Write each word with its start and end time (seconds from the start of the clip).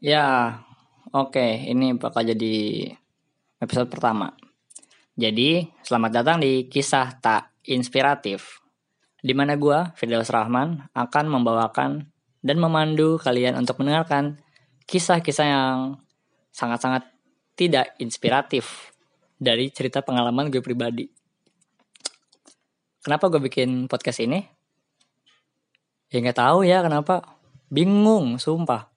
Ya, 0.00 0.56
oke, 1.12 1.44
ini 1.44 1.92
bakal 1.92 2.24
jadi 2.24 2.88
episode 3.60 3.92
pertama. 3.92 4.32
Jadi, 5.12 5.68
selamat 5.84 6.10
datang 6.16 6.36
di 6.40 6.72
kisah 6.72 7.20
tak 7.20 7.52
inspiratif, 7.68 8.64
di 9.20 9.36
mana 9.36 9.60
gua, 9.60 9.92
Firdaus 10.00 10.32
Rahman, 10.32 10.88
akan 10.96 11.24
membawakan 11.28 12.08
dan 12.40 12.56
memandu 12.56 13.20
kalian 13.20 13.60
untuk 13.60 13.76
mendengarkan 13.76 14.40
kisah-kisah 14.88 15.44
yang 15.44 16.00
sangat-sangat 16.48 17.04
tidak 17.52 17.92
inspiratif 18.00 18.96
dari 19.36 19.68
cerita 19.68 20.00
pengalaman 20.00 20.48
gue 20.48 20.64
pribadi. 20.64 21.12
Kenapa 23.04 23.28
gue 23.28 23.44
bikin 23.44 23.84
podcast 23.84 24.24
ini? 24.24 24.40
Ya 26.08 26.24
nggak 26.24 26.40
tahu 26.40 26.64
ya 26.64 26.80
kenapa. 26.80 27.36
Bingung, 27.68 28.40
sumpah 28.40 28.89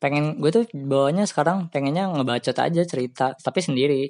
pengen 0.00 0.40
gue 0.40 0.50
tuh 0.50 0.64
bawanya 0.72 1.28
sekarang 1.28 1.68
pengennya 1.68 2.08
ngebacot 2.08 2.56
aja 2.56 2.82
cerita 2.88 3.36
tapi 3.36 3.60
sendiri. 3.60 4.02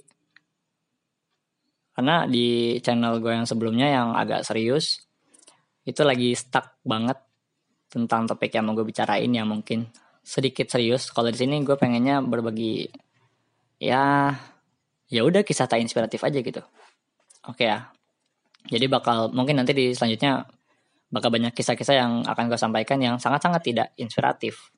Karena 1.92 2.24
di 2.30 2.78
channel 2.80 3.18
gue 3.18 3.34
yang 3.34 3.44
sebelumnya 3.44 3.90
yang 3.90 4.08
agak 4.14 4.46
serius 4.46 5.02
itu 5.82 6.00
lagi 6.06 6.32
stuck 6.38 6.78
banget 6.86 7.18
tentang 7.90 8.30
topik 8.30 8.54
yang 8.54 8.70
mau 8.70 8.78
gue 8.78 8.86
bicarain 8.86 9.28
yang 9.28 9.50
mungkin. 9.50 9.90
Sedikit 10.22 10.70
serius 10.70 11.10
kalau 11.10 11.28
di 11.28 11.36
sini 11.42 11.58
gue 11.66 11.74
pengennya 11.74 12.22
berbagi 12.22 12.86
ya 13.82 14.30
ya 15.10 15.20
udah 15.26 15.42
kisah 15.42 15.66
tak 15.66 15.82
inspiratif 15.82 16.22
aja 16.22 16.38
gitu. 16.38 16.62
Oke 17.50 17.66
ya. 17.66 17.90
Jadi 18.70 18.86
bakal 18.86 19.34
mungkin 19.34 19.58
nanti 19.58 19.74
di 19.74 19.90
selanjutnya 19.90 20.46
bakal 21.10 21.34
banyak 21.34 21.50
kisah-kisah 21.50 21.96
yang 21.98 22.12
akan 22.22 22.46
gue 22.46 22.58
sampaikan 22.60 23.02
yang 23.02 23.18
sangat-sangat 23.18 23.66
tidak 23.66 23.88
inspiratif 23.98 24.70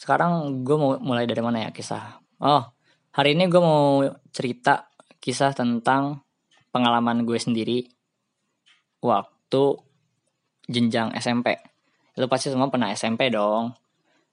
sekarang 0.00 0.64
gue 0.64 0.76
mau 0.80 0.96
mulai 0.96 1.28
dari 1.28 1.44
mana 1.44 1.68
ya 1.68 1.70
kisah? 1.76 2.24
Oh, 2.40 2.64
hari 3.12 3.36
ini 3.36 3.52
gue 3.52 3.60
mau 3.60 4.00
cerita 4.32 4.88
kisah 5.20 5.52
tentang 5.52 6.24
pengalaman 6.72 7.28
gue 7.28 7.36
sendiri 7.36 7.84
waktu 9.04 9.76
jenjang 10.72 11.12
SMP. 11.20 11.60
Lu 12.16 12.32
pasti 12.32 12.48
semua 12.48 12.72
pernah 12.72 12.88
SMP 12.96 13.28
dong. 13.28 13.76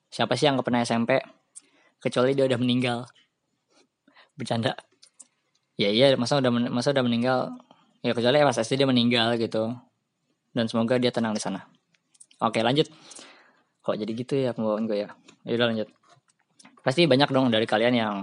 Siapa 0.07 0.39
sih 0.39 0.47
yang 0.47 0.55
gak 0.55 0.71
pernah 0.71 0.87
SMP? 0.87 1.19
Kecuali 1.99 2.31
dia 2.31 2.47
udah 2.47 2.59
meninggal. 2.63 3.03
Bercanda. 4.39 4.71
Ya 5.75 5.91
iya, 5.91 6.15
masa 6.15 6.39
udah 6.39 6.71
masa 6.71 6.95
udah 6.95 7.03
meninggal. 7.03 7.59
Ya 8.07 8.15
kecuali 8.15 8.39
pas 8.39 8.55
SD 8.55 8.79
dia 8.79 8.87
meninggal 8.87 9.35
gitu. 9.35 9.75
Dan 10.55 10.71
semoga 10.71 10.95
dia 10.95 11.11
tenang 11.11 11.35
di 11.35 11.43
sana. 11.43 11.67
Oke, 12.39 12.63
lanjut. 12.63 12.87
Kok 13.87 13.95
jadi 13.95 14.11
gitu 14.11 14.35
ya 14.35 14.51
pembawaan 14.51 14.83
gue 14.83 15.07
ya? 15.07 15.09
ya 15.47 15.55
udah 15.55 15.67
lanjut. 15.71 15.87
Pasti 16.83 17.07
banyak 17.07 17.31
dong 17.31 17.47
dari 17.47 17.63
kalian 17.63 17.95
yang 17.95 18.15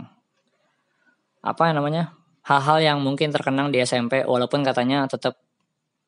apa 1.40 1.72
namanya 1.72 2.12
hal-hal 2.44 2.84
yang 2.84 2.98
mungkin 3.00 3.32
terkenang 3.32 3.72
di 3.72 3.80
SMP 3.80 4.28
walaupun 4.28 4.60
katanya 4.60 5.08
tetap 5.08 5.40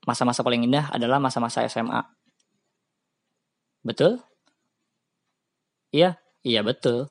masa-masa 0.05 0.45
paling 0.45 0.69
indah 0.69 0.93
adalah 0.93 1.17
masa-masa 1.17 1.65
SMA 1.65 2.05
betul? 3.81 4.21
Iya? 5.89 6.21
Iya 6.45 6.61
betul. 6.61 7.09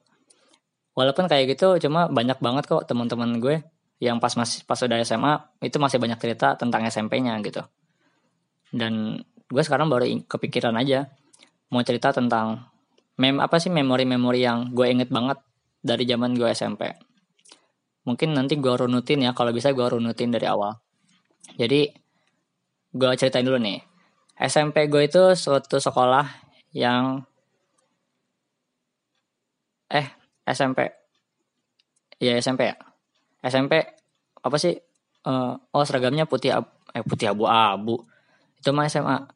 Walaupun 0.93 1.25
kayak 1.25 1.57
gitu 1.57 1.81
cuma 1.81 2.05
banyak 2.07 2.37
banget 2.37 2.69
kok 2.69 2.85
teman-teman 2.85 3.41
gue 3.41 3.65
yang 3.97 4.21
pas 4.21 4.31
masih 4.37 4.61
pas 4.69 4.77
udah 4.77 5.01
SMA 5.01 5.33
itu 5.65 5.81
masih 5.81 5.97
banyak 5.97 6.21
cerita 6.21 6.53
tentang 6.61 6.85
SMP-nya 6.85 7.41
gitu. 7.41 7.65
Dan 8.69 9.25
gue 9.49 9.63
sekarang 9.65 9.89
baru 9.89 10.05
kepikiran 10.29 10.77
aja 10.77 11.09
mau 11.69 11.81
cerita 11.81 12.13
tentang 12.13 12.67
mem 13.15 13.39
apa 13.39 13.57
sih 13.57 13.71
memori-memori 13.71 14.43
yang 14.43 14.75
gue 14.75 14.91
inget 14.91 15.09
banget 15.09 15.39
dari 15.79 16.03
zaman 16.05 16.35
gue 16.35 16.49
SMP. 16.51 16.91
Mungkin 18.05 18.37
nanti 18.37 18.57
gue 18.59 18.73
runutin 18.73 19.25
ya, 19.25 19.31
kalau 19.33 19.49
bisa 19.49 19.73
gue 19.73 19.85
runutin 19.85 20.29
dari 20.29 20.45
awal. 20.45 20.77
Jadi 21.57 21.89
gue 22.93 23.11
ceritain 23.17 23.45
dulu 23.45 23.57
nih. 23.57 23.81
SMP 24.35 24.91
gue 24.91 25.07
itu 25.07 25.33
suatu 25.33 25.79
sekolah 25.79 26.27
yang 26.75 27.23
eh 29.87 30.07
SMP 30.43 30.91
ya 32.19 32.35
SMP 32.39 32.67
ya 32.67 32.75
SMP 33.45 33.79
apa 34.41 34.57
sih 34.59 34.75
uh, 35.25 35.53
oh 35.55 35.85
seragamnya 35.85 36.27
putih 36.27 36.57
ab, 36.57 36.65
eh 36.91 37.05
putih 37.05 37.31
abu-abu 37.31 38.03
itu 38.59 38.69
mah 38.75 38.89
SMA 38.89 39.34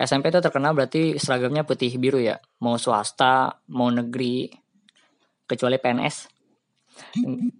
SMP 0.00 0.32
itu 0.32 0.40
terkenal 0.40 0.72
berarti 0.72 1.20
seragamnya 1.20 1.68
putih 1.68 1.92
biru 2.00 2.16
ya. 2.16 2.40
Mau 2.64 2.80
swasta, 2.80 3.60
mau 3.68 3.92
negeri, 3.92 4.48
kecuali 5.44 5.76
PNS. 5.76 6.16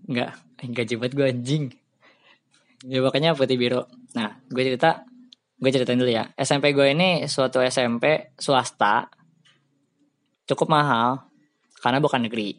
Enggak, 0.08 0.40
enggak 0.64 0.86
jebat 0.88 1.12
gue 1.12 1.26
anjing. 1.28 1.68
Ya 2.88 3.04
pokoknya 3.04 3.36
putih 3.36 3.60
biru. 3.60 3.84
Nah, 4.16 4.40
gue 4.48 4.62
cerita, 4.64 5.04
gue 5.60 5.68
ceritain 5.68 6.00
dulu 6.00 6.08
ya. 6.08 6.32
SMP 6.40 6.72
gue 6.72 6.88
ini 6.88 7.28
suatu 7.28 7.60
SMP 7.60 8.32
swasta, 8.40 9.12
cukup 10.48 10.72
mahal, 10.72 11.28
karena 11.76 12.00
bukan 12.00 12.24
negeri. 12.24 12.56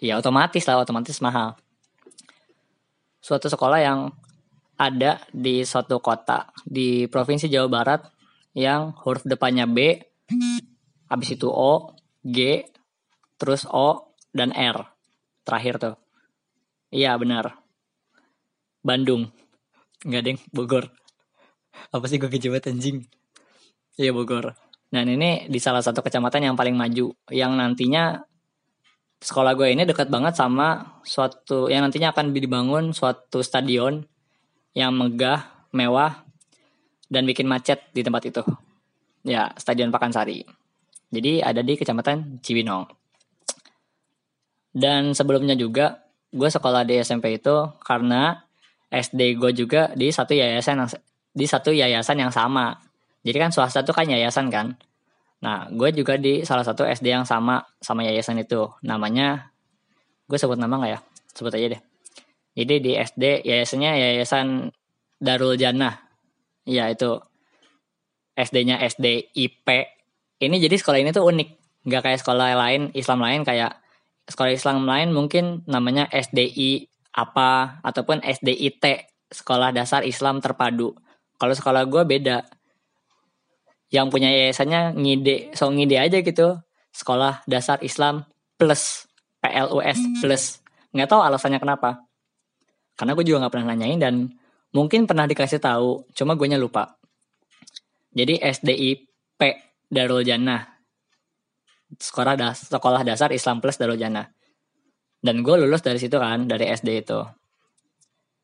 Iya, 0.00 0.16
otomatis 0.16 0.64
lah, 0.64 0.80
otomatis 0.80 1.20
mahal. 1.20 1.60
Suatu 3.20 3.52
sekolah 3.52 3.84
yang 3.84 4.08
ada 4.80 5.20
di 5.28 5.60
suatu 5.60 6.00
kota 6.00 6.48
di 6.64 7.04
provinsi 7.04 7.52
Jawa 7.52 7.68
Barat 7.68 8.00
yang 8.56 8.96
huruf 9.04 9.28
depannya 9.28 9.68
B, 9.68 10.00
habis 11.12 11.36
itu 11.36 11.52
O, 11.52 11.92
G, 12.24 12.64
terus 13.36 13.68
O 13.68 14.16
dan 14.32 14.56
R 14.56 14.80
terakhir 15.44 15.76
tuh. 15.76 15.96
Iya 16.88 17.12
benar. 17.20 17.60
Bandung. 18.80 19.28
Enggak 20.00 20.22
deng, 20.24 20.38
Bogor. 20.48 20.88
Apa 21.92 22.08
sih 22.08 22.16
gue 22.16 22.32
kejebak 22.32 22.64
anjing? 22.72 23.04
Iya 24.00 24.16
Bogor. 24.16 24.56
Dan 24.88 25.12
ini 25.12 25.46
di 25.46 25.60
salah 25.60 25.84
satu 25.84 26.00
kecamatan 26.00 26.50
yang 26.50 26.56
paling 26.56 26.74
maju. 26.74 27.12
Yang 27.28 27.52
nantinya 27.52 28.16
sekolah 29.20 29.52
gue 29.52 29.76
ini 29.76 29.84
dekat 29.84 30.08
banget 30.08 30.40
sama 30.40 30.98
suatu 31.04 31.68
yang 31.68 31.84
nantinya 31.84 32.16
akan 32.16 32.32
dibangun 32.32 32.96
suatu 32.96 33.44
stadion 33.44 34.00
yang 34.76 34.94
megah, 34.94 35.68
mewah, 35.74 36.22
dan 37.10 37.26
bikin 37.26 37.50
macet 37.50 37.82
di 37.90 38.06
tempat 38.06 38.22
itu. 38.30 38.42
Ya, 39.26 39.50
Stadion 39.58 39.90
Pakansari. 39.90 40.46
Jadi 41.10 41.42
ada 41.42 41.60
di 41.60 41.74
Kecamatan 41.74 42.38
Cibinong. 42.40 42.86
Dan 44.70 45.10
sebelumnya 45.18 45.58
juga, 45.58 46.06
gue 46.30 46.46
sekolah 46.46 46.86
di 46.86 47.02
SMP 47.02 47.42
itu 47.42 47.74
karena 47.82 48.38
SD 48.90 49.34
gue 49.34 49.50
juga 49.50 49.90
di 49.98 50.14
satu 50.14 50.30
yayasan 50.38 50.86
yang, 50.86 50.90
di 51.34 51.46
satu 51.50 51.74
yayasan 51.74 52.22
yang 52.22 52.30
sama. 52.30 52.78
Jadi 53.26 53.36
kan 53.36 53.50
swasta 53.50 53.82
tuh 53.82 53.92
kan 53.92 54.06
yayasan 54.06 54.46
kan. 54.48 54.78
Nah, 55.42 55.66
gue 55.72 55.90
juga 55.90 56.14
di 56.14 56.46
salah 56.46 56.62
satu 56.62 56.86
SD 56.86 57.10
yang 57.10 57.26
sama 57.26 57.66
sama 57.82 58.06
yayasan 58.06 58.38
itu. 58.38 58.70
Namanya, 58.86 59.50
gue 60.30 60.38
sebut 60.38 60.54
nama 60.54 60.78
gak 60.78 60.90
ya? 60.94 60.98
Sebut 61.34 61.50
aja 61.50 61.66
deh. 61.74 61.82
Jadi 62.60 62.74
di 62.84 62.92
SD 62.92 63.48
yayasannya 63.48 63.90
yayasan 63.96 64.68
Darul 65.16 65.56
Jannah. 65.56 65.96
Ya 66.68 66.92
itu 66.92 67.16
SD-nya 68.36 68.84
SD 68.84 69.32
IP. 69.32 69.68
Ini 70.40 70.56
jadi 70.60 70.76
sekolah 70.76 71.00
ini 71.00 71.16
tuh 71.16 71.24
unik. 71.24 71.48
Nggak 71.88 72.02
kayak 72.04 72.20
sekolah 72.20 72.52
lain, 72.52 72.92
Islam 72.92 73.24
lain 73.24 73.40
kayak 73.48 73.80
sekolah 74.28 74.52
Islam 74.52 74.84
lain 74.84 75.16
mungkin 75.16 75.64
namanya 75.64 76.04
SDI 76.12 76.84
apa 77.16 77.80
ataupun 77.82 78.20
SDIT 78.20 78.84
sekolah 79.32 79.72
dasar 79.72 80.04
Islam 80.04 80.44
terpadu. 80.44 80.92
Kalau 81.40 81.54
sekolah 81.56 81.88
gue 81.88 82.04
beda. 82.04 82.44
Yang 83.90 84.06
punya 84.12 84.30
yayasannya 84.30 84.94
ngide, 84.94 85.50
so 85.56 85.66
ngide 85.66 85.98
aja 85.98 86.22
gitu. 86.22 86.60
Sekolah 86.94 87.42
dasar 87.48 87.82
Islam 87.82 88.28
plus 88.54 89.08
PLUS 89.40 89.98
plus. 90.22 90.44
Nggak 90.94 91.08
tahu 91.10 91.20
alasannya 91.24 91.58
kenapa. 91.58 92.09
Karena 93.00 93.16
gue 93.16 93.24
juga 93.24 93.48
nggak 93.48 93.52
pernah 93.56 93.72
nanyain 93.72 93.96
dan 93.96 94.28
mungkin 94.76 95.08
pernah 95.08 95.24
dikasih 95.24 95.56
tahu, 95.56 96.12
cuma 96.12 96.36
gue 96.36 96.44
lupa. 96.60 97.00
Jadi 98.12 98.36
SDIP 98.36 99.40
Darul 99.88 100.20
Jannah. 100.20 100.68
Sekolah, 101.96 102.36
das 102.36 102.68
sekolah 102.68 103.00
dasar 103.02 103.32
Islam 103.32 103.64
Plus 103.64 103.80
Darul 103.80 103.96
Jannah. 103.96 104.28
Dan 105.16 105.40
gue 105.40 105.56
lulus 105.56 105.80
dari 105.80 105.96
situ 105.96 106.20
kan, 106.20 106.44
dari 106.44 106.68
SD 106.68 107.08
itu. 107.08 107.24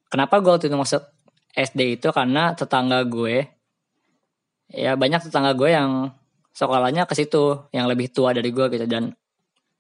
Kenapa 0.09 0.41
gue 0.41 0.57
waktu 0.57 0.73
itu 0.73 0.79
masuk 0.81 1.05
SD 1.53 2.01
itu 2.01 2.09
karena 2.09 2.57
tetangga 2.57 3.05
gue, 3.05 3.45
ya 4.73 4.97
banyak 4.97 5.29
tetangga 5.29 5.53
gue 5.53 5.71
yang 5.73 6.11
sekolahnya 6.57 7.05
ke 7.05 7.13
situ, 7.13 7.69
yang 7.77 7.85
lebih 7.85 8.09
tua 8.09 8.33
dari 8.33 8.49
gue 8.51 8.67
gitu. 8.73 8.89
Dan 8.89 9.13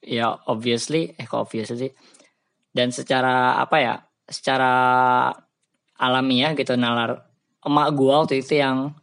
ya 0.05 0.37
obviously, 0.47 1.17
eh 1.17 1.27
kok 1.27 1.49
obviously. 1.49 1.91
Dan 2.71 2.95
secara 2.95 3.57
apa 3.57 3.77
ya, 3.81 3.95
secara 4.27 4.75
alamiah 5.97 6.53
gitu 6.59 6.77
nalar 6.77 7.25
emak 7.63 7.89
gue 7.97 8.13
waktu 8.13 8.35
itu 8.43 8.61
yang 8.61 8.95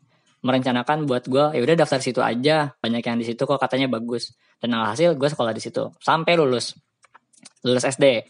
merencanakan 0.43 1.07
buat 1.07 1.23
gue 1.27 1.55
ya 1.55 1.61
udah 1.63 1.75
daftar 1.79 2.03
situ 2.03 2.19
aja 2.19 2.75
banyak 2.83 3.03
yang 3.03 3.17
di 3.19 3.25
situ 3.27 3.43
kok 3.43 3.59
katanya 3.59 3.87
bagus. 3.87 4.35
Dan 4.59 4.79
alhasil 4.79 5.19
gue 5.19 5.27
sekolah 5.27 5.51
di 5.51 5.59
situ 5.59 5.91
sampai 5.99 6.39
lulus 6.39 6.75
lulus 7.67 7.83
SD 7.83 8.23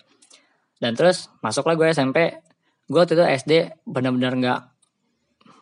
dan 0.81 0.97
terus 0.97 1.29
masuklah 1.45 1.77
gue 1.77 1.93
SMP 1.93 2.33
gue 2.89 2.99
waktu 2.99 3.13
itu 3.13 3.25
SD 3.25 3.51
benar-benar 3.85 4.33
nggak 4.37 4.59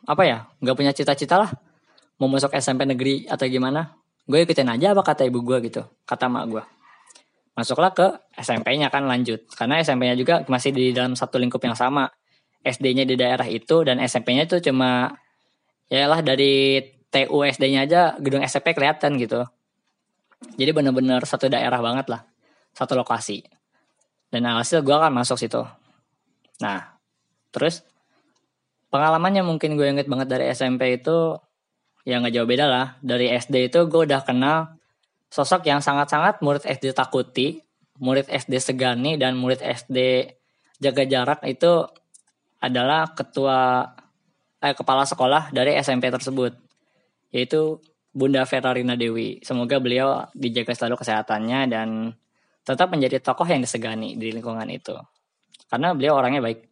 apa 0.07 0.23
ya 0.23 0.37
nggak 0.63 0.75
punya 0.75 0.91
cita-cita 0.95 1.39
lah 1.39 1.51
mau 2.19 2.31
masuk 2.31 2.55
SMP 2.55 2.87
negeri 2.87 3.25
atau 3.27 3.47
gimana. 3.47 3.97
Gue 4.27 4.45
ikutin 4.45 4.69
aja 4.69 4.93
apa 4.95 5.03
kata 5.03 5.27
ibu 5.27 5.43
gue 5.43 5.57
gitu 5.67 5.83
kata 6.07 6.31
mak 6.31 6.45
gue 6.47 6.63
masuklah 7.55 7.91
ke 7.91 8.07
SMP-nya 8.39 8.87
kan 8.87 9.05
lanjut. 9.05 9.43
Karena 9.53 9.79
SMP-nya 9.83 10.15
juga 10.15 10.41
masih 10.47 10.71
di 10.71 10.95
dalam 10.95 11.13
satu 11.13 11.37
lingkup 11.37 11.61
yang 11.63 11.75
sama. 11.75 12.07
SD-nya 12.61 13.09
di 13.09 13.17
daerah 13.17 13.49
itu 13.49 13.81
dan 13.81 13.97
SMP-nya 13.97 14.45
itu 14.45 14.61
cuma 14.69 15.17
ya 15.89 16.05
lah 16.05 16.21
dari 16.21 16.77
TU 17.11 17.41
SD-nya 17.43 17.89
aja 17.89 18.01
gedung 18.21 18.45
SMP 18.45 18.77
kelihatan 18.77 19.17
gitu. 19.17 19.43
Jadi 20.57 20.71
bener-bener 20.73 21.21
satu 21.25 21.49
daerah 21.49 21.81
banget 21.81 22.07
lah. 22.09 22.21
Satu 22.71 22.95
lokasi. 22.95 23.43
Dan 24.31 24.47
alhasil 24.47 24.85
gue 24.85 24.95
akan 24.95 25.11
masuk 25.11 25.35
situ. 25.41 25.59
Nah 26.63 26.95
terus 27.51 27.83
pengalamannya 28.93 29.43
mungkin 29.43 29.75
gue 29.75 29.91
inget 29.91 30.07
banget 30.07 30.31
dari 30.31 30.47
SMP 30.55 31.01
itu 31.01 31.35
ya 32.07 32.21
nggak 32.21 32.33
jauh 32.33 32.47
beda 32.47 32.65
lah. 32.69 32.87
Dari 33.03 33.27
SD 33.27 33.73
itu 33.73 33.89
gue 33.91 34.07
udah 34.07 34.21
kenal 34.23 34.80
sosok 35.31 35.63
yang 35.63 35.79
sangat-sangat 35.79 36.43
murid 36.43 36.67
SD 36.67 36.91
takuti 36.91 37.63
murid 38.01 38.27
SD 38.27 38.57
segani 38.59 39.15
dan 39.15 39.37
murid 39.39 39.63
SD 39.63 40.27
jaga 40.81 41.03
jarak 41.05 41.39
itu 41.45 41.85
adalah 42.59 43.13
ketua 43.13 43.85
eh, 44.59 44.73
kepala 44.73 45.05
sekolah 45.05 45.53
dari 45.53 45.77
SMP 45.79 46.09
tersebut 46.09 46.57
yaitu 47.31 47.79
Bunda 48.11 48.43
Ferarina 48.43 48.99
Dewi. 48.99 49.39
Semoga 49.39 49.79
beliau 49.79 50.27
dijaga 50.35 50.75
selalu 50.75 50.99
kesehatannya 50.99 51.59
dan 51.71 52.11
tetap 52.67 52.91
menjadi 52.91 53.23
tokoh 53.23 53.47
yang 53.47 53.63
disegani 53.63 54.19
di 54.19 54.35
lingkungan 54.35 54.67
itu. 54.67 54.93
Karena 55.71 55.95
beliau 55.95 56.19
orangnya 56.19 56.43
baik. 56.43 56.67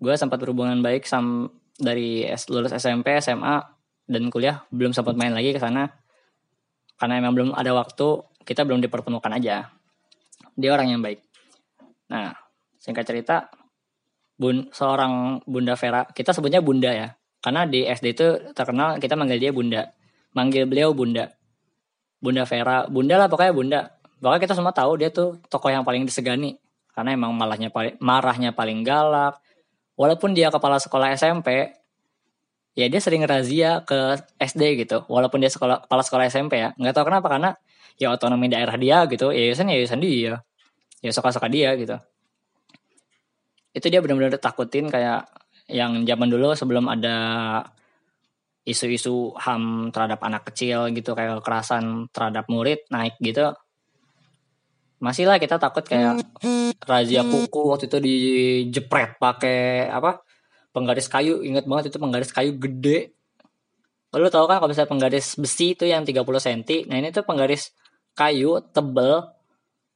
Gue 0.00 0.16
sempat 0.16 0.40
berhubungan 0.40 0.80
baik 0.80 1.04
sam 1.04 1.52
dari 1.76 2.24
lulus 2.48 2.72
SMP 2.72 3.20
SMA 3.20 3.60
dan 4.08 4.32
kuliah. 4.32 4.64
Belum 4.72 4.96
sempat 4.96 5.20
main 5.20 5.36
lagi 5.36 5.52
ke 5.52 5.60
sana 5.60 5.92
karena 6.98 7.22
emang 7.22 7.32
belum 7.32 7.50
ada 7.54 7.70
waktu 7.72 8.26
kita 8.42 8.66
belum 8.66 8.82
dipertemukan 8.82 9.30
aja. 9.38 9.70
Dia 10.58 10.70
orang 10.74 10.90
yang 10.90 11.00
baik. 11.00 11.22
Nah 12.10 12.34
singkat 12.76 13.06
cerita 13.06 13.46
bun 14.34 14.70
seorang 14.74 15.42
bunda 15.46 15.78
Vera 15.78 16.02
kita 16.10 16.34
sebutnya 16.34 16.58
bunda 16.58 16.90
ya. 16.90 17.14
Karena 17.38 17.70
di 17.70 17.86
SD 17.86 18.06
itu 18.18 18.26
terkenal 18.50 18.98
kita 18.98 19.14
manggil 19.14 19.38
dia 19.38 19.54
bunda. 19.54 19.94
Manggil 20.34 20.66
beliau 20.66 20.90
bunda. 20.90 21.30
Bunda 22.18 22.42
Vera 22.42 22.90
bunda 22.90 23.14
lah 23.14 23.30
pokoknya 23.30 23.54
bunda. 23.54 23.80
Pokoknya 24.18 24.42
kita 24.42 24.54
semua 24.58 24.74
tahu 24.74 24.98
dia 24.98 25.14
tuh 25.14 25.38
tokoh 25.46 25.70
yang 25.70 25.86
paling 25.86 26.02
disegani. 26.02 26.58
Karena 26.90 27.14
emang 27.14 27.30
malahnya 27.30 27.70
paling 27.70 27.94
marahnya 28.02 28.50
paling 28.50 28.82
galak. 28.82 29.38
Walaupun 29.94 30.34
dia 30.34 30.50
kepala 30.50 30.82
sekolah 30.82 31.14
SMP 31.14 31.77
ya 32.78 32.86
dia 32.86 33.02
sering 33.02 33.26
razia 33.26 33.82
ke 33.82 34.14
SD 34.38 34.86
gitu. 34.86 35.02
Walaupun 35.10 35.42
dia 35.42 35.50
sekolah 35.50 35.82
kepala 35.82 36.02
sekolah 36.06 36.24
SMP 36.30 36.62
ya. 36.62 36.70
Nggak 36.78 36.94
tahu 36.94 37.10
kenapa 37.10 37.26
karena 37.26 37.50
ya 37.98 38.14
otonomi 38.14 38.46
daerah 38.46 38.78
dia 38.78 39.02
gitu. 39.10 39.34
Yayasan 39.34 39.74
ya 39.74 39.82
yayasan 39.82 39.98
dia. 39.98 40.46
Ya 41.02 41.10
suka-suka 41.10 41.50
dia 41.50 41.74
gitu. 41.74 41.98
Itu 43.74 43.90
dia 43.90 43.98
benar-benar 43.98 44.38
takutin 44.38 44.86
kayak 44.86 45.26
yang 45.66 46.06
zaman 46.06 46.30
dulu 46.30 46.54
sebelum 46.54 46.86
ada 46.86 47.16
isu-isu 48.62 49.34
ham 49.42 49.90
terhadap 49.90 50.22
anak 50.22 50.46
kecil 50.54 50.86
gitu 50.94 51.18
kayak 51.18 51.42
kekerasan 51.42 52.06
terhadap 52.14 52.46
murid 52.46 52.86
naik 52.94 53.18
gitu. 53.18 53.58
Masih 55.02 55.26
lah 55.26 55.42
kita 55.42 55.58
takut 55.58 55.82
kayak 55.82 56.22
razia 56.86 57.26
kuku 57.26 57.60
waktu 57.74 57.90
itu 57.90 57.98
dijepret 57.98 59.18
pakai 59.18 59.90
apa 59.90 60.22
penggaris 60.72 61.08
kayu 61.08 61.40
inget 61.44 61.64
banget 61.64 61.92
itu 61.92 61.98
penggaris 62.00 62.30
kayu 62.30 62.56
gede. 62.56 63.12
Lalu 64.14 64.26
tau 64.32 64.48
kan 64.48 64.56
kalau 64.60 64.72
misalnya 64.72 64.88
penggaris 64.88 65.36
besi 65.36 65.76
itu 65.76 65.84
yang 65.84 66.00
30 66.00 66.24
cm 66.24 66.88
nah 66.88 66.96
ini 66.96 67.12
tuh 67.12 67.28
penggaris 67.28 67.76
kayu 68.16 68.64
tebel 68.72 69.28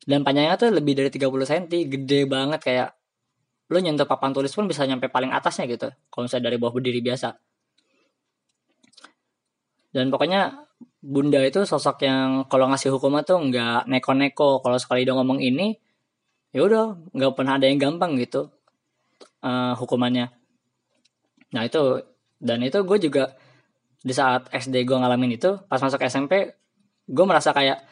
dan 0.04 0.20
panjangnya 0.20 0.60
tuh 0.60 0.68
lebih 0.68 0.92
dari 0.98 1.08
30 1.08 1.32
cm 1.48 1.64
gede 1.88 2.20
banget 2.28 2.60
kayak 2.60 2.88
lu 3.72 3.80
nyentuh 3.80 4.04
papan 4.04 4.36
tulis 4.36 4.52
pun 4.52 4.68
bisa 4.68 4.84
nyampe 4.84 5.08
paling 5.08 5.32
atasnya 5.32 5.64
gitu 5.64 5.88
kalau 6.12 6.28
misalnya 6.28 6.52
dari 6.52 6.56
bawah 6.60 6.76
berdiri 6.76 7.00
biasa. 7.00 7.32
Dan 9.92 10.12
pokoknya 10.12 10.68
bunda 11.00 11.40
itu 11.42 11.64
sosok 11.64 12.04
yang 12.04 12.44
kalau 12.52 12.68
ngasih 12.68 12.92
hukuman 12.92 13.24
tuh 13.24 13.40
nggak 13.40 13.88
neko-neko 13.88 14.60
kalau 14.60 14.76
sekali 14.76 15.02
dia 15.02 15.16
ngomong 15.16 15.40
ini 15.42 15.76
ya 16.52 16.62
udah 16.62 17.10
nggak 17.16 17.32
pernah 17.34 17.58
ada 17.58 17.66
yang 17.66 17.80
gampang 17.80 18.14
gitu 18.20 18.52
uh, 19.42 19.74
hukumannya 19.74 20.30
nah 21.52 21.62
itu. 21.64 22.00
Dan 22.42 22.58
itu 22.66 22.82
gue 22.82 22.98
juga 22.98 23.38
di 24.02 24.10
saat 24.10 24.50
SD 24.50 24.82
gue 24.82 24.98
ngalamin 24.98 25.38
itu 25.38 25.62
pas 25.70 25.78
masuk 25.78 26.02
SMP 26.02 26.58
gue 27.06 27.24
merasa 27.26 27.54
kayak 27.54 27.86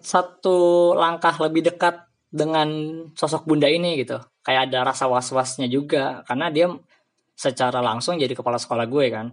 satu 0.00 0.94
langkah 0.96 1.36
lebih 1.36 1.68
dekat 1.68 2.00
dengan 2.32 2.70
sosok 3.12 3.44
bunda 3.44 3.68
ini 3.68 4.00
gitu. 4.00 4.16
Kayak 4.40 4.72
ada 4.72 4.88
rasa 4.88 5.04
was 5.10 5.28
wasnya 5.36 5.68
juga 5.68 6.24
karena 6.24 6.48
dia 6.48 6.72
secara 7.36 7.84
langsung 7.84 8.16
jadi 8.16 8.32
kepala 8.32 8.56
sekolah 8.56 8.88
gue 8.88 9.06
kan. 9.12 9.26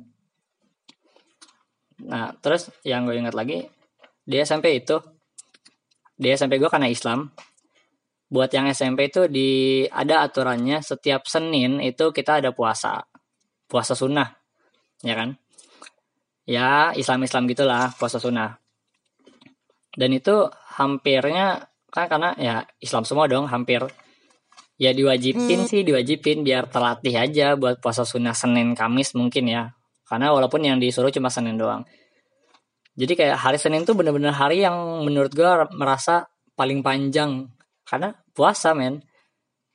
Nah 2.11 2.35
terus 2.43 2.67
yang 2.83 3.07
gue 3.07 3.15
ingat 3.15 3.37
lagi 3.37 3.71
di 4.27 4.35
SMP 4.43 4.83
itu 4.83 4.99
di 6.17 6.27
SMP 6.33 6.59
gue 6.59 6.67
karena 6.67 6.91
Islam 6.91 7.31
buat 8.27 8.51
yang 8.51 8.67
SMP 8.67 9.07
itu 9.07 9.31
di 9.31 9.83
ada 9.87 10.27
aturannya 10.27 10.83
setiap 10.83 11.25
Senin 11.31 11.79
itu 11.79 12.11
kita 12.11 12.43
ada 12.43 12.51
puasa. 12.51 13.07
Puasa 13.67 13.95
sunnah 13.95 14.37
ya 15.03 15.15
kan? 15.15 15.35
Ya 16.47 16.95
Islam 16.95 17.23
Islam 17.23 17.47
gitulah 17.47 17.91
puasa 17.95 18.19
sunnah. 18.19 18.59
Dan 19.97 20.13
itu 20.13 20.47
hampirnya 20.77 21.67
kan 21.89 22.05
karena 22.11 22.35
ya 22.37 22.55
Islam 22.79 23.03
semua 23.07 23.27
dong 23.27 23.47
hampir. 23.47 23.83
Ya 24.77 24.93
diwajibin 24.93 25.65
hmm. 25.65 25.69
sih 25.69 25.81
diwajibin 25.81 26.45
biar 26.45 26.69
terlatih 26.69 27.17
aja 27.17 27.57
buat 27.57 27.81
puasa 27.81 28.05
sunnah 28.05 28.37
Senin 28.37 28.77
Kamis 28.77 29.17
mungkin 29.17 29.49
ya. 29.49 29.73
Karena 30.05 30.31
walaupun 30.31 30.63
yang 30.63 30.77
disuruh 30.77 31.09
cuma 31.11 31.27
Senin 31.33 31.57
doang. 31.57 31.83
Jadi 32.97 33.13
kayak 33.17 33.37
hari 33.41 33.57
Senin 33.57 33.83
tuh 33.83 33.97
bener-bener 33.97 34.33
hari 34.33 34.61
yang 34.63 35.03
menurut 35.05 35.33
gue 35.33 35.49
merasa 35.75 36.29
paling 36.57 36.81
panjang 36.81 37.49
karena 37.87 38.11
puasa 38.35 38.75
men. 38.75 39.01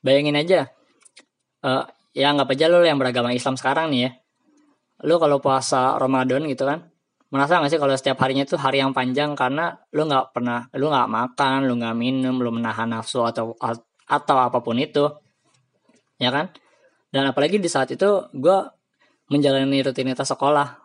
Bayangin 0.03 0.35
aja 0.35 0.67
uh, 1.63 1.83
ya 2.13 2.29
nggak 2.35 2.53
aja 2.53 2.67
lo 2.69 2.83
yang 2.83 2.99
beragama 2.99 3.33
Islam 3.33 3.57
sekarang 3.57 3.89
nih 3.89 4.01
ya. 4.05 4.11
Lo 5.03 5.17
kalau 5.17 5.41
puasa 5.41 5.97
Ramadan 5.97 6.45
gitu 6.47 6.69
kan 6.69 6.93
merasa 7.33 7.57
gak 7.57 7.73
sih 7.73 7.81
kalau 7.81 7.97
setiap 7.97 8.21
harinya 8.21 8.45
itu 8.45 8.53
hari 8.61 8.77
yang 8.77 8.93
panjang? 8.93 9.33
Karena 9.33 9.73
lo 9.89 10.05
nggak 10.05 10.37
pernah 10.37 10.69
lo 10.77 10.85
nggak 10.93 11.09
makan 11.09 11.59
lo 11.65 11.73
nggak 11.81 11.95
minum 11.97 12.37
lo 12.37 12.53
menahan 12.53 12.93
nafsu 12.93 13.25
atau 13.25 13.57
atau 14.05 14.37
apa 14.37 14.61
pun 14.61 14.77
itu. 14.77 15.09
Ya 16.21 16.29
kan? 16.29 16.53
Dan 17.09 17.25
apalagi 17.33 17.57
di 17.57 17.65
saat 17.65 17.89
itu 17.89 18.29
gue 18.37 18.57
menjalani 19.33 19.81
rutinitas 19.81 20.29
sekolah 20.29 20.77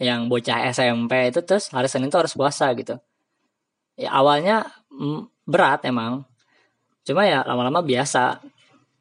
yang 0.00 0.28
bocah 0.28 0.68
SMP 0.72 1.32
itu 1.32 1.40
terus 1.44 1.72
hari 1.72 1.88
Senin 1.92 2.08
itu 2.08 2.16
harus 2.16 2.32
puasa 2.32 2.72
gitu. 2.72 2.96
Ya 4.00 4.16
awalnya 4.16 4.64
mm, 4.92 5.48
berat 5.48 5.84
emang 5.84 6.24
cuma 7.06 7.22
ya 7.24 7.46
lama-lama 7.46 7.80
biasa. 7.86 8.42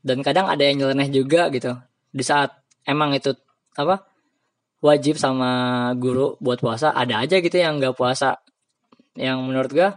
Dan 0.06 0.22
kadang 0.22 0.46
ada 0.46 0.62
yang 0.62 0.86
nyeleneh 0.86 1.10
juga 1.10 1.50
gitu. 1.50 1.74
Di 2.14 2.22
saat 2.22 2.54
emang 2.86 3.18
itu 3.18 3.34
apa 3.76 4.06
wajib 4.86 5.18
sama 5.18 5.92
guru 5.98 6.38
buat 6.38 6.62
puasa 6.62 6.94
ada 6.94 7.26
aja 7.26 7.42
gitu 7.42 7.58
yang 7.58 7.82
nggak 7.82 7.98
puasa. 7.98 8.38
Yang 9.18 9.38
menurut 9.42 9.72
gue 9.74 9.90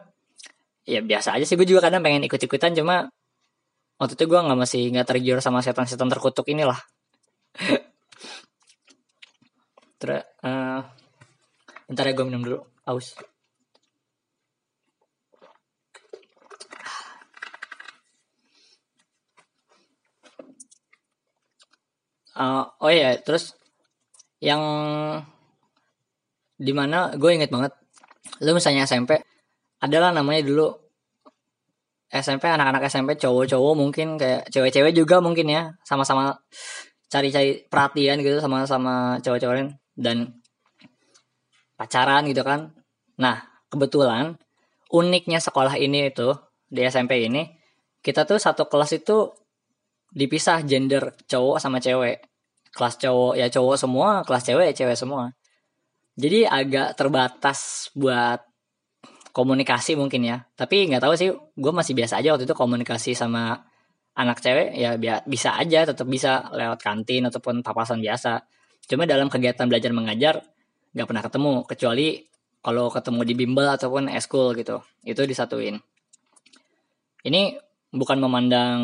ya 0.89 1.05
biasa 1.05 1.37
aja 1.37 1.45
sih. 1.45 1.61
Gue 1.61 1.69
juga 1.69 1.93
kadang 1.93 2.01
pengen 2.01 2.25
ikut-ikutan 2.25 2.73
cuma 2.73 3.13
waktu 4.01 4.17
itu 4.17 4.25
gue 4.25 4.41
nggak 4.41 4.59
masih 4.59 4.89
nggak 4.97 5.07
tergiur 5.07 5.39
sama 5.45 5.61
setan-setan 5.61 6.09
terkutuk 6.09 6.49
inilah. 6.49 6.81
Terus 10.01 10.25
uh, 10.41 10.81
ntar 11.93 12.09
ya 12.09 12.17
gue 12.17 12.25
minum 12.25 12.41
dulu. 12.41 12.59
Aus 12.89 13.13
uh, 22.39 22.65
oh 22.81 22.91
iya 22.91 23.19
terus 23.21 23.59
yang 24.39 24.63
di 26.59 26.73
mana 26.75 27.15
gue 27.15 27.31
inget 27.35 27.51
banget 27.51 27.75
lu 28.43 28.55
misalnya 28.55 28.87
SMP 28.87 29.19
adalah 29.83 30.11
namanya 30.15 30.43
dulu 30.47 30.71
SMP 32.09 32.49
anak-anak 32.49 32.89
SMP 32.89 33.21
cowok-cowok 33.21 33.75
mungkin 33.77 34.17
kayak 34.17 34.49
cewek-cewek 34.49 34.97
juga 34.97 35.21
mungkin 35.21 35.47
ya 35.51 35.63
sama-sama 35.85 36.41
cari-cari 37.13 37.69
perhatian 37.69 38.25
gitu 38.25 38.41
sama-sama 38.41 39.21
cowok-cowok 39.21 39.77
dan 39.97 40.41
pacaran 41.77 42.25
gitu 42.27 42.41
kan. 42.43 42.73
Nah 43.21 43.45
kebetulan 43.69 44.41
uniknya 44.89 45.39
sekolah 45.39 45.77
ini 45.77 46.09
itu 46.09 46.33
di 46.69 46.81
SMP 46.89 47.29
ini 47.29 47.45
kita 48.01 48.25
tuh 48.25 48.41
satu 48.41 48.73
kelas 48.73 48.97
itu 48.97 49.29
dipisah 50.09 50.65
gender 50.65 51.13
cowok 51.29 51.61
sama 51.61 51.77
cewek 51.77 52.25
kelas 52.75 53.01
cowok 53.01 53.35
ya 53.39 53.47
cowok 53.49 53.77
semua 53.77 54.09
kelas 54.25 54.43
cewek 54.45 54.65
ya 54.73 54.75
cewek 54.85 54.97
semua. 54.99 55.33
Jadi 56.19 56.43
agak 56.43 56.99
terbatas 56.99 57.91
buat 57.95 58.43
komunikasi 59.31 59.95
mungkin 59.95 60.27
ya. 60.27 60.43
Tapi 60.59 60.91
nggak 60.91 61.03
tahu 61.05 61.15
sih 61.15 61.31
gue 61.31 61.73
masih 61.73 61.95
biasa 61.95 62.19
aja 62.19 62.35
waktu 62.35 62.45
itu 62.49 62.57
komunikasi 62.59 63.15
sama 63.15 63.63
anak 64.19 64.43
cewek 64.43 64.75
ya 64.75 64.99
bisa 65.23 65.55
aja 65.55 65.87
tetap 65.87 66.11
bisa 66.11 66.51
lewat 66.51 66.83
kantin 66.83 67.31
ataupun 67.31 67.63
papasan 67.63 68.03
biasa. 68.03 68.43
Cuma 68.91 69.07
dalam 69.07 69.31
kegiatan 69.31 69.71
belajar 69.71 69.95
mengajar 69.95 70.35
nggak 70.91 71.07
pernah 71.07 71.23
ketemu. 71.23 71.55
Kecuali 71.71 72.07
kalau 72.59 72.91
ketemu 72.91 73.21
di 73.23 73.35
bimbel 73.39 73.69
ataupun 73.71 74.11
eskul 74.11 74.59
gitu. 74.59 74.83
Itu 75.07 75.23
disatuin. 75.23 75.79
Ini 77.23 77.55
bukan 77.95 78.19
memandang 78.19 78.81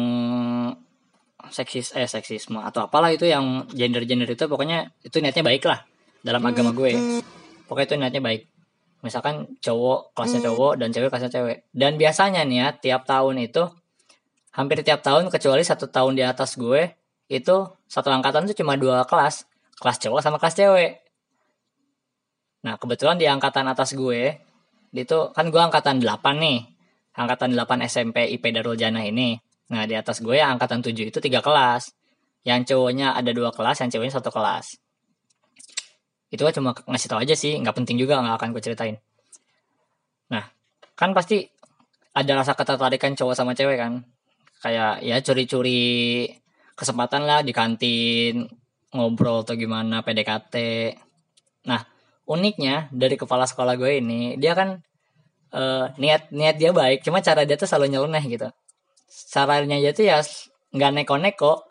seksis 1.50 1.92
eh 1.96 2.08
seksisme 2.08 2.60
atau 2.60 2.86
apalah 2.86 3.12
itu 3.12 3.26
yang 3.28 3.68
gender 3.72 4.04
gender 4.04 4.28
itu 4.28 4.44
pokoknya 4.46 4.92
itu 5.04 5.20
niatnya 5.20 5.44
baik 5.44 5.64
lah 5.64 5.84
dalam 6.24 6.40
agama 6.44 6.72
gue. 6.72 6.96
Pokoknya 7.68 7.86
itu 7.88 7.96
niatnya 8.00 8.22
baik. 8.24 8.42
Misalkan 9.04 9.60
cowok 9.60 10.16
kelasnya 10.16 10.40
hmm. 10.40 10.48
cowok 10.48 10.72
dan 10.80 10.88
cewek 10.92 11.08
kelasnya 11.12 11.32
cewek. 11.32 11.56
Dan 11.76 12.00
biasanya 12.00 12.40
nih 12.48 12.58
ya 12.64 12.68
tiap 12.72 13.02
tahun 13.04 13.36
itu 13.44 13.68
hampir 14.56 14.80
tiap 14.80 15.04
tahun 15.04 15.28
kecuali 15.28 15.60
satu 15.60 15.92
tahun 15.92 16.16
di 16.16 16.24
atas 16.24 16.56
gue 16.56 16.96
itu 17.28 17.56
satu 17.88 18.08
angkatan 18.08 18.48
itu 18.48 18.64
cuma 18.64 18.80
dua 18.80 19.04
kelas. 19.04 19.44
Kelas 19.76 20.00
cowok 20.00 20.20
sama 20.24 20.40
kelas 20.40 20.56
cewek. 20.56 20.92
Nah 22.64 22.80
kebetulan 22.80 23.20
di 23.20 23.28
angkatan 23.28 23.68
atas 23.68 23.92
gue 23.92 24.40
itu 24.94 25.18
kan 25.36 25.46
gue 25.52 25.60
angkatan 25.60 26.00
8 26.00 26.08
nih. 26.40 26.60
Angkatan 27.14 27.52
8 27.54 27.86
SMP 27.86 28.26
IP 28.32 28.50
Darul 28.50 28.74
Jannah 28.74 29.04
ini 29.04 29.38
nah 29.74 29.84
di 29.90 29.98
atas 29.98 30.22
gue 30.22 30.38
ya 30.38 30.46
angkatan 30.54 30.78
7 30.86 31.10
itu 31.10 31.18
tiga 31.18 31.42
kelas. 31.42 31.90
Yang 32.46 32.76
cowoknya 32.76 33.16
ada 33.18 33.32
dua 33.34 33.50
kelas 33.50 33.82
yang 33.82 33.90
ceweknya 33.90 34.20
satu 34.20 34.30
kelas. 34.30 34.78
Itu 36.30 36.44
cuma 36.54 36.76
ngasih 36.76 37.08
tau 37.10 37.18
aja 37.18 37.34
sih 37.34 37.58
nggak 37.58 37.74
penting 37.82 37.98
juga 37.98 38.22
nggak 38.22 38.36
akan 38.38 38.48
gue 38.54 38.62
ceritain. 38.62 38.96
Nah 40.30 40.44
kan 40.94 41.10
pasti 41.16 41.48
ada 42.14 42.32
rasa 42.38 42.54
ketertarikan 42.54 43.18
cowok 43.18 43.34
sama 43.34 43.56
cewek 43.56 43.80
kan. 43.80 44.06
Kayak 44.62 45.02
ya 45.02 45.16
curi-curi 45.24 46.28
kesempatan 46.74 47.22
lah 47.24 47.40
di 47.40 47.54
kantin 47.54 48.50
ngobrol 48.94 49.42
atau 49.42 49.58
gimana 49.58 50.02
PDKT 50.02 50.54
nah 51.66 51.82
uniknya 52.30 52.90
dari 52.94 53.18
kepala 53.18 53.46
sekolah 53.46 53.74
gue 53.74 53.98
ini 53.98 54.38
dia 54.38 54.54
kan 54.54 54.78
uh, 55.54 55.90
niat 55.98 56.30
niat 56.30 56.56
dia 56.58 56.70
baik 56.70 57.02
cuma 57.02 57.22
cara 57.22 57.42
dia 57.42 57.58
tuh 57.58 57.66
selalu 57.66 57.94
nyeleneh 57.94 58.24
gitu 58.30 58.48
caranya 59.30 59.78
dia 59.78 59.92
tuh 59.94 60.06
ya 60.06 60.18
nggak 60.74 60.90
neko-neko. 61.02 61.64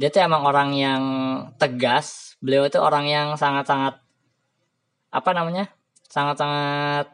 Dia 0.00 0.08
tuh 0.08 0.24
emang 0.24 0.48
orang 0.48 0.72
yang 0.72 1.02
tegas. 1.60 2.36
Beliau 2.40 2.66
itu 2.66 2.80
orang 2.80 3.06
yang 3.06 3.28
sangat-sangat 3.36 4.00
apa 5.12 5.30
namanya 5.36 5.68
sangat-sangat 6.08 7.12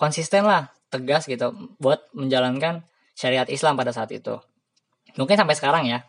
konsisten 0.00 0.48
lah 0.48 0.72
tegas 0.88 1.28
gitu 1.28 1.52
buat 1.76 2.08
menjalankan 2.16 2.84
syariat 3.12 3.48
Islam 3.48 3.76
pada 3.76 3.92
saat 3.92 4.12
itu. 4.12 4.40
Mungkin 5.16 5.36
sampai 5.36 5.56
sekarang 5.56 5.84
ya. 5.88 6.04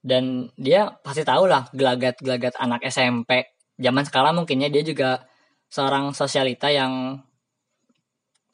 Dan 0.00 0.48
dia 0.56 0.96
pasti 1.04 1.24
tahu 1.24 1.44
lah 1.44 1.68
gelagat-gelagat 1.76 2.56
anak 2.56 2.80
SMP 2.88 3.52
zaman 3.80 4.04
sekarang 4.04 4.36
mungkinnya 4.36 4.68
dia 4.68 4.84
juga 4.84 5.24
seorang 5.72 6.12
sosialita 6.12 6.68
yang 6.68 7.20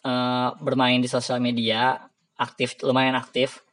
uh, 0.07 0.49
bermain 0.62 1.02
di 1.02 1.11
sosial 1.11 1.43
media 1.43 1.99
aktif 2.37 2.76
lumayan 2.85 3.16
aktif. 3.16 3.64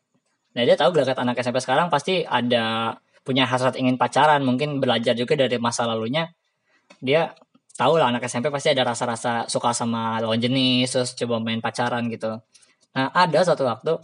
Nah 0.56 0.64
dia 0.64 0.76
tahu 0.80 0.96
gelagat 0.96 1.18
anak 1.20 1.40
SMP 1.40 1.60
sekarang 1.60 1.92
pasti 1.92 2.24
ada 2.24 2.96
punya 3.24 3.48
hasrat 3.48 3.80
ingin 3.80 3.96
pacaran 3.96 4.44
mungkin 4.44 4.84
belajar 4.84 5.16
juga 5.16 5.40
dari 5.40 5.56
masa 5.60 5.88
lalunya. 5.88 6.32
Dia 7.00 7.32
tahu 7.74 7.98
lah 7.98 8.14
anak 8.14 8.28
SMP 8.30 8.54
pasti 8.54 8.72
ada 8.72 8.86
rasa-rasa 8.86 9.50
suka 9.50 9.74
sama 9.74 10.22
lawan 10.22 10.38
jenis 10.38 10.94
terus 10.94 11.18
coba 11.18 11.42
main 11.42 11.60
pacaran 11.60 12.06
gitu. 12.12 12.40
Nah 12.94 13.08
ada 13.12 13.40
satu 13.42 13.66
waktu 13.66 13.98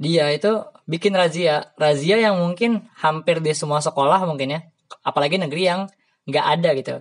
dia 0.00 0.32
itu 0.32 0.64
bikin 0.88 1.12
razia. 1.12 1.76
Razia 1.76 2.16
yang 2.16 2.40
mungkin 2.40 2.88
hampir 2.96 3.44
di 3.44 3.52
semua 3.52 3.84
sekolah 3.84 4.24
mungkin 4.24 4.56
ya 4.56 4.60
apalagi 5.04 5.36
negeri 5.36 5.62
yang 5.66 5.80
nggak 6.24 6.46
ada 6.46 6.70
gitu. 6.78 6.96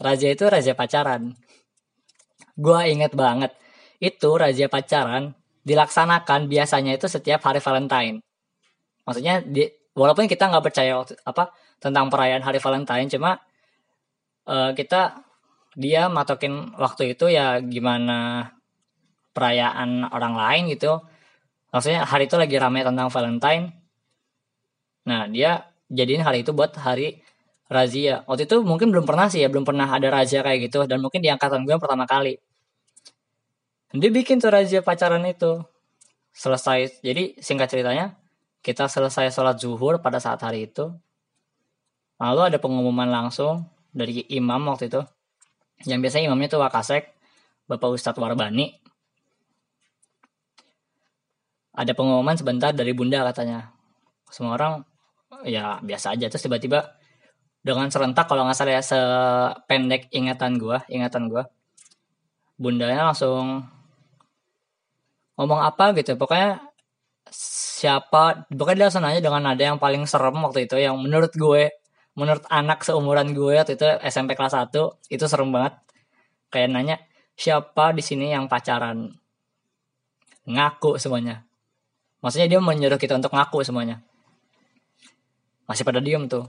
Razia 0.00 0.30
itu 0.34 0.44
razia 0.48 0.74
pacaran. 0.74 1.36
Gua 2.56 2.84
inget 2.88 3.14
banget 3.14 3.52
itu 4.02 4.30
razia 4.34 4.66
pacaran 4.66 5.30
dilaksanakan 5.62 6.50
biasanya 6.50 6.98
itu 6.98 7.06
setiap 7.06 7.46
hari 7.46 7.62
Valentine. 7.62 8.18
Maksudnya 9.06 9.38
di, 9.46 9.70
walaupun 9.94 10.26
kita 10.26 10.50
nggak 10.50 10.64
percaya 10.66 11.06
apa 11.22 11.54
tentang 11.78 12.10
perayaan 12.10 12.42
hari 12.42 12.58
Valentine 12.58 13.06
cuma 13.06 13.38
uh, 14.50 14.74
kita 14.74 15.22
dia 15.78 16.10
matokin 16.10 16.74
waktu 16.76 17.14
itu 17.14 17.30
ya 17.30 17.62
gimana 17.62 18.50
perayaan 19.30 20.10
orang 20.10 20.34
lain 20.34 20.62
gitu. 20.74 20.98
Maksudnya 21.70 22.04
hari 22.04 22.26
itu 22.26 22.36
lagi 22.36 22.56
ramai 22.58 22.82
tentang 22.82 23.08
Valentine. 23.08 23.70
Nah 25.06 25.30
dia 25.30 25.70
jadiin 25.88 26.26
hari 26.26 26.42
itu 26.42 26.50
buat 26.50 26.74
hari 26.74 27.22
razia. 27.70 28.26
Waktu 28.26 28.50
itu 28.50 28.66
mungkin 28.66 28.90
belum 28.90 29.06
pernah 29.06 29.30
sih 29.30 29.46
ya 29.46 29.48
belum 29.48 29.64
pernah 29.64 29.88
ada 29.88 30.10
razia 30.10 30.42
kayak 30.42 30.68
gitu. 30.68 30.84
Dan 30.90 31.00
mungkin 31.00 31.22
di 31.24 31.30
angkatan 31.32 31.64
gue 31.64 31.76
pertama 31.78 32.04
kali 32.04 32.36
dia 33.92 34.10
bikin 34.10 34.40
tuh 34.40 34.52
razia 34.52 34.80
pacaran 34.80 35.24
itu 35.28 35.64
selesai 36.32 37.04
jadi 37.04 37.36
singkat 37.40 37.68
ceritanya 37.68 38.16
kita 38.62 38.86
selesai 38.86 39.34
sholat 39.34 39.58
zuhur 39.58 39.98
pada 39.98 40.22
saat 40.22 40.38
hari 40.38 40.70
itu. 40.70 40.94
Lalu 42.22 42.54
ada 42.54 42.58
pengumuman 42.62 43.10
langsung 43.10 43.66
dari 43.90 44.22
imam 44.30 44.62
waktu 44.70 44.86
itu. 44.86 45.02
Yang 45.82 45.98
biasanya 46.06 46.24
imamnya 46.30 46.46
itu 46.46 46.58
Wakasek, 46.62 47.10
Bapak 47.66 47.90
Ustadz 47.90 48.22
Warbani. 48.22 48.78
Ada 51.74 51.90
pengumuman 51.98 52.38
sebentar 52.38 52.70
dari 52.70 52.94
bunda 52.94 53.26
katanya. 53.26 53.74
Semua 54.30 54.54
orang 54.54 54.86
ya 55.42 55.82
biasa 55.82 56.14
aja. 56.14 56.30
Terus 56.30 56.46
tiba-tiba 56.46 56.94
dengan 57.66 57.90
serentak 57.90 58.30
kalau 58.30 58.46
nggak 58.46 58.54
salah 58.54 58.78
ya 58.78 58.82
sependek 58.82 60.06
ingatan 60.14 60.54
gue, 60.62 60.78
ingatan 60.86 61.26
gue. 61.26 61.42
Bundanya 62.54 63.10
langsung 63.10 63.66
ngomong 65.36 65.60
apa 65.62 65.96
gitu. 65.96 66.14
Pokoknya 66.16 66.60
siapa 67.82 68.46
pokoknya 68.50 68.90
dia 68.90 69.00
nanya 69.00 69.20
dengan 69.22 69.42
nada 69.42 69.62
yang 69.62 69.78
paling 69.80 70.04
serem 70.04 70.36
waktu 70.42 70.66
itu 70.66 70.76
yang 70.76 70.98
menurut 70.98 71.32
gue 71.32 71.70
menurut 72.12 72.44
anak 72.52 72.84
seumuran 72.84 73.32
gue 73.32 73.56
waktu 73.56 73.78
itu 73.78 73.88
SMP 74.04 74.36
kelas 74.36 74.52
1 74.52 74.68
itu 75.08 75.24
serem 75.28 75.48
banget. 75.48 75.74
Kayak 76.52 76.68
nanya 76.72 76.96
siapa 77.32 77.96
di 77.96 78.04
sini 78.04 78.32
yang 78.34 78.46
pacaran? 78.50 79.08
Ngaku 80.44 81.00
semuanya. 81.00 81.46
Maksudnya 82.20 82.46
dia 82.46 82.60
menyuruh 82.60 83.00
kita 83.00 83.16
untuk 83.16 83.32
ngaku 83.32 83.64
semuanya. 83.64 84.04
Masih 85.66 85.82
pada 85.86 85.98
diem 86.04 86.28
tuh. 86.28 86.46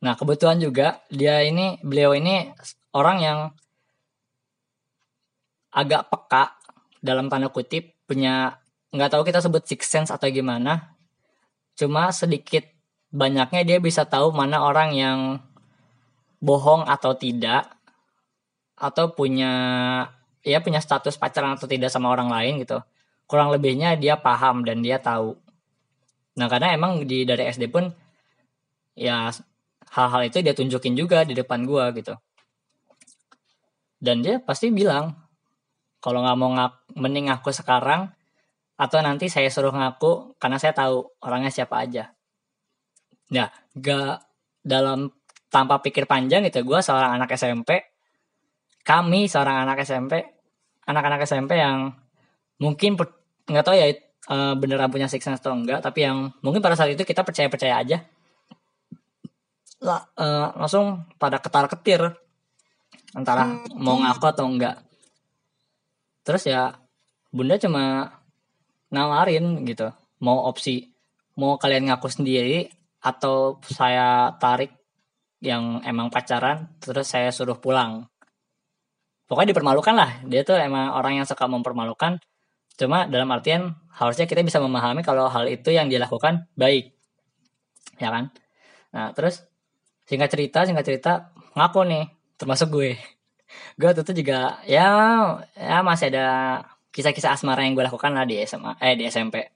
Nah 0.00 0.14
kebetulan 0.14 0.56
juga 0.62 1.02
dia 1.10 1.42
ini 1.44 1.76
beliau 1.84 2.14
ini 2.14 2.48
orang 2.94 3.18
yang 3.20 3.38
agak 5.74 6.08
peka 6.08 6.56
dalam 7.04 7.30
tanda 7.30 7.48
kutip 7.50 7.94
punya 8.08 8.58
nggak 8.94 9.10
tahu 9.12 9.22
kita 9.26 9.44
sebut 9.44 9.62
six 9.68 9.88
sense 9.88 10.10
atau 10.10 10.26
gimana. 10.32 10.96
Cuma 11.78 12.10
sedikit 12.10 12.64
banyaknya 13.12 13.64
dia 13.64 13.78
bisa 13.78 14.04
tahu 14.04 14.32
mana 14.34 14.64
orang 14.64 14.90
yang 14.96 15.18
bohong 16.38 16.86
atau 16.86 17.14
tidak 17.14 17.68
atau 18.78 19.10
punya 19.10 19.52
ya 20.46 20.62
punya 20.62 20.78
status 20.78 21.18
pacaran 21.18 21.58
atau 21.58 21.66
tidak 21.66 21.90
sama 21.90 22.14
orang 22.14 22.30
lain 22.30 22.62
gitu. 22.62 22.78
Kurang 23.28 23.52
lebihnya 23.52 23.98
dia 23.98 24.16
paham 24.16 24.64
dan 24.64 24.80
dia 24.80 24.96
tahu. 25.02 25.36
Nah 26.38 26.46
karena 26.46 26.72
emang 26.72 27.04
di 27.04 27.26
dari 27.26 27.50
SD 27.50 27.68
pun 27.68 27.90
ya 28.94 29.28
hal-hal 29.92 30.22
itu 30.26 30.38
dia 30.40 30.54
tunjukin 30.54 30.94
juga 30.94 31.26
di 31.26 31.34
depan 31.34 31.66
gua 31.66 31.90
gitu. 31.92 32.14
Dan 33.98 34.22
dia 34.22 34.38
pasti 34.38 34.70
bilang 34.70 35.27
kalau 35.98 36.22
nggak 36.22 36.38
mau 36.38 36.50
ngak, 36.54 36.72
mending 36.94 37.28
aku 37.30 37.50
sekarang 37.50 38.10
atau 38.78 39.02
nanti 39.02 39.26
saya 39.26 39.50
suruh 39.50 39.74
ngaku 39.74 40.38
karena 40.38 40.56
saya 40.62 40.70
tahu 40.70 41.02
orangnya 41.26 41.50
siapa 41.50 41.82
aja. 41.82 42.14
Ya, 43.28 43.50
gak 43.76 44.24
dalam 44.62 45.10
tanpa 45.50 45.82
pikir 45.82 46.06
panjang 46.06 46.46
gitu, 46.46 46.62
gue 46.62 46.80
seorang 46.80 47.18
anak 47.18 47.34
SMP, 47.34 47.82
kami 48.86 49.26
seorang 49.26 49.66
anak 49.66 49.82
SMP, 49.82 50.22
anak-anak 50.86 51.26
SMP 51.26 51.60
yang 51.60 51.92
mungkin 52.62 52.96
nggak 53.48 53.64
tahu 53.64 53.76
ya 53.76 53.92
uh, 54.32 54.54
beneran 54.56 54.88
punya 54.88 55.10
six 55.10 55.24
sense 55.24 55.40
atau 55.42 55.52
enggak, 55.52 55.84
tapi 55.84 56.06
yang 56.08 56.32
mungkin 56.40 56.64
pada 56.64 56.78
saat 56.78 56.94
itu 56.94 57.02
kita 57.04 57.26
percaya-percaya 57.26 57.74
aja. 57.84 57.98
lah, 59.78 60.02
uh, 60.18 60.58
langsung 60.58 61.06
pada 61.22 61.38
ketar 61.38 61.70
ketir 61.70 62.02
antara 63.14 63.46
hmm. 63.46 63.78
mau 63.78 63.94
ngaku 63.94 64.26
atau 64.26 64.50
enggak 64.50 64.87
terus 66.28 66.44
ya 66.44 66.76
bunda 67.32 67.56
cuma 67.56 68.12
nawarin 68.92 69.64
gitu 69.64 69.88
mau 70.20 70.44
opsi 70.44 70.92
mau 71.40 71.56
kalian 71.56 71.88
ngaku 71.88 72.08
sendiri 72.12 72.68
atau 73.00 73.62
saya 73.62 74.36
tarik 74.36 74.74
yang 75.38 75.78
emang 75.86 76.10
pacaran 76.10 76.66
terus 76.82 77.14
saya 77.14 77.30
suruh 77.30 77.62
pulang. 77.62 78.10
Pokoknya 79.30 79.54
dipermalukan 79.54 79.94
lah 79.94 80.10
dia 80.26 80.42
tuh 80.42 80.58
emang 80.58 80.98
orang 80.98 81.22
yang 81.22 81.26
suka 81.28 81.46
mempermalukan. 81.46 82.18
Cuma 82.74 83.06
dalam 83.06 83.30
artian 83.30 83.78
harusnya 83.94 84.26
kita 84.26 84.42
bisa 84.42 84.58
memahami 84.58 85.06
kalau 85.06 85.30
hal 85.30 85.46
itu 85.46 85.70
yang 85.70 85.86
dilakukan 85.86 86.50
baik 86.58 86.94
ya 88.02 88.10
kan? 88.10 88.34
Nah 88.90 89.14
terus 89.14 89.46
singkat 90.10 90.34
cerita 90.34 90.66
singkat 90.66 90.84
cerita 90.86 91.12
ngaku 91.54 91.86
nih 91.86 92.04
termasuk 92.34 92.70
gue 92.74 92.98
gue 93.80 93.90
tuh 93.96 94.14
juga 94.16 94.60
ya 94.68 94.86
ya 95.56 95.80
masih 95.80 96.12
ada 96.12 96.26
kisah-kisah 96.92 97.36
asmara 97.36 97.64
yang 97.64 97.72
gue 97.76 97.84
lakukan 97.84 98.12
lah 98.12 98.28
di 98.28 98.40
SMA 98.44 98.76
eh 98.80 98.94
di 98.98 99.08
SMP 99.08 99.48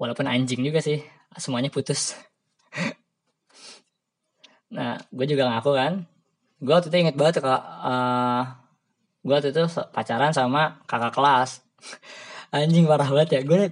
walaupun 0.00 0.28
anjing 0.28 0.60
juga 0.64 0.80
sih 0.80 1.00
semuanya 1.36 1.72
putus. 1.72 2.16
Nah 4.66 4.98
gue 5.14 5.26
juga 5.30 5.46
ngaku 5.46 5.72
kan 5.78 5.92
gue 6.58 6.74
waktu 6.74 6.90
itu 6.90 6.98
inget 6.98 7.14
banget 7.14 7.38
kak 7.38 7.62
uh, 7.62 8.42
gue 9.22 9.30
waktu 9.30 9.54
itu 9.54 9.62
pacaran 9.94 10.34
sama 10.34 10.82
kakak 10.90 11.14
kelas. 11.14 11.62
Anjing 12.56 12.90
parah 12.90 13.06
banget 13.06 13.30
ya. 13.38 13.40
Gue 13.46 13.70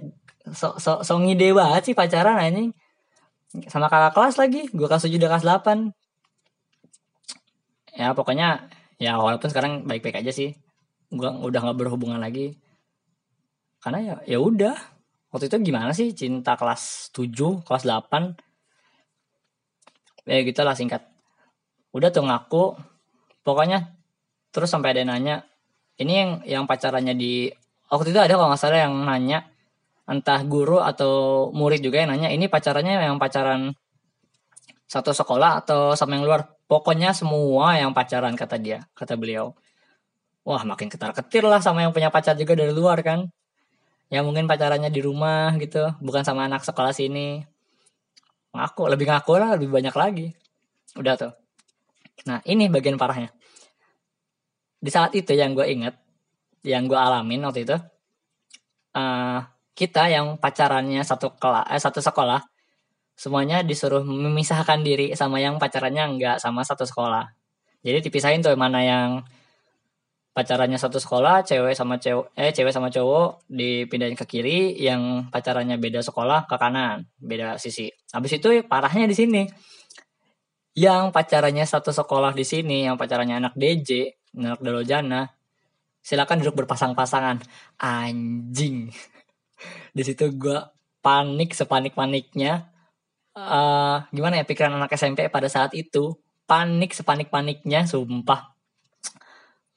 so, 0.55 0.79
so, 0.79 1.03
so 1.03 1.19
ngide 1.19 1.51
banget 1.51 1.91
sih 1.91 1.95
pacaran 1.99 2.39
anjing. 2.39 2.71
Sama 3.67 3.91
kakak 3.91 4.15
kelas 4.15 4.35
lagi 4.39 4.71
gue 4.71 4.87
kelas 4.87 5.03
7 5.03 5.19
udah 5.19 5.29
kelas 5.35 5.45
8 5.45 5.91
ya 7.95 8.11
pokoknya 8.11 8.67
ya 9.01 9.19
walaupun 9.19 9.49
sekarang 9.51 9.83
baik-baik 9.87 10.23
aja 10.23 10.31
sih. 10.31 10.55
Gue 11.11 11.27
udah 11.27 11.59
nggak 11.61 11.77
berhubungan 11.79 12.19
lagi. 12.19 12.55
Karena 13.83 13.99
ya 14.01 14.15
ya 14.25 14.39
udah. 14.41 14.75
Waktu 15.31 15.51
itu 15.51 15.71
gimana 15.71 15.91
sih? 15.91 16.15
Cinta 16.15 16.55
kelas 16.55 17.11
7 17.11 17.63
kelas 17.67 17.83
8 17.83 18.39
ya 20.25 20.41
gitu 20.41 20.61
lah 20.65 20.73
singkat. 20.73 21.03
Udah 21.93 22.09
tuh 22.09 22.25
ngaku. 22.25 22.75
Pokoknya 23.45 23.93
terus 24.49 24.71
sampai 24.71 24.95
ada 24.95 25.05
yang 25.05 25.11
nanya. 25.13 25.35
Ini 25.95 26.13
yang 26.13 26.31
yang 26.43 26.63
pacarannya 26.67 27.15
di 27.15 27.47
waktu 27.87 28.11
itu 28.11 28.19
ada 28.19 28.35
kalau 28.35 28.49
nggak 28.51 28.61
salah 28.61 28.79
yang 28.87 28.95
nanya. 29.05 29.47
Entah 30.05 30.45
guru 30.45 30.81
atau 30.81 31.49
murid 31.49 31.81
juga 31.81 32.05
yang 32.05 32.13
nanya 32.13 32.29
ini 32.29 32.45
pacarannya 32.45 33.09
yang 33.09 33.17
pacaran 33.17 33.73
satu 34.95 35.11
sekolah 35.11 35.59
atau 35.59 35.91
sama 35.99 36.15
yang 36.15 36.23
luar. 36.23 36.47
Pokoknya 36.71 37.11
semua 37.11 37.75
yang 37.75 37.91
pacaran 37.91 38.31
kata 38.39 38.55
dia 38.55 38.87
kata 38.95 39.19
beliau. 39.19 39.51
Wah 40.47 40.63
makin 40.63 40.87
ketar 40.87 41.11
ketir 41.11 41.43
lah 41.43 41.59
sama 41.59 41.83
yang 41.83 41.91
punya 41.91 42.07
pacar 42.07 42.39
juga 42.39 42.55
dari 42.55 42.71
luar 42.71 43.03
kan? 43.03 43.27
Ya 44.07 44.23
mungkin 44.23 44.47
pacarannya 44.47 44.87
di 44.87 45.03
rumah 45.03 45.51
gitu 45.59 45.91
bukan 45.99 46.23
sama 46.23 46.47
anak 46.47 46.63
sekolah 46.63 46.95
sini. 46.95 47.43
Ngaku 48.55 48.87
lebih 48.87 49.11
ngaku 49.11 49.33
lah 49.35 49.59
lebih 49.59 49.67
banyak 49.67 49.91
lagi. 49.91 50.27
Udah 50.95 51.19
tuh. 51.19 51.33
Nah 52.23 52.39
ini 52.47 52.71
bagian 52.71 52.95
parahnya. 52.95 53.35
Di 54.79 54.87
saat 54.93 55.11
itu 55.11 55.35
yang 55.35 55.51
gue 55.51 55.67
inget 55.67 55.99
yang 56.65 56.89
gue 56.89 56.97
alamin 56.97 57.45
waktu 57.45 57.61
itu 57.67 57.77
uh, 58.97 59.39
kita 59.77 60.09
yang 60.09 60.41
pacarannya 60.41 61.05
satu 61.05 61.37
kelas 61.37 61.69
eh 61.69 61.77
satu 61.77 62.01
sekolah 62.01 62.41
semuanya 63.15 63.63
disuruh 63.63 64.03
memisahkan 64.03 64.83
diri 64.83 65.15
sama 65.15 65.39
yang 65.39 65.55
pacarannya 65.55 66.03
enggak 66.15 66.37
sama 66.43 66.67
satu 66.67 66.83
sekolah. 66.83 67.31
Jadi 67.81 68.03
dipisahin 68.03 68.43
tuh 68.43 68.53
mana 68.59 68.83
yang 68.83 69.23
pacarannya 70.35 70.75
satu 70.75 70.99
sekolah 70.99 71.47
cewek 71.47 71.71
sama 71.71 71.95
cewek 71.95 72.27
eh 72.35 72.51
cewek 72.51 72.75
sama 72.75 72.91
cowok 72.91 73.47
dipindahin 73.47 74.19
ke 74.19 74.27
kiri 74.27 74.75
yang 74.75 75.31
pacarannya 75.31 75.79
beda 75.79 76.03
sekolah 76.03 76.43
ke 76.43 76.55
kanan 76.59 77.07
beda 77.15 77.55
sisi. 77.55 77.87
Habis 78.11 78.43
itu 78.43 78.51
parahnya 78.67 79.07
di 79.07 79.15
sini. 79.15 79.43
Yang 80.75 81.15
pacarannya 81.15 81.63
satu 81.63 81.95
sekolah 81.95 82.35
di 82.35 82.43
sini 82.43 82.83
yang 82.83 82.99
pacarannya 82.99 83.39
anak 83.39 83.55
DJ 83.55 84.11
anak 84.35 84.59
Dalojana 84.59 85.23
silakan 86.03 86.43
duduk 86.43 86.67
berpasang-pasangan. 86.67 87.39
Anjing. 87.79 88.91
Di 89.95 90.03
situ 90.03 90.35
gue 90.35 90.59
panik 90.99 91.55
sepanik 91.55 91.95
paniknya 91.95 92.74
uh, 93.35 94.07
gimana 94.09 94.41
ya 94.41 94.45
pikiran 94.47 94.73
anak 94.73 94.95
SMP 94.95 95.27
pada 95.27 95.51
saat 95.51 95.75
itu? 95.75 96.15
Panik 96.45 96.93
sepanik 96.95 97.29
paniknya 97.33 97.83
sumpah. 97.89 98.53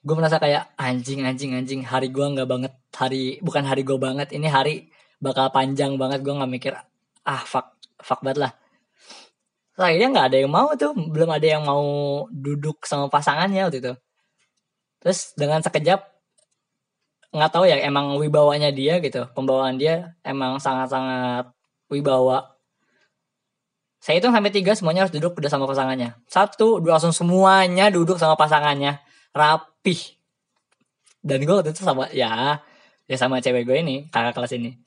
Gue 0.05 0.15
merasa 0.15 0.39
kayak 0.39 0.73
anjing 0.79 1.27
anjing 1.27 1.57
anjing 1.57 1.81
hari 1.83 2.09
gue 2.09 2.23
nggak 2.23 2.49
banget 2.49 2.73
hari 2.95 3.41
bukan 3.43 3.65
hari 3.67 3.83
gue 3.83 3.99
banget 3.99 4.31
ini 4.37 4.47
hari 4.47 4.75
bakal 5.19 5.51
panjang 5.51 5.99
banget. 5.99 6.23
Gue 6.23 6.37
nggak 6.37 6.51
mikir 6.51 6.73
ah 7.27 7.43
fuck 7.45 7.77
fuck 7.99 8.21
banget 8.23 8.49
lah. 8.49 8.53
Akhirnya 9.79 10.09
nggak 10.11 10.27
ada 10.35 10.39
yang 10.43 10.53
mau 10.53 10.69
tuh 10.75 10.93
belum 10.95 11.31
ada 11.31 11.47
yang 11.47 11.63
mau 11.65 11.87
duduk 12.31 12.85
sama 12.85 13.07
pasangannya 13.11 13.69
waktu 13.69 13.81
itu. 13.81 13.93
Terus 15.01 15.33
dengan 15.39 15.63
sekejap 15.63 16.01
nggak 17.29 17.51
tahu 17.53 17.65
ya 17.69 17.77
emang 17.85 18.17
wibawanya 18.17 18.73
dia 18.73 19.05
gitu 19.05 19.29
pembawaan 19.37 19.77
dia 19.77 20.17
emang 20.25 20.57
sangat 20.57 20.89
sangat 20.89 21.45
wibawa 21.93 22.58
saya 23.99 24.23
itu 24.23 24.31
sampai 24.31 24.55
tiga 24.55 24.73
semuanya 24.79 25.07
harus 25.07 25.15
duduk 25.15 25.35
udah 25.43 25.51
sama 25.51 25.67
pasangannya. 25.67 26.15
Satu 26.31 26.79
dua 26.79 26.97
langsung 26.99 27.11
semuanya 27.11 27.91
duduk 27.91 28.15
sama 28.15 28.39
pasangannya. 28.39 29.03
Rapih. 29.35 29.99
Dan 31.19 31.43
gue 31.43 31.55
waktu 31.55 31.75
itu 31.75 31.83
sama 31.83 32.07
ya 32.15 32.63
ya 33.11 33.17
sama 33.19 33.43
cewek 33.43 33.67
gue 33.67 33.77
ini 33.83 33.97
kakak 34.09 34.39
kelas 34.39 34.55
ini. 34.55 34.79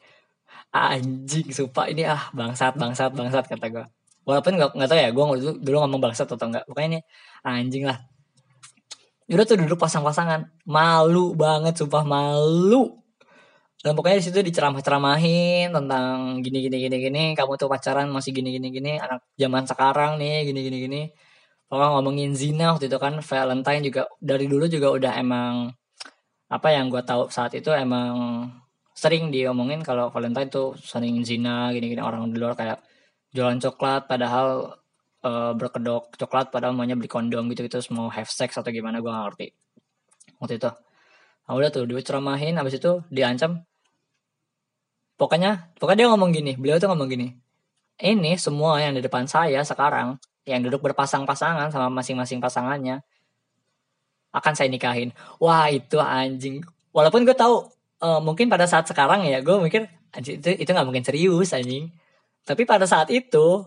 Anjing 0.71 1.51
sumpah 1.51 1.91
ini 1.91 2.07
ah 2.07 2.31
bangsat 2.31 2.79
bangsat 2.79 3.11
bangsat 3.11 3.51
kata 3.51 3.67
gue 3.67 3.85
walaupun 4.23 4.55
gak, 4.55 4.71
gak 4.77 4.87
tau 4.87 4.95
ya 4.95 5.09
gue 5.11 5.23
dulu, 5.43 5.53
dulu 5.59 5.77
ngomong 5.83 5.99
bangsat 5.99 6.29
atau 6.29 6.47
enggak 6.47 6.63
pokoknya 6.69 6.87
ini 6.87 6.99
anjing 7.43 7.83
lah. 7.89 7.99
Udah 9.27 9.43
tuh 9.47 9.59
duduk 9.59 9.79
pasang-pasangan. 9.79 10.47
Malu 10.67 11.35
banget 11.35 11.79
sumpah 11.79 12.03
malu 12.03 13.00
dan 13.81 13.97
pokoknya 13.97 14.17
di 14.21 14.25
situ 14.29 14.39
diceramah-ceramahin 14.45 15.73
tentang 15.73 16.37
gini 16.45 16.69
gini 16.69 16.77
gini 16.85 16.97
gini. 17.01 17.23
Kamu 17.33 17.57
tuh 17.57 17.65
pacaran 17.65 18.05
masih 18.13 18.29
gini 18.29 18.53
gini 18.53 18.69
gini. 18.69 18.91
Anak 19.01 19.25
zaman 19.41 19.65
sekarang 19.65 20.21
nih 20.21 20.45
gini 20.45 20.59
gini 20.69 20.77
gini. 20.85 21.01
Kalau 21.65 21.97
ngomongin 21.97 22.37
zina 22.37 22.77
waktu 22.77 22.85
itu 22.91 22.97
kan 23.01 23.25
Valentine 23.25 23.81
juga 23.89 24.01
dari 24.21 24.45
dulu 24.45 24.69
juga 24.69 24.87
udah 24.93 25.13
emang 25.17 25.73
apa 26.51 26.67
yang 26.75 26.93
gue 26.93 27.01
tahu 27.01 27.31
saat 27.33 27.57
itu 27.57 27.71
emang 27.73 28.11
sering 28.93 29.33
diomongin 29.33 29.81
kalau 29.81 30.13
Valentine 30.13 30.51
tuh 30.51 30.77
sering 30.77 31.17
zina 31.25 31.73
gini-gini 31.73 32.03
orang 32.03 32.29
di 32.29 32.37
luar 32.37 32.53
kayak 32.59 32.83
jualan 33.33 33.57
coklat 33.57 34.05
padahal 34.05 34.77
uh, 35.25 35.53
berkedok 35.57 36.13
coklat 36.21 36.53
padahal 36.53 36.77
maunya 36.77 36.93
beli 36.93 37.09
kondom 37.09 37.49
gitu 37.49 37.65
gitu. 37.65 37.81
Mau 37.97 38.13
have 38.13 38.29
sex 38.29 38.53
atau 38.61 38.69
gimana 38.69 39.01
gue 39.01 39.09
gak 39.09 39.25
ngerti. 39.25 39.47
Waktu 40.37 40.53
itu. 40.61 40.69
Nah, 41.49 41.53
udah 41.57 41.69
tuh 41.73 41.89
diceramahin 41.89 42.61
habis 42.61 42.77
itu 42.77 43.01
diancam 43.09 43.65
pokoknya 45.21 45.69
pokoknya 45.77 45.97
dia 46.05 46.09
ngomong 46.09 46.33
gini 46.33 46.57
beliau 46.57 46.81
tuh 46.81 46.89
ngomong 46.89 47.05
gini 47.13 47.37
ini 48.01 48.33
semua 48.41 48.81
yang 48.81 48.97
di 48.97 49.05
depan 49.05 49.29
saya 49.29 49.61
sekarang 49.61 50.17
yang 50.49 50.65
duduk 50.65 50.81
berpasang-pasangan 50.81 51.69
sama 51.69 51.93
masing-masing 52.01 52.41
pasangannya 52.41 53.05
akan 54.31 54.53
saya 54.55 54.71
nikahin. 54.71 55.11
Wah 55.37 55.67
itu 55.69 55.99
anjing. 55.99 56.63
Walaupun 56.95 57.27
gue 57.27 57.35
tahu 57.35 57.67
uh, 58.01 58.19
mungkin 58.23 58.47
pada 58.47 58.65
saat 58.65 58.87
sekarang 58.87 59.27
ya 59.27 59.43
gue 59.43 59.55
mikir 59.59 59.87
anjing 60.15 60.39
itu 60.39 60.49
itu 60.55 60.69
nggak 60.71 60.87
mungkin 60.87 61.03
serius 61.05 61.51
anjing. 61.53 61.91
Tapi 62.47 62.65
pada 62.65 62.87
saat 62.89 63.11
itu 63.13 63.63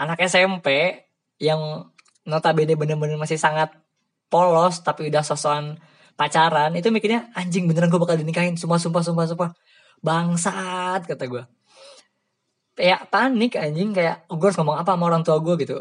anak 0.00 0.18
SMP 0.26 0.98
yang 1.38 1.86
notabene 2.26 2.74
bener-bener 2.74 3.14
masih 3.20 3.38
sangat 3.38 3.70
polos 4.26 4.82
tapi 4.82 5.06
udah 5.06 5.22
sosokan 5.22 5.78
pacaran 6.18 6.74
itu 6.74 6.90
mikirnya 6.90 7.30
anjing 7.36 7.70
beneran 7.70 7.92
gue 7.92 8.00
bakal 8.00 8.18
dinikahin 8.18 8.58
sumpah 8.58 8.80
sumpah 8.80 9.04
sumpah 9.04 9.24
sumpah 9.30 9.50
bangsat 10.04 11.04
kata 11.08 11.24
gue 11.26 11.44
kayak 12.76 13.08
panik 13.08 13.56
anjing 13.56 13.96
kayak 13.96 14.28
gue 14.28 14.46
harus 14.46 14.58
ngomong 14.60 14.76
apa 14.76 14.94
sama 14.94 15.08
orang 15.08 15.24
tua 15.24 15.40
gue 15.40 15.56
gitu. 15.64 15.80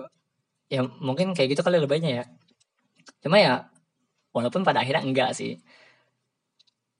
Ya 0.71 0.81
mungkin 1.03 1.35
kayak 1.35 1.53
gitu 1.53 1.61
kali 1.61 1.77
lebihnya 1.77 2.23
ya. 2.23 2.25
Cuma 3.21 3.37
ya 3.37 3.67
walaupun 4.31 4.63
pada 4.63 4.81
akhirnya 4.81 5.03
enggak 5.03 5.35
sih. 5.35 5.59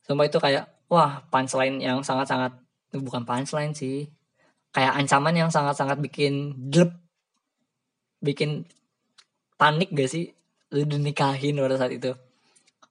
Sumpah 0.06 0.28
itu 0.28 0.38
kayak 0.38 0.70
wah 0.92 1.24
punchline 1.32 1.80
yang 1.82 2.04
sangat-sangat 2.04 2.60
bukan 2.94 3.24
punchline 3.24 3.72
sih. 3.72 4.12
Kayak 4.76 5.00
ancaman 5.00 5.34
yang 5.34 5.50
sangat-sangat 5.50 5.98
bikin 6.04 6.68
glep 6.68 6.92
bikin 8.20 8.68
panik 9.56 9.96
gak 9.96 10.12
sih? 10.12 10.36
Lu 10.76 10.84
dinikahin 10.84 11.56
pada 11.56 11.80
saat 11.80 11.96
itu. 11.96 12.12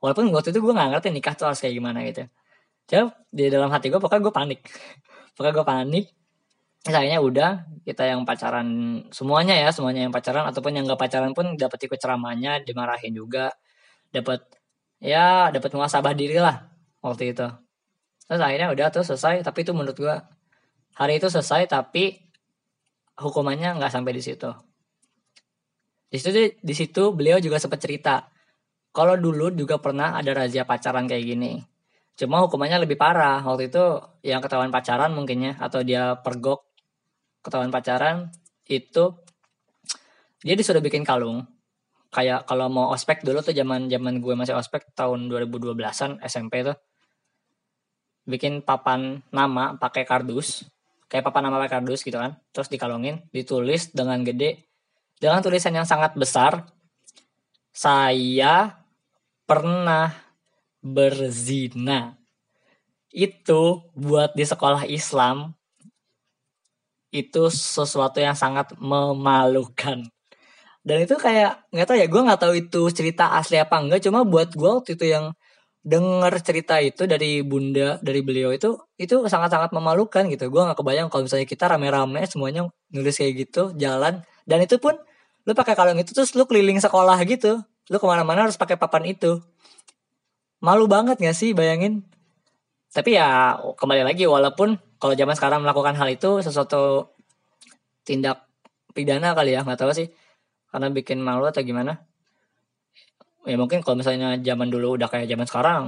Walaupun 0.01 0.33
waktu 0.33 0.57
itu 0.57 0.65
gue 0.65 0.73
gak 0.73 0.89
ngerti 0.97 1.09
nikah 1.13 1.37
tuh 1.37 1.53
harus 1.53 1.61
kayak 1.61 1.77
gimana 1.77 2.01
gitu 2.09 2.25
jadi 2.85 3.09
di 3.33 3.49
dalam 3.49 3.73
hati 3.73 3.89
gue 3.89 4.01
pokoknya 4.01 4.23
gue 4.29 4.35
panik. 4.35 4.61
Pokoknya 5.33 5.55
gue 5.57 5.67
panik. 5.67 6.07
Akhirnya 6.85 7.21
udah 7.25 7.51
kita 7.89 8.05
yang 8.13 8.29
pacaran 8.29 8.69
semuanya 9.09 9.57
ya 9.57 9.73
semuanya 9.73 10.05
yang 10.05 10.13
pacaran 10.13 10.45
ataupun 10.53 10.77
yang 10.77 10.85
gak 10.85 11.01
pacaran 11.01 11.33
pun 11.33 11.57
dapat 11.57 11.81
ikut 11.89 11.97
ceramahnya 11.97 12.61
dimarahin 12.61 13.17
juga. 13.17 13.57
Dapat 14.13 14.45
ya 15.01 15.49
dapat 15.49 15.73
muasabah 15.73 16.13
diri 16.13 16.37
lah 16.37 16.69
waktu 17.01 17.33
itu. 17.33 17.49
Terus 18.29 18.41
akhirnya 18.41 18.69
udah 18.73 18.87
tuh 18.93 19.05
selesai 19.05 19.41
tapi 19.41 19.65
itu 19.65 19.73
menurut 19.73 19.97
gua 19.97 20.29
hari 21.01 21.17
itu 21.17 21.33
selesai 21.33 21.65
tapi 21.73 22.21
hukumannya 23.17 23.81
nggak 23.81 23.93
sampai 23.93 24.13
di 24.13 24.21
situ. 24.21 24.53
Di 26.13 26.21
situ 26.21 26.53
di 26.61 26.75
situ 26.77 27.03
beliau 27.17 27.41
juga 27.41 27.57
sempat 27.57 27.81
cerita 27.81 28.29
kalau 28.93 29.17
dulu 29.17 29.57
juga 29.57 29.81
pernah 29.81 30.21
ada 30.21 30.37
razia 30.37 30.69
pacaran 30.69 31.09
kayak 31.09 31.25
gini 31.25 31.65
cuma 32.15 32.43
hukumannya 32.43 32.83
lebih 32.83 32.99
parah. 32.99 33.43
Waktu 33.43 33.71
itu 33.71 33.85
yang 34.23 34.41
ketahuan 34.41 34.71
pacaran 34.71 35.11
mungkinnya 35.15 35.59
atau 35.59 35.83
dia 35.83 36.19
pergok 36.19 36.65
ketahuan 37.45 37.69
pacaran 37.69 38.33
itu 38.65 39.13
dia 40.41 40.55
disuruh 40.57 40.81
bikin 40.81 41.05
kalung. 41.05 41.45
Kayak 42.15 42.47
kalau 42.47 42.71
mau 42.71 42.95
ospek 42.95 43.27
dulu 43.27 43.43
tuh 43.43 43.51
zaman 43.51 43.91
zaman 43.91 44.23
gue 44.23 44.35
masih 44.39 44.55
ospek 44.55 44.95
tahun 44.95 45.27
2012-an 45.27 46.23
SMP 46.23 46.63
tuh. 46.63 46.79
Bikin 48.25 48.63
papan 48.63 49.21
nama 49.35 49.75
pakai 49.75 50.07
kardus. 50.07 50.65
Kayak 51.11 51.29
papan 51.29 51.51
nama 51.51 51.59
pakai 51.61 51.83
kardus 51.83 52.07
gitu 52.07 52.17
kan. 52.17 52.39
Terus 52.55 52.71
dikalungin 52.71 53.27
ditulis 53.35 53.91
dengan 53.91 54.23
gede. 54.23 54.71
Dengan 55.19 55.43
tulisan 55.43 55.75
yang 55.75 55.85
sangat 55.85 56.15
besar 56.15 56.71
saya 57.75 58.79
pernah 59.51 60.24
berzina. 60.85 62.21
Itu 63.09 63.89
buat 63.97 64.37
di 64.37 64.45
sekolah 64.45 64.85
Islam 64.85 65.57
itu 67.15 67.47
sesuatu 67.49 68.19
yang 68.19 68.37
sangat 68.37 68.75
memalukan. 68.77 70.03
Dan 70.85 70.99
itu 71.09 71.17
kayak 71.17 71.65
nggak 71.73 71.87
tahu 71.89 71.97
ya 71.97 72.07
gue 72.11 72.23
nggak 72.27 72.41
tahu 72.43 72.55
itu 72.61 72.83
cerita 72.93 73.39
asli 73.41 73.57
apa 73.57 73.81
enggak 73.81 74.05
cuma 74.05 74.21
buat 74.29 74.53
gue 74.53 74.69
waktu 74.69 75.01
itu 75.01 75.07
yang 75.17 75.33
denger 75.85 76.35
cerita 76.45 76.77
itu 76.81 77.09
dari 77.09 77.41
bunda 77.41 77.97
dari 78.05 78.21
beliau 78.21 78.53
itu 78.53 78.77
itu 79.01 79.25
sangat-sangat 79.25 79.73
memalukan 79.73 80.29
gitu. 80.29 80.53
Gue 80.53 80.61
nggak 80.67 80.77
kebayang 80.77 81.09
kalau 81.09 81.25
misalnya 81.25 81.49
kita 81.49 81.65
rame-rame 81.73 82.21
semuanya 82.29 82.69
nulis 82.93 83.17
kayak 83.17 83.49
gitu 83.49 83.73
jalan 83.81 84.21
dan 84.45 84.59
itu 84.61 84.77
pun 84.77 84.93
lu 85.49 85.53
pakai 85.57 85.73
kalung 85.79 85.97
itu 86.01 86.13
terus 86.13 86.37
lu 86.37 86.45
keliling 86.45 86.77
sekolah 86.83 87.17
gitu. 87.25 87.63
Lu 87.89 87.97
ke 87.97 88.07
mana-mana 88.09 88.45
harus 88.49 88.61
pakai 88.61 88.77
papan 88.77 89.09
itu 89.17 89.41
malu 90.65 90.89
banget 90.89 91.21
gak 91.21 91.37
sih 91.37 91.53
bayangin? 91.53 92.09
Tapi 92.95 93.19
ya 93.19 93.59
kembali 93.77 94.07
lagi 94.07 94.25
walaupun 94.25 94.81
kalau 95.03 95.13
zaman 95.19 95.35
sekarang 95.37 95.61
melakukan 95.67 95.99
hal 95.99 96.09
itu 96.09 96.41
sesuatu 96.41 97.13
tindak 98.07 98.47
pidana 98.95 99.35
kali 99.35 99.51
ya 99.53 99.67
nggak 99.67 99.81
tahu 99.83 99.91
sih 99.91 100.09
karena 100.71 100.89
bikin 100.95 101.19
malu 101.19 101.45
atau 101.51 101.61
gimana. 101.67 102.07
Ya 103.45 103.59
mungkin 103.59 103.83
kalau 103.83 103.99
misalnya 103.99 104.39
zaman 104.41 104.71
dulu 104.71 104.97
udah 104.97 105.11
kayak 105.11 105.27
zaman 105.27 105.47
sekarang 105.51 105.83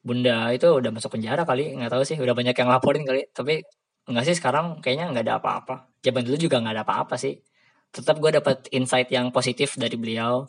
bunda 0.00 0.48
itu 0.54 0.70
udah 0.70 0.90
masuk 0.94 1.18
penjara 1.18 1.42
kali 1.44 1.76
nggak 1.76 1.92
tahu 1.92 2.02
sih 2.06 2.16
udah 2.16 2.32
banyak 2.32 2.54
yang 2.54 2.70
laporin 2.70 3.02
kali. 3.02 3.26
Tapi 3.34 3.66
enggak 4.06 4.24
sih 4.30 4.36
sekarang 4.38 4.78
kayaknya 4.78 5.10
nggak 5.10 5.24
ada 5.26 5.34
apa-apa. 5.42 5.74
Zaman 6.00 6.22
dulu 6.24 6.36
juga 6.38 6.62
nggak 6.62 6.74
ada 6.78 6.84
apa-apa 6.86 7.18
sih. 7.18 7.42
Tetap 7.90 8.22
gue 8.22 8.30
dapat 8.38 8.70
insight 8.70 9.10
yang 9.10 9.34
positif 9.34 9.74
dari 9.74 9.98
beliau. 9.98 10.46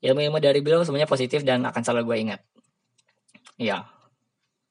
Ilmu-ilmu 0.00 0.38
dari 0.38 0.62
beliau 0.62 0.86
semuanya 0.86 1.10
positif 1.10 1.42
dan 1.42 1.66
akan 1.66 1.82
selalu 1.82 2.02
gue 2.14 2.18
ingat 2.30 2.40
iya. 3.60 3.84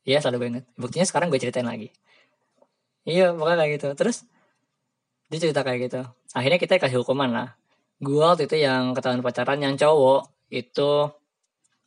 Iya 0.09 0.17
selalu 0.25 0.37
gue 0.41 0.49
ingat. 0.57 0.65
Buktinya 0.73 1.05
sekarang 1.05 1.29
gue 1.29 1.37
ceritain 1.37 1.67
lagi. 1.67 1.93
Iya 3.05 3.37
pokoknya 3.37 3.57
kayak 3.61 3.71
gitu. 3.77 3.87
Terus 3.93 4.17
dia 5.29 5.39
cerita 5.39 5.61
kayak 5.61 5.79
gitu. 5.85 6.01
Akhirnya 6.33 6.57
kita 6.57 6.81
kasih 6.81 7.05
hukuman 7.05 7.29
lah. 7.29 7.47
Gue 8.01 8.25
waktu 8.25 8.49
itu 8.49 8.57
yang 8.57 8.97
ketahuan 8.97 9.21
pacaran 9.21 9.61
yang 9.61 9.77
cowok 9.77 10.49
itu 10.49 10.89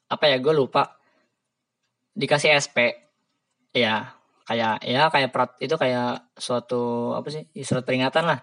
apa 0.07 0.25
ya 0.31 0.37
gue 0.39 0.55
lupa. 0.55 0.95
Dikasih 2.15 2.55
SP 2.55 2.79
ya 3.73 4.15
kayak 4.45 4.85
ya 4.85 5.09
kayak 5.09 5.31
prat 5.33 5.51
itu 5.65 5.75
kayak 5.81 6.29
suatu 6.37 7.17
apa 7.17 7.29
sih 7.33 7.43
surat 7.67 7.83
peringatan 7.83 8.29
lah. 8.29 8.41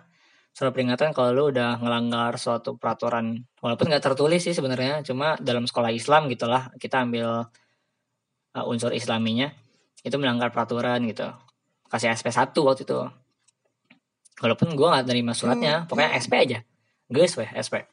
Surat 0.51 0.73
peringatan 0.75 1.13
kalau 1.15 1.31
lu 1.31 1.43
udah 1.53 1.79
ngelanggar 1.79 2.35
suatu 2.35 2.75
peraturan. 2.75 3.47
Walaupun 3.63 3.87
nggak 3.87 4.03
tertulis 4.03 4.43
sih 4.43 4.51
sebenarnya 4.51 5.05
cuma 5.05 5.37
dalam 5.39 5.63
sekolah 5.69 5.93
Islam 5.93 6.27
gitulah 6.27 6.73
kita 6.81 7.05
ambil 7.05 7.47
uh, 8.59 8.69
unsur 8.69 8.91
Islaminya 8.91 9.51
itu 10.03 10.15
melanggar 10.19 10.51
peraturan 10.51 11.03
gitu. 11.07 11.27
Kasih 11.87 12.13
SP 12.13 12.29
1 12.29 12.51
waktu 12.53 12.83
itu. 12.83 12.99
Walaupun 14.39 14.71
gue 14.75 14.87
nggak 14.87 15.07
terima 15.07 15.35
suratnya 15.35 15.87
pokoknya 15.87 16.15
SP 16.19 16.33
aja. 16.39 16.59
Guys 17.09 17.35
weh 17.39 17.49
SP 17.55 17.87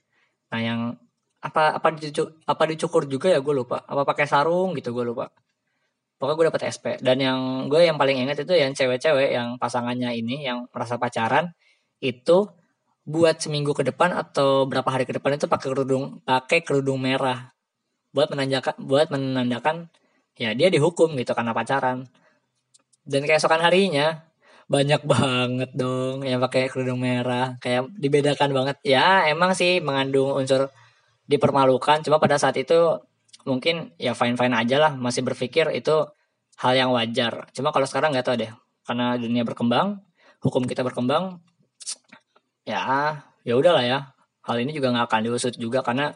nah 0.47 0.63
yang 0.63 0.95
apa 1.43 1.75
apa 1.75 1.91
dicukur, 1.91 2.39
apa 2.47 2.63
dicukur 2.71 3.03
juga 3.07 3.31
ya 3.31 3.39
gue 3.43 3.55
lupa. 3.55 3.83
Apa 3.87 4.03
pakai 4.07 4.27
sarung 4.27 4.75
gitu 4.75 4.95
gue 4.95 5.07
lupa. 5.07 5.31
Pokoknya 6.17 6.37
gue 6.39 6.47
dapet 6.49 6.63
SP 6.73 6.85
dan 7.05 7.21
yang 7.21 7.41
gue 7.69 7.85
yang 7.85 8.01
paling 8.01 8.17
ingat 8.25 8.41
itu 8.41 8.55
yang 8.57 8.73
cewek-cewek 8.73 9.37
yang 9.37 9.61
pasangannya 9.61 10.17
ini 10.17 10.49
yang 10.49 10.65
merasa 10.73 10.97
pacaran 10.97 11.53
itu 12.01 12.49
buat 13.07 13.39
seminggu 13.39 13.71
ke 13.71 13.87
depan 13.87 14.11
atau 14.17 14.67
berapa 14.67 14.87
hari 14.91 15.07
ke 15.07 15.15
depan 15.15 15.39
itu 15.39 15.47
pakai 15.47 15.69
kerudung 15.71 16.25
pakai 16.25 16.65
kerudung 16.65 16.99
merah. 16.99 17.55
Buat 18.11 18.33
menandakan 18.33 18.75
buat 18.81 19.13
menandakan 19.13 19.93
ya 20.37 20.53
dia 20.53 20.69
dihukum 20.69 21.17
gitu 21.17 21.33
karena 21.33 21.57
pacaran. 21.57 22.05
Dan 23.07 23.25
keesokan 23.25 23.63
harinya 23.63 24.27
banyak 24.67 25.03
banget 25.07 25.71
dong 25.79 26.27
yang 26.27 26.43
pakai 26.43 26.69
kerudung 26.69 27.01
merah. 27.01 27.57
Kayak 27.63 27.91
dibedakan 27.97 28.51
banget. 28.53 28.77
Ya 28.83 29.27
emang 29.31 29.55
sih 29.57 29.81
mengandung 29.81 30.37
unsur 30.37 30.71
dipermalukan. 31.31 32.03
Cuma 32.05 32.19
pada 32.21 32.37
saat 32.39 32.59
itu 32.61 33.01
mungkin 33.47 33.95
ya 33.97 34.13
fine 34.13 34.37
fine 34.39 34.55
aja 34.55 34.77
lah. 34.79 34.93
Masih 34.99 35.23
berpikir 35.23 35.71
itu 35.75 36.07
hal 36.61 36.73
yang 36.77 36.91
wajar. 36.93 37.49
Cuma 37.55 37.71
kalau 37.71 37.87
sekarang 37.89 38.13
nggak 38.15 38.27
tahu 38.27 38.37
deh. 38.43 38.53
Karena 38.87 39.19
dunia 39.19 39.43
berkembang 39.43 39.99
hukum 40.45 40.63
kita 40.69 40.87
berkembang 40.87 41.43
ya 42.67 43.19
ya 43.47 43.55
udahlah 43.55 43.83
ya. 43.87 43.99
Hal 44.47 44.63
ini 44.63 44.75
juga 44.75 44.95
nggak 44.95 45.07
akan 45.11 45.21
diusut 45.27 45.55
juga 45.59 45.83
karena 45.83 46.15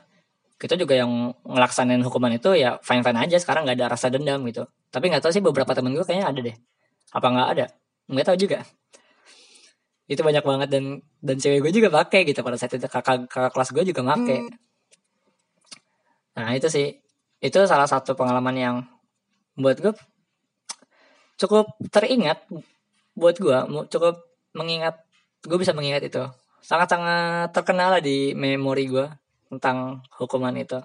kita 0.61 0.77
juga 0.77 0.93
yang 0.93 1.33
ngelaksanain 1.41 2.05
hukuman 2.05 2.37
itu 2.37 2.53
ya 2.53 2.77
fine 2.85 3.01
fine 3.01 3.17
aja 3.17 3.41
sekarang 3.41 3.65
nggak 3.65 3.81
ada 3.81 3.87
rasa 3.97 4.13
dendam 4.13 4.45
gitu. 4.45 4.69
Tapi 4.93 5.09
nggak 5.09 5.25
tahu 5.25 5.33
sih 5.33 5.41
beberapa 5.41 5.73
temen 5.73 5.97
gue 5.97 6.05
kayaknya 6.05 6.29
ada 6.29 6.41
deh. 6.45 6.57
Apa 7.17 7.27
nggak 7.33 7.49
ada? 7.57 7.67
Nggak 8.13 8.27
tahu 8.29 8.37
juga. 8.37 8.59
Itu 10.05 10.21
banyak 10.21 10.45
banget 10.45 10.69
dan 10.69 11.01
dan 11.25 11.37
cewek 11.41 11.65
gue 11.65 11.73
juga 11.81 11.89
pakai 11.89 12.29
gitu 12.29 12.45
pada 12.45 12.61
saat 12.61 12.77
itu 12.77 12.85
kakak 12.85 13.25
kakak 13.33 13.57
kelas 13.57 13.71
gue 13.73 13.85
juga 13.89 14.05
pakai 14.05 14.39
hmm. 14.45 14.53
nah 16.37 16.53
itu 16.53 16.69
sih. 16.69 17.01
Itu 17.41 17.65
salah 17.65 17.89
satu 17.89 18.13
pengalaman 18.13 18.53
yang 18.61 18.77
buat 19.57 19.81
gue 19.81 19.97
cukup 21.41 21.73
teringat 21.89 22.45
buat 23.17 23.41
gue 23.41 23.89
cukup 23.89 24.29
mengingat 24.53 25.09
gue 25.41 25.57
bisa 25.57 25.73
mengingat 25.73 26.05
itu. 26.05 26.21
Sangat 26.61 26.93
sangat 26.93 27.49
terkenal 27.57 27.97
lah 27.97 28.03
di 28.05 28.37
memori 28.37 28.85
gue 28.93 29.09
tentang 29.51 30.07
hukuman 30.17 30.55
itu 30.55 30.79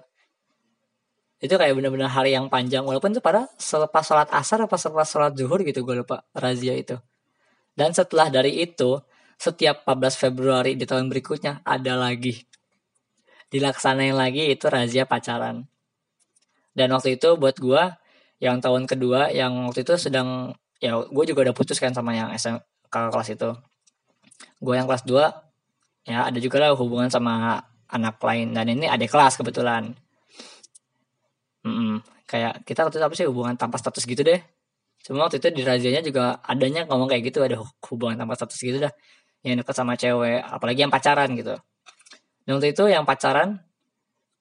itu 1.38 1.52
kayak 1.52 1.76
bener-bener 1.76 2.10
hari 2.10 2.34
yang 2.34 2.50
panjang 2.50 2.82
walaupun 2.82 3.12
itu 3.12 3.22
pada 3.22 3.46
selepas 3.60 4.02
sholat 4.02 4.28
asar 4.32 4.58
apa 4.64 4.74
selepas 4.74 5.06
sholat 5.06 5.32
zuhur 5.36 5.62
gitu 5.62 5.84
gue 5.86 6.02
lupa 6.02 6.24
razia 6.34 6.74
itu 6.74 6.96
dan 7.76 7.92
setelah 7.92 8.32
dari 8.32 8.64
itu, 8.64 8.96
setiap 9.36 9.84
14 9.84 10.16
Februari 10.16 10.72
di 10.80 10.88
tahun 10.88 11.12
berikutnya 11.12 11.60
ada 11.62 11.94
lagi. 11.94 12.48
Dilaksanain 13.52 14.16
lagi 14.16 14.48
itu 14.48 14.64
razia 14.72 15.04
pacaran. 15.04 15.68
Dan 16.72 16.88
waktu 16.96 17.20
itu 17.20 17.36
buat 17.36 17.60
gue, 17.60 17.82
yang 18.40 18.64
tahun 18.64 18.88
kedua, 18.88 19.28
yang 19.28 19.68
waktu 19.68 19.84
itu 19.84 19.94
sedang, 20.00 20.56
ya 20.80 20.96
gue 21.04 21.24
juga 21.28 21.52
udah 21.52 21.54
putus 21.56 21.76
kan 21.76 21.92
sama 21.92 22.16
yang 22.16 22.32
SM, 22.32 22.56
kakak 22.88 23.12
kelas 23.12 23.28
itu. 23.36 23.50
Gue 24.60 24.74
yang 24.80 24.88
kelas 24.88 25.04
2, 25.04 26.08
ya 26.08 26.18
ada 26.32 26.38
juga 26.40 26.64
lah 26.64 26.72
hubungan 26.72 27.12
sama 27.12 27.60
anak 27.90 28.18
lain. 28.22 28.54
Dan 28.56 28.66
ini 28.72 28.86
ada 28.90 29.02
kelas 29.04 29.38
kebetulan. 29.38 29.94
Mm 31.66 31.74
-mm, 31.74 31.94
kayak 32.30 32.62
kita 32.62 32.86
waktu 32.86 32.98
itu 32.98 33.06
apa 33.06 33.14
sih 33.18 33.26
hubungan 33.26 33.54
tanpa 33.58 33.78
status 33.78 34.06
gitu 34.06 34.22
deh 34.22 34.38
Cuma 35.06 35.22
waktu 35.30 35.38
itu 35.38 35.54
di 35.54 35.62
razia 35.62 36.02
juga 36.02 36.42
adanya 36.42 36.82
ngomong 36.90 37.06
kayak 37.06 37.30
gitu, 37.30 37.38
ada 37.46 37.62
hubungan 37.62 38.18
tanpa 38.18 38.34
status 38.34 38.58
gitu 38.58 38.82
dah. 38.82 38.90
Yang 39.46 39.62
deket 39.62 39.74
sama 39.78 39.94
cewek, 39.94 40.42
apalagi 40.42 40.82
yang 40.82 40.90
pacaran 40.90 41.30
gitu. 41.38 41.54
Dan 42.42 42.58
waktu 42.58 42.74
itu 42.74 42.90
yang 42.90 43.06
pacaran, 43.06 43.62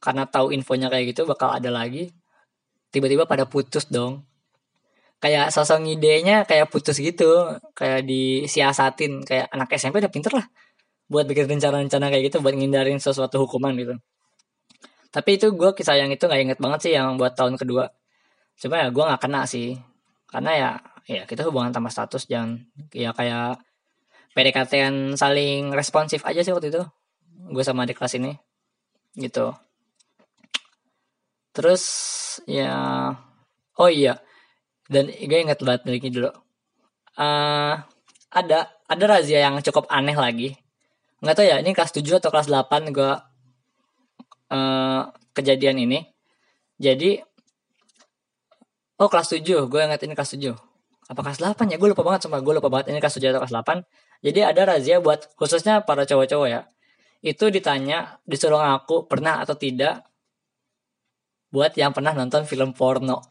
karena 0.02 0.26
tahu 0.26 0.50
infonya 0.50 0.90
kayak 0.90 1.14
gitu 1.14 1.30
bakal 1.30 1.54
ada 1.54 1.70
lagi, 1.70 2.10
tiba-tiba 2.90 3.30
pada 3.30 3.46
putus 3.46 3.86
dong. 3.94 4.26
Kayak 5.22 5.54
sosok 5.54 5.86
idenya 5.86 6.50
kayak 6.50 6.74
putus 6.74 6.98
gitu, 6.98 7.62
kayak 7.78 8.02
disiasatin, 8.10 9.22
kayak 9.22 9.46
anak 9.54 9.70
SMP 9.78 10.02
udah 10.02 10.10
pinter 10.10 10.34
lah 10.34 10.50
buat 11.12 11.26
bikin 11.30 11.46
rencana-rencana 11.50 12.10
kayak 12.10 12.34
gitu 12.34 12.42
buat 12.42 12.56
ngindarin 12.58 12.98
sesuatu 12.98 13.42
hukuman 13.46 13.74
gitu. 13.78 13.96
Tapi 15.14 15.40
itu 15.40 15.48
gue 15.56 15.72
kisah 15.78 15.96
yang 15.96 16.12
itu 16.12 16.28
gak 16.28 16.42
inget 16.42 16.60
banget 16.60 16.80
sih 16.90 16.94
yang 16.98 17.16
buat 17.16 17.38
tahun 17.38 17.56
kedua. 17.56 17.88
Cuma 18.60 18.84
ya 18.84 18.88
gue 18.92 19.04
gak 19.04 19.22
kena 19.22 19.48
sih 19.48 19.78
karena 20.30 20.52
ya 20.52 20.70
ya 21.06 21.24
kita 21.30 21.46
hubungan 21.46 21.70
tanpa 21.70 21.94
status 21.94 22.26
jangan 22.26 22.66
ya 22.92 23.14
kayak 23.14 23.62
PDKT 24.36 24.74
saling 25.16 25.72
responsif 25.72 26.26
aja 26.26 26.42
sih 26.42 26.52
waktu 26.52 26.74
itu 26.74 26.82
gue 27.56 27.64
sama 27.64 27.86
adik 27.86 28.02
kelas 28.02 28.18
ini 28.18 28.34
gitu 29.16 29.54
terus 31.56 31.84
ya 32.50 32.76
oh 33.80 33.88
iya 33.90 34.20
dan 34.92 35.08
gue 35.08 35.40
inget 35.40 35.62
banget 35.64 35.88
lagi 35.88 36.10
dulu 36.12 36.30
uh, 37.16 37.74
ada 38.34 38.60
ada 38.92 39.06
razia 39.08 39.40
yang 39.46 39.62
cukup 39.64 39.88
aneh 39.88 40.18
lagi 40.18 40.58
nggak 41.26 41.36
tahu 41.36 41.46
ya 41.50 41.58
ini 41.58 41.74
kelas 41.74 41.90
7 41.90 42.22
atau 42.22 42.30
kelas 42.30 42.48
8 42.54 42.94
gue 42.94 43.12
uh, 44.54 45.02
kejadian 45.34 45.82
ini. 45.82 46.06
Jadi 46.78 47.18
oh 49.02 49.10
kelas 49.10 49.34
7 49.34 49.42
gue 49.42 49.82
inget 49.82 50.02
ini 50.06 50.14
kelas 50.14 50.38
7 50.38 50.54
apa 51.10 51.20
kelas 51.26 51.42
8 51.42 51.74
ya? 51.74 51.82
Gue 51.82 51.90
lupa 51.90 52.06
banget 52.06 52.30
sama 52.30 52.46
gue 52.46 52.54
lupa 52.54 52.70
banget 52.70 52.94
ini 52.94 53.02
kelas 53.02 53.18
7 53.18 53.34
atau 53.34 53.42
kelas 53.42 53.56
8 53.58 53.82
jadi 54.26 54.54
ada 54.54 54.78
razia 54.78 54.98
buat 55.02 55.34
khususnya 55.38 55.86
para 55.86 56.06
cowok-cowok 56.06 56.48
ya 56.50 56.62
itu 57.26 57.50
ditanya 57.50 58.22
disuruh 58.30 58.62
ngaku 58.62 59.10
pernah 59.10 59.42
atau 59.42 59.58
tidak 59.58 60.06
buat 61.50 61.74
yang 61.74 61.90
pernah 61.90 62.14
nonton 62.14 62.46
film 62.46 62.78
porno. 62.78 63.22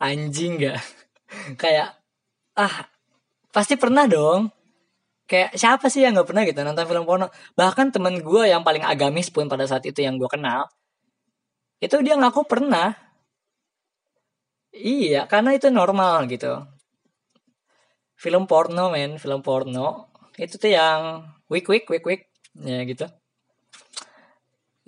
Anjing 0.00 0.56
gak 0.56 0.80
kayak 1.60 1.92
ah 2.56 2.88
pasti 3.52 3.76
pernah 3.76 4.08
dong 4.08 4.48
kayak 5.26 5.58
siapa 5.58 5.90
sih 5.90 6.06
yang 6.06 6.14
nggak 6.14 6.28
pernah 6.30 6.42
gitu 6.46 6.60
nonton 6.62 6.86
film 6.86 7.04
porno? 7.04 7.26
Bahkan 7.58 7.90
temen 7.94 8.22
gue 8.22 8.42
yang 8.46 8.62
paling 8.62 8.82
agamis 8.86 9.28
pun 9.34 9.50
pada 9.50 9.66
saat 9.66 9.82
itu 9.86 10.00
yang 10.02 10.16
gue 10.16 10.30
kenal 10.30 10.70
itu 11.82 11.96
dia 12.00 12.16
ngaku 12.16 12.48
pernah. 12.48 12.96
Iya 14.72 15.28
karena 15.28 15.56
itu 15.56 15.68
normal 15.68 16.28
gitu. 16.28 16.64
Film 18.16 18.48
porno 18.48 18.88
men 18.92 19.20
film 19.20 19.40
porno 19.44 20.08
itu 20.40 20.56
tuh 20.56 20.72
yang 20.72 21.24
week 21.52 21.68
week 21.68 21.88
week 21.88 22.04
week 22.04 22.22
ya 22.56 22.80
gitu. 22.88 23.06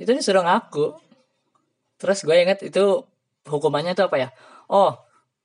Itu 0.01 0.11
disuruh 0.16 0.44
ngaku. 0.44 0.96
Terus 1.98 2.22
gue 2.24 2.37
inget 2.37 2.62
itu 2.64 3.05
hukumannya 3.48 3.92
itu 3.96 4.05
apa 4.07 4.16
ya? 4.16 4.29
Oh 4.70 4.96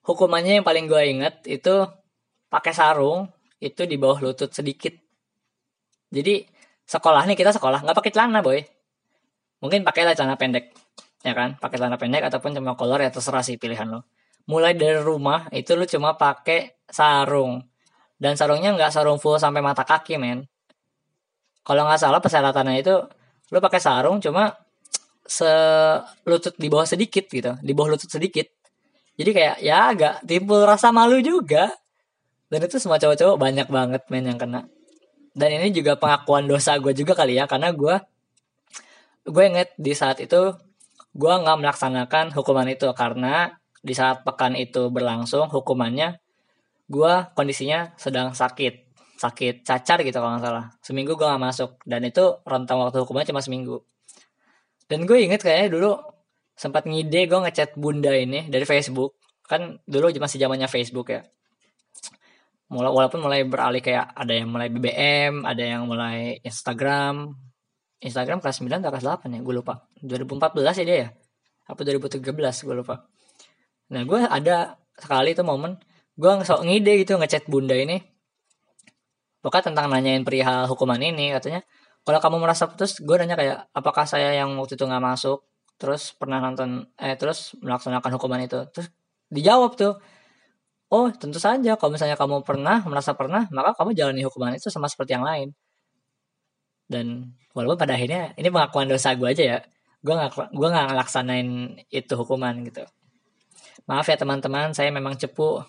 hukumannya 0.03 0.60
yang 0.62 0.67
paling 0.67 0.86
gue 0.88 1.01
inget 1.08 1.36
itu 1.47 1.88
pakai 2.51 2.75
sarung 2.75 3.32
itu 3.63 3.88
di 3.88 3.95
bawah 3.95 4.19
lutut 4.19 4.52
sedikit. 4.52 4.91
Jadi 6.12 6.43
sekolah 6.84 7.23
nih 7.23 7.39
kita 7.39 7.56
sekolah. 7.56 7.88
Nggak 7.88 7.95
pakai 7.95 8.12
celana 8.12 8.43
boy. 8.43 8.60
Mungkin 9.63 9.88
pakailah 9.88 10.13
celana 10.13 10.36
pendek 10.36 10.76
ya 11.23 11.32
kan? 11.32 11.56
Pakai 11.56 11.80
celana 11.80 11.95
pendek 11.95 12.28
ataupun 12.28 12.52
cuma 12.52 12.76
kolor 12.76 12.99
ya 12.99 13.10
terserah 13.10 13.41
sih 13.41 13.56
pilihan 13.56 13.88
lo. 13.88 14.04
Mulai 14.52 14.76
dari 14.76 14.99
rumah 14.99 15.47
itu 15.56 15.73
lu 15.80 15.88
cuma 15.88 16.19
pakai 16.19 16.84
sarung. 16.91 17.63
Dan 18.19 18.36
sarungnya 18.36 18.76
nggak 18.76 18.91
sarung 18.91 19.17
full 19.17 19.39
sampai 19.39 19.63
mata 19.63 19.88
kaki 19.88 20.19
men. 20.19 20.43
Kalau 21.63 21.88
nggak 21.88 21.99
salah 22.04 22.19
persyaratannya 22.19 22.76
itu 22.84 22.95
lu 23.56 23.58
pakai 23.63 23.80
sarung 23.80 24.19
cuma 24.19 24.52
selutut 25.23 26.60
di 26.60 26.67
bawah 26.67 26.84
sedikit 26.84 27.23
gitu. 27.32 27.56
Di 27.63 27.71
bawah 27.71 27.95
lutut 27.95 28.12
sedikit. 28.12 28.52
Jadi 29.15 29.32
kayak 29.32 29.58
ya 29.63 29.95
agak 29.95 30.15
timbul 30.28 30.67
rasa 30.67 30.91
malu 30.91 31.23
juga 31.23 31.71
dan 32.53 32.69
itu 32.69 32.77
semua 32.77 33.01
cowok-cowok 33.01 33.41
banyak 33.41 33.65
banget 33.65 34.01
main 34.13 34.29
yang 34.29 34.37
kena. 34.37 34.69
Dan 35.33 35.57
ini 35.57 35.73
juga 35.73 35.97
pengakuan 35.97 36.45
dosa 36.45 36.77
gue 36.77 36.93
juga 36.93 37.17
kali 37.17 37.41
ya 37.41 37.49
karena 37.49 37.73
gue 37.73 37.97
gue 39.25 39.43
inget 39.49 39.73
di 39.81 39.97
saat 39.97 40.21
itu 40.21 40.53
gue 41.17 41.33
nggak 41.33 41.57
melaksanakan 41.57 42.29
hukuman 42.37 42.69
itu. 42.69 42.85
Karena 42.93 43.49
di 43.81 43.97
saat 43.97 44.21
pekan 44.21 44.53
itu 44.53 44.93
berlangsung 44.93 45.49
hukumannya 45.49 46.21
gue 46.93 47.13
kondisinya 47.33 47.97
sedang 47.97 48.37
sakit. 48.37 48.93
Sakit 49.17 49.65
cacar 49.65 50.05
gitu 50.05 50.21
kalau 50.21 50.37
nggak 50.37 50.45
salah. 50.45 50.65
Seminggu 50.85 51.17
gue 51.17 51.25
nggak 51.25 51.41
masuk. 51.41 51.81
Dan 51.89 52.05
itu 52.05 52.37
rentang 52.45 52.85
waktu 52.85 53.01
hukumannya 53.01 53.33
cuma 53.33 53.41
seminggu. 53.41 53.81
Dan 54.85 55.09
gue 55.09 55.17
inget 55.25 55.41
kayaknya 55.41 55.73
dulu 55.73 55.97
sempat 56.53 56.85
ngide 56.85 57.25
gue 57.25 57.39
ngechat 57.49 57.73
bunda 57.81 58.13
ini 58.13 58.45
dari 58.45 58.69
Facebook. 58.69 59.17
Kan 59.41 59.81
dulu 59.89 60.13
masih 60.21 60.37
zamannya 60.37 60.69
Facebook 60.69 61.09
ya 61.09 61.25
mulai 62.73 62.89
walaupun 62.89 63.21
mulai 63.21 63.45
beralih 63.45 63.79
kayak 63.79 64.17
ada 64.17 64.33
yang 64.33 64.49
mulai 64.49 64.67
BBM 64.73 65.45
ada 65.45 65.63
yang 65.63 65.86
mulai 65.86 66.41
Instagram. 66.41 67.38
Instagram 68.03 68.43
kelas 68.43 68.59
9 68.59 68.83
atau 68.83 68.91
kelas 68.91 69.05
8 69.05 69.31
ya? 69.31 69.39
Gue 69.39 69.55
lupa. 69.55 69.88
2014 70.03 70.81
ya 70.81 70.83
dia 70.83 70.97
ya? 70.97 71.09
Apa 71.69 71.88
2013 71.88 72.19
gue 72.67 72.75
lupa. 72.75 73.07
Nah 73.93 74.01
gue 74.03 74.19
ada 74.27 74.75
sekali 74.99 75.31
itu 75.31 75.45
momen 75.45 75.79
gue 76.13 76.29
sok 76.45 76.65
ngide 76.67 76.93
gitu 77.05 77.15
ngechat 77.15 77.47
bunda 77.47 77.77
ini. 77.77 78.01
Pokoknya 79.39 79.71
tentang 79.71 79.88
nanyain 79.88 80.25
perihal 80.25 80.67
hukuman 80.67 80.99
ini 80.99 81.31
katanya. 81.31 81.63
Kalau 82.03 82.19
kamu 82.19 82.38
merasa 82.43 82.67
putus 82.67 82.99
gue 82.99 83.15
nanya 83.15 83.39
kayak 83.39 83.57
apakah 83.71 84.03
saya 84.03 84.36
yang 84.36 84.51
waktu 84.59 84.75
itu 84.75 84.83
nggak 84.83 85.03
masuk? 85.03 85.47
Terus 85.79 86.12
pernah 86.15 86.43
nonton 86.43 86.83
eh 86.99 87.15
terus 87.15 87.55
melaksanakan 87.63 88.12
hukuman 88.19 88.43
itu. 88.43 88.59
Terus 88.75 88.91
dijawab 89.31 89.79
tuh 89.79 89.97
oh 90.93 91.10
tentu 91.10 91.41
saja. 91.41 91.73
Kalau 91.73 91.91
misalnya 91.97 92.13
kamu 92.13 92.45
pernah 92.45 92.86
merasa 92.86 93.17
pernah 93.17 93.49
maka 93.49 93.73
kamu 93.73 93.97
jalani 93.97 94.21
hukuman 94.21 94.53
itu 94.53 94.69
sama 94.69 94.86
seperti 94.86 95.17
yang 95.17 95.25
lain. 95.25 95.49
Dan 96.86 97.34
walaupun 97.58 97.82
pada 97.82 97.97
akhirnya 97.97 98.38
ini 98.38 98.47
pengakuan 98.53 98.86
dosa 98.86 99.17
gue 99.17 99.25
aja 99.25 99.43
ya. 99.58 99.60
Gue 100.06 100.13
nggak 100.13 100.53
gue 100.53 100.67
nggak 100.69 100.88
ngelaksanain 100.93 101.49
itu 101.89 102.13
hukuman 102.13 102.62
gitu. 102.69 102.86
Maaf 103.89 104.06
ya 104.06 104.17
teman-teman. 104.21 104.77
Saya 104.77 104.93
memang 104.93 105.17
cepu. 105.17 105.65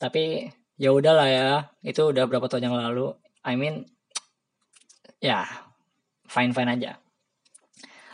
Tapi 0.00 0.48
ya 0.80 0.90
udahlah 0.96 1.28
ya. 1.28 1.48
Itu 1.84 2.08
udah 2.08 2.24
berapa 2.24 2.48
tahun 2.48 2.72
yang 2.72 2.76
lalu. 2.80 3.12
I 3.44 3.54
mean 3.60 3.84
ya 5.20 5.44
fine 6.24 6.56
fine 6.56 6.70
aja. 6.80 6.96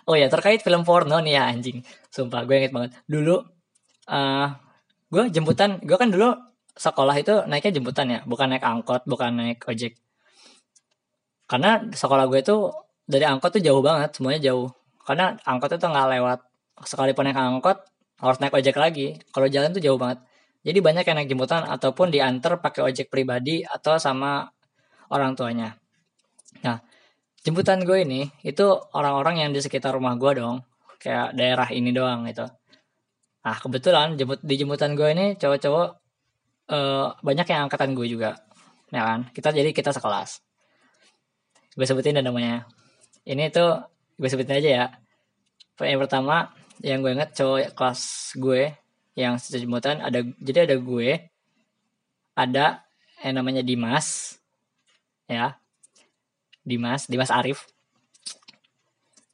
Oh 0.07 0.15
ya 0.19 0.27
terkait 0.31 0.63
film 0.63 0.83
porno 0.83 1.23
nih 1.23 1.39
ya 1.39 1.43
anjing. 1.47 1.87
Sumpah 2.11 2.43
gue 2.43 2.57
inget 2.59 2.73
banget. 2.75 2.91
Dulu 3.07 3.37
uh, 4.11 4.49
gue 5.07 5.25
jemputan 5.31 5.79
gue 5.83 5.95
kan 5.95 6.11
dulu 6.11 6.35
sekolah 6.77 7.17
itu 7.17 7.35
naiknya 7.49 7.73
jemputan 7.81 8.07
ya 8.11 8.21
bukan 8.29 8.53
naik 8.53 8.65
angkot 8.65 9.03
bukan 9.09 9.31
naik 9.39 9.63
ojek. 9.65 9.97
Karena 11.47 11.79
sekolah 11.79 12.27
gue 12.27 12.43
itu 12.43 12.57
dari 13.07 13.25
angkot 13.25 13.57
tuh 13.59 13.63
jauh 13.63 13.81
banget 13.81 14.19
semuanya 14.19 14.41
jauh. 14.53 14.69
Karena 15.07 15.39
angkot 15.47 15.71
itu 15.79 15.87
nggak 15.87 16.09
lewat. 16.19 16.39
Sekalipun 16.85 17.25
naik 17.31 17.39
angkot 17.39 17.79
harus 18.21 18.39
naik 18.43 18.55
ojek 18.59 18.77
lagi. 18.77 19.17
Kalau 19.31 19.47
jalan 19.47 19.71
tuh 19.73 19.83
jauh 19.83 19.97
banget. 19.97 20.21
Jadi 20.67 20.79
banyak 20.83 21.05
yang 21.07 21.17
naik 21.23 21.31
jemputan 21.31 21.63
ataupun 21.65 22.11
diantar 22.11 22.59
pakai 22.59 22.83
ojek 22.83 23.07
pribadi 23.07 23.63
atau 23.63 23.97
sama 24.03 24.51
orang 25.15 25.39
tuanya. 25.39 25.79
Nah 26.67 26.83
jemputan 27.47 27.87
gue 27.87 28.03
ini 28.03 28.27
itu 28.43 28.67
orang-orang 28.93 29.47
yang 29.47 29.51
di 29.55 29.63
sekitar 29.63 29.95
rumah 29.95 30.19
gue 30.19 30.43
dong. 30.43 30.67
Kayak 30.99 31.39
daerah 31.39 31.69
ini 31.71 31.95
doang 31.95 32.27
gitu 32.27 32.51
nah 33.47 33.57
kebetulan 33.63 34.19
jemput 34.19 34.43
di 34.43 34.55
jemputan 34.59 34.99
gue 34.99 35.07
ini 35.15 35.27
cowok-cowok 35.39 35.89
uh, 36.75 37.15
banyak 37.23 37.47
yang 37.47 37.71
angkatan 37.71 37.95
gue 37.95 38.11
juga 38.11 38.35
ya 38.91 39.03
kan? 39.03 39.21
Kita 39.35 39.51
jadi 39.51 39.71
kita 39.75 39.91
sekelas. 39.91 40.43
Gue 41.75 41.87
sebutin 41.87 42.19
dan 42.19 42.27
namanya. 42.27 42.67
Ini 43.27 43.51
tuh 43.51 43.83
gue 44.17 44.29
sebutin 44.31 44.59
aja 44.63 44.71
ya. 44.71 44.87
Yang 45.83 46.07
pertama 46.07 46.55
yang 46.81 47.03
gue 47.03 47.13
inget 47.13 47.35
cowok 47.37 47.75
kelas 47.75 48.03
gue 48.37 48.73
yang 49.17 49.41
jemputan 49.41 50.05
ada 50.05 50.21
jadi 50.41 50.69
ada 50.69 50.77
gue 50.77 51.25
ada 52.37 52.85
yang 53.25 53.35
namanya 53.41 53.65
Dimas 53.65 54.39
ya. 55.27 55.57
Dimas, 56.67 57.07
Dimas 57.07 57.31
Arif. 57.31 57.71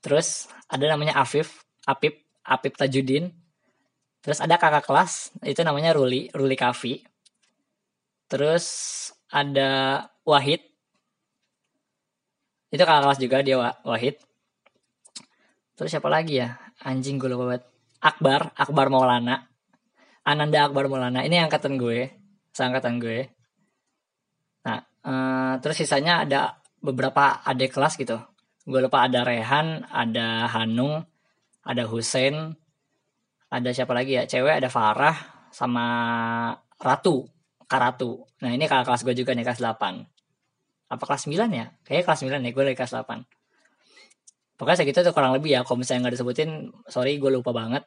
Terus 0.05 0.51
ada 0.69 0.85
namanya 0.85 1.17
Afif, 1.17 1.65
Apip, 1.89 2.21
Apip 2.45 2.77
Tajudin. 2.77 3.33
Terus 4.23 4.39
ada 4.39 4.55
kakak 4.55 4.87
kelas, 4.87 5.35
itu 5.43 5.61
namanya 5.67 5.93
Ruli, 5.99 6.31
Ruli 6.31 6.55
Kavi. 6.55 7.03
Terus 8.31 8.67
ada 9.29 10.03
Wahid. 10.23 10.63
Itu 12.71 12.83
kakak 12.87 13.03
kelas 13.03 13.19
juga 13.19 13.43
dia 13.43 13.59
Wahid. 13.83 14.17
Terus 15.75 15.91
siapa 15.91 16.07
lagi 16.07 16.39
ya? 16.39 16.55
Anjing 16.87 17.19
gue 17.19 17.27
lupa 17.27 17.51
banget. 17.51 17.65
Akbar, 17.99 18.55
Akbar 18.55 18.87
Maulana. 18.89 19.51
Ananda 20.23 20.71
Akbar 20.71 20.87
Maulana. 20.87 21.27
Ini 21.27 21.43
angkatan 21.43 21.75
gue, 21.75 22.15
seangkatan 22.55 23.03
gue. 23.03 23.27
Nah, 24.63 24.79
uh, 25.03 25.55
terus 25.59 25.83
sisanya 25.83 26.23
ada 26.23 26.63
beberapa 26.83 27.43
adik 27.47 27.75
kelas 27.75 27.95
gitu 27.99 28.19
gue 28.63 28.81
lupa 28.83 29.07
ada 29.07 29.27
Rehan 29.27 29.87
ada 29.91 30.47
Hanung 30.51 31.03
ada 31.67 31.83
Hussein 31.87 32.55
ada 33.53 33.69
siapa 33.69 33.93
lagi 33.93 34.17
ya? 34.17 34.25
Cewek 34.25 34.65
ada 34.65 34.73
Farah 34.73 35.17
sama 35.53 35.85
Ratu 36.81 37.29
Karatu 37.69 38.25
nah 38.41 38.49
ini 38.49 38.65
kakak 38.65 38.89
kelas 38.89 39.03
gue 39.05 39.15
juga 39.17 39.37
nih 39.37 39.45
kelas 39.45 39.61
8 39.61 40.93
apa 40.93 41.05
kelas 41.09 41.25
9 41.25 41.37
ya? 41.53 41.73
Kayaknya 41.85 42.05
kelas 42.05 42.21
9 42.25 42.41
ya 42.41 42.51
gue 42.53 42.65
lagi 42.65 42.77
kelas 42.81 42.93
8 42.97 43.25
pokoknya 44.57 44.79
segitu 44.85 44.99
tuh 45.05 45.13
kurang 45.13 45.37
lebih 45.37 45.59
ya 45.59 45.61
kalau 45.67 45.81
misalnya 45.81 46.09
nggak 46.09 46.15
disebutin 46.17 46.71
sorry 46.87 47.19
gue 47.19 47.31
lupa 47.35 47.51
banget. 47.51 47.83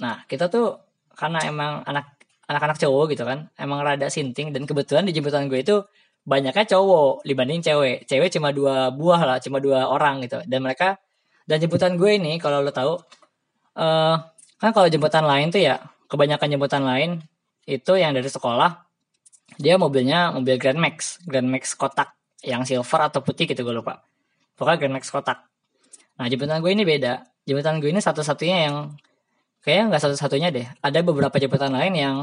Nah 0.00 0.24
kita 0.24 0.48
tuh 0.48 0.80
karena 1.12 1.44
emang 1.44 1.84
anak 1.84 2.16
anak-anak 2.48 2.80
cowok 2.80 3.12
gitu 3.12 3.28
kan 3.28 3.52
emang 3.60 3.84
rada 3.84 4.08
sinting 4.08 4.50
dan 4.56 4.64
kebetulan 4.64 5.04
di 5.04 5.12
jemputan 5.12 5.46
gue 5.46 5.60
itu 5.60 5.84
banyaknya 6.24 6.64
cowok 6.64 7.28
dibanding 7.28 7.60
cewek. 7.60 8.08
Cewek 8.08 8.32
cuma 8.32 8.56
dua 8.56 8.88
buah 8.88 9.20
lah 9.20 9.36
cuma 9.42 9.60
dua 9.60 9.84
orang 9.90 10.24
gitu. 10.24 10.40
Dan 10.48 10.64
mereka 10.64 10.96
dan 11.44 11.60
jemputan 11.60 12.00
gue 12.00 12.16
ini 12.16 12.40
kalau 12.40 12.64
lo 12.64 12.72
tahu 12.72 12.96
uh, 13.76 14.16
kan 14.60 14.70
kalau 14.76 14.86
jemputan 14.92 15.24
lain 15.24 15.48
tuh 15.48 15.64
ya 15.64 15.80
kebanyakan 16.12 16.48
jemputan 16.52 16.84
lain 16.84 17.10
itu 17.64 17.96
yang 17.96 18.12
dari 18.12 18.28
sekolah 18.28 18.84
dia 19.56 19.80
mobilnya 19.80 20.30
mobil 20.36 20.60
Grand 20.60 20.78
Max 20.78 21.18
Grand 21.24 21.48
Max 21.48 21.74
kotak 21.74 22.14
yang 22.44 22.64
silver 22.64 23.00
atau 23.08 23.20
putih 23.20 23.44
gitu 23.44 23.60
gue 23.64 23.74
lupa. 23.74 24.00
Pokoknya 24.56 24.76
Grand 24.80 24.94
Max 24.96 25.08
kotak. 25.12 25.44
Nah 26.16 26.26
jemputan 26.28 26.60
gue 26.60 26.72
ini 26.72 26.84
beda. 26.84 27.24
Jemputan 27.44 27.80
gue 27.80 27.90
ini 27.92 28.00
satu-satunya 28.00 28.68
yang 28.68 28.76
kayaknya 29.64 29.96
nggak 29.96 30.02
satu-satunya 30.08 30.48
deh. 30.52 30.66
Ada 30.80 31.00
beberapa 31.04 31.36
jemputan 31.36 31.72
lain 31.72 31.92
yang 31.96 32.14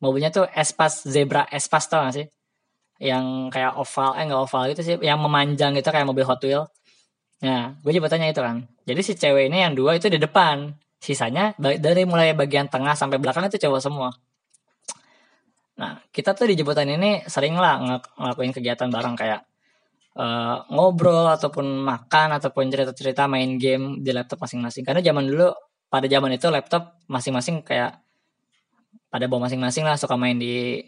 mobilnya 0.00 0.32
tuh 0.32 0.48
Espas 0.52 1.04
Zebra 1.04 1.48
Espas 1.48 1.88
tau 1.88 2.04
gak 2.04 2.14
sih? 2.16 2.26
Yang 2.98 3.54
kayak 3.54 3.78
oval 3.78 4.10
eh 4.18 4.24
nggak 4.26 4.40
oval 4.42 4.62
gitu 4.74 4.82
sih 4.82 4.94
yang 5.04 5.20
memanjang 5.22 5.76
gitu 5.78 5.88
kayak 5.92 6.08
mobil 6.08 6.26
Hot 6.26 6.42
Wheel 6.42 6.66
nah 7.38 7.70
gue 7.78 7.92
jemputannya 7.94 8.34
itu 8.34 8.42
kan. 8.42 8.66
Jadi 8.82 9.00
si 9.04 9.12
cewek 9.14 9.46
ini 9.46 9.62
yang 9.62 9.78
dua 9.78 9.94
itu 9.94 10.10
di 10.10 10.18
depan 10.18 10.74
sisanya 10.98 11.54
dari 11.58 12.02
mulai 12.04 12.34
bagian 12.34 12.66
tengah 12.66 12.98
sampai 12.98 13.22
belakang 13.22 13.46
itu 13.46 13.58
cowok 13.62 13.80
semua. 13.80 14.10
Nah 15.78 16.02
kita 16.10 16.34
tuh 16.34 16.50
di 16.50 16.58
jemputan 16.58 16.90
ini 16.90 17.22
sering 17.30 17.54
lah 17.54 17.78
ng 17.78 18.02
ngelakuin 18.18 18.50
kegiatan 18.50 18.90
bareng 18.90 19.14
kayak 19.14 19.46
uh, 20.18 20.66
ngobrol 20.74 21.30
ataupun 21.30 21.86
makan 21.86 22.34
ataupun 22.34 22.66
cerita-cerita 22.66 23.30
main 23.30 23.56
game 23.56 24.02
di 24.02 24.10
laptop 24.10 24.42
masing-masing. 24.42 24.82
Karena 24.82 24.98
zaman 24.98 25.24
dulu 25.30 25.54
pada 25.86 26.10
zaman 26.10 26.34
itu 26.34 26.50
laptop 26.50 26.98
masing-masing 27.06 27.62
kayak 27.62 28.02
pada 29.08 29.24
bawa 29.30 29.48
masing-masing 29.48 29.86
lah 29.86 29.96
suka 29.96 30.18
main 30.18 30.36
di 30.36 30.82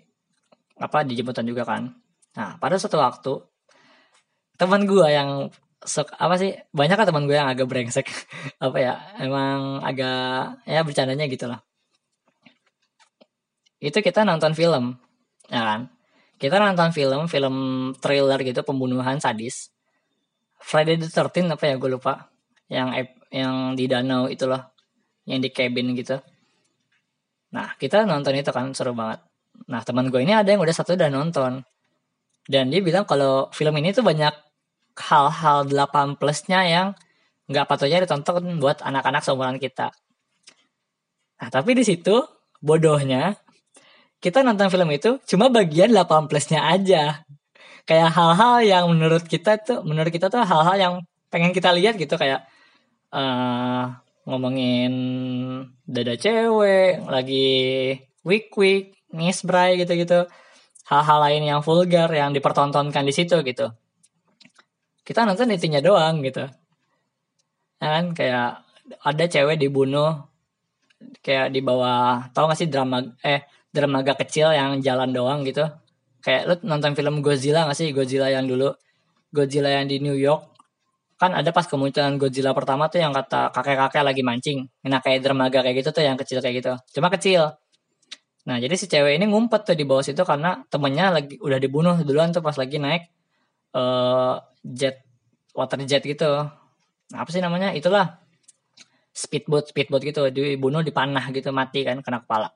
apa 0.77 1.07
di 1.07 1.15
jemputan 1.15 1.47
juga 1.47 1.63
kan. 1.63 1.87
Nah 2.35 2.59
pada 2.59 2.75
suatu 2.77 2.99
waktu 2.99 3.33
teman 4.59 4.85
gue 4.85 5.07
yang 5.09 5.49
suka 5.85 6.13
apa 6.21 6.35
sih? 6.37 6.53
Banyak 6.77 6.97
kan 6.97 7.07
teman 7.09 7.25
gue 7.25 7.37
yang 7.37 7.49
agak 7.49 7.67
brengsek. 7.67 8.07
Apa 8.65 8.77
ya? 8.77 8.95
Emang 9.17 9.81
agak 9.81 10.61
ya 10.69 10.85
bercandanya 10.85 11.25
gitulah 11.25 11.65
itu 13.81 13.99
kita 14.05 14.29
nonton 14.29 14.53
film 14.53 15.01
ya 15.49 15.65
kan? 15.65 15.81
Kita 16.37 16.57
nonton 16.61 16.93
film 16.93 17.29
film 17.29 17.57
trailer 18.01 18.41
gitu 18.45 18.61
pembunuhan 18.65 19.21
sadis. 19.21 19.73
Friday 20.61 21.01
the 21.01 21.09
13 21.09 21.53
apa 21.53 21.65
ya? 21.69 21.75
Gue 21.81 21.91
lupa. 21.97 22.29
Yang 22.69 23.13
yang 23.33 23.75
di 23.75 23.85
danau 23.89 24.29
itulah 24.29 24.73
yang 25.25 25.41
di 25.41 25.49
cabin 25.53 25.97
gitu. 25.97 26.21
Nah 27.57 27.77
kita 27.81 28.05
nonton 28.05 28.37
itu 28.37 28.53
kan 28.53 28.73
seru 28.77 28.93
banget. 28.93 29.21
Nah 29.69 29.81
teman 29.85 30.13
gue 30.13 30.21
ini 30.21 30.33
ada 30.37 30.49
yang 30.49 30.61
udah 30.61 30.77
satu 30.77 30.97
udah 30.97 31.09
nonton. 31.13 31.65
Dan 32.49 32.73
dia 32.73 32.81
bilang 32.81 33.05
kalau 33.05 33.49
film 33.53 33.77
ini 33.81 33.93
tuh 33.93 34.05
banyak 34.05 34.33
hal-hal 34.97 35.69
8 35.69 36.19
plusnya 36.19 36.61
yang 36.67 36.89
nggak 37.51 37.67
patutnya 37.67 38.03
ditonton 38.03 38.63
buat 38.63 38.83
anak-anak 38.83 39.23
seumuran 39.23 39.59
kita 39.59 39.91
nah 41.41 41.49
tapi 41.49 41.77
di 41.77 41.85
situ 41.87 42.25
bodohnya 42.61 43.37
kita 44.21 44.45
nonton 44.45 44.69
film 44.69 44.89
itu 44.93 45.17
cuma 45.25 45.49
bagian 45.49 45.91
8 45.91 46.29
plusnya 46.29 46.67
aja 46.67 47.25
kayak 47.89 48.11
hal-hal 48.13 48.61
yang 48.63 48.85
menurut 48.93 49.25
kita 49.25 49.57
tuh 49.59 49.81
menurut 49.83 50.13
kita 50.13 50.29
tuh 50.29 50.45
hal-hal 50.45 50.77
yang 50.77 50.95
pengen 51.33 51.55
kita 51.55 51.73
lihat 51.73 51.97
gitu 51.97 52.19
kayak 52.19 52.45
uh, 53.15 53.99
ngomongin 54.29 54.93
dada 55.89 56.15
cewek, 56.15 57.03
lagi 57.09 57.49
week 58.23 58.53
week, 58.55 58.95
nisbray 59.11 59.81
gitu-gitu. 59.81 60.29
Hal-hal 60.87 61.19
lain 61.23 61.43
yang 61.47 61.61
vulgar 61.63 62.11
yang 62.11 62.35
dipertontonkan 62.35 63.07
di 63.07 63.15
situ 63.15 63.41
gitu. 63.47 63.71
Kita 65.07 65.25
nonton 65.27 65.51
intinya 65.51 65.81
doang 65.83 66.23
gitu. 66.23 66.45
Ya 67.81 67.89
kan 67.97 68.13
kayak 68.13 68.49
ada 69.07 69.25
cewek 69.25 69.57
dibunuh 69.57 70.29
kayak 71.25 71.49
di 71.55 71.61
bawah 71.65 72.29
tau 72.37 72.51
gak 72.51 72.59
sih 72.61 72.69
drama 72.69 73.01
eh 73.25 73.49
drama 73.73 74.05
agak 74.05 74.27
kecil 74.27 74.53
yang 74.53 74.79
jalan 74.85 75.11
doang 75.15 75.41
gitu. 75.49 75.65
Kayak 76.21 76.43
lu 76.49 76.55
nonton 76.69 76.93
film 76.93 77.25
Godzilla 77.25 77.65
gak 77.65 77.79
sih? 77.79 77.97
Godzilla 77.97 78.29
yang 78.29 78.45
dulu. 78.45 78.69
Godzilla 79.33 79.71
yang 79.73 79.87
di 79.89 80.03
New 80.03 80.19
York 80.19 80.51
kan 81.21 81.37
ada 81.37 81.53
pas 81.53 81.69
kemunculan 81.69 82.17
Godzilla 82.17 82.57
pertama 82.57 82.89
tuh 82.89 83.05
yang 83.05 83.13
kata 83.13 83.53
kakek-kakek 83.53 84.03
lagi 84.05 84.23
mancing. 84.25 84.65
Nah 84.89 85.05
kayak 85.05 85.21
dermaga 85.21 85.61
kayak 85.61 85.85
gitu 85.85 85.91
tuh 85.93 86.05
yang 86.05 86.17
kecil 86.17 86.41
kayak 86.41 86.65
gitu. 86.65 86.73
Cuma 86.97 87.13
kecil. 87.13 87.61
Nah 88.49 88.57
jadi 88.57 88.73
si 88.77 88.89
cewek 88.89 89.21
ini 89.21 89.29
ngumpet 89.29 89.69
tuh 89.69 89.77
di 89.77 89.85
bawah 89.85 90.01
situ 90.01 90.25
karena 90.25 90.65
temennya 90.73 91.13
lagi 91.13 91.37
udah 91.41 91.61
dibunuh 91.61 91.97
duluan 92.01 92.33
tuh 92.33 92.41
pas 92.41 92.57
lagi 92.57 92.81
naik 92.81 93.13
uh, 93.75 94.41
jet 94.63 95.03
water 95.55 95.79
jet 95.87 96.03
gitu. 96.05 96.49
Nah, 97.11 97.19
apa 97.23 97.31
sih 97.31 97.43
namanya? 97.43 97.75
Itulah 97.75 98.21
speedboat 99.11 99.75
speedboat 99.75 100.03
gitu 100.07 100.31
dibunuh 100.31 100.81
dipanah 100.87 101.29
gitu 101.35 101.51
mati 101.51 101.83
kan 101.83 101.99
kena 102.01 102.23
kepala. 102.23 102.55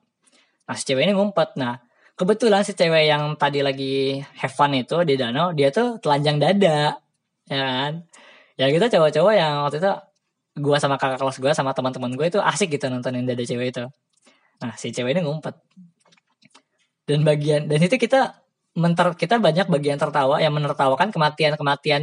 Nah 0.64 0.74
si 0.78 0.86
cewek 0.86 1.04
ini 1.10 1.12
ngumpet. 1.12 1.58
Nah 1.60 1.76
kebetulan 2.14 2.62
si 2.62 2.72
cewek 2.78 3.10
yang 3.10 3.34
tadi 3.34 3.60
lagi 3.60 4.22
have 4.38 4.54
fun 4.54 4.74
itu 4.74 5.02
di 5.02 5.18
danau 5.18 5.50
dia 5.50 5.74
tuh 5.74 5.98
telanjang 5.98 6.38
dada 6.38 6.94
ya 7.50 7.58
kan 7.58 7.92
ya 8.54 8.70
kita 8.70 8.86
cowok-cowok 8.86 9.34
yang 9.34 9.52
waktu 9.66 9.82
itu 9.82 9.92
gue 10.54 10.76
sama 10.78 10.94
kakak 10.94 11.18
kelas 11.18 11.38
gue 11.42 11.52
sama 11.52 11.74
teman-teman 11.74 12.14
gue 12.14 12.26
itu 12.30 12.38
asik 12.38 12.78
gitu 12.78 12.86
nontonin 12.86 13.26
dada 13.26 13.42
cewek 13.42 13.74
itu 13.74 13.84
nah 14.62 14.72
si 14.78 14.94
cewek 14.94 15.18
ini 15.18 15.26
ngumpet 15.26 15.58
dan 17.10 17.26
bagian 17.26 17.66
dan 17.66 17.82
itu 17.82 17.98
kita 17.98 18.43
menter 18.74 19.14
kita 19.14 19.38
banyak 19.38 19.70
bagian 19.70 19.98
tertawa 19.98 20.42
yang 20.42 20.50
menertawakan 20.54 21.14
kematian 21.14 21.54
kematian 21.54 22.02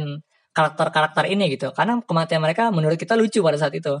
karakter-karakter 0.52 1.24
ini 1.28 1.52
gitu. 1.52 1.72
Karena 1.72 2.00
kematian 2.00 2.40
mereka 2.40 2.68
menurut 2.72 2.96
kita 2.96 3.16
lucu 3.16 3.40
pada 3.40 3.56
saat 3.60 3.72
itu. 3.76 4.00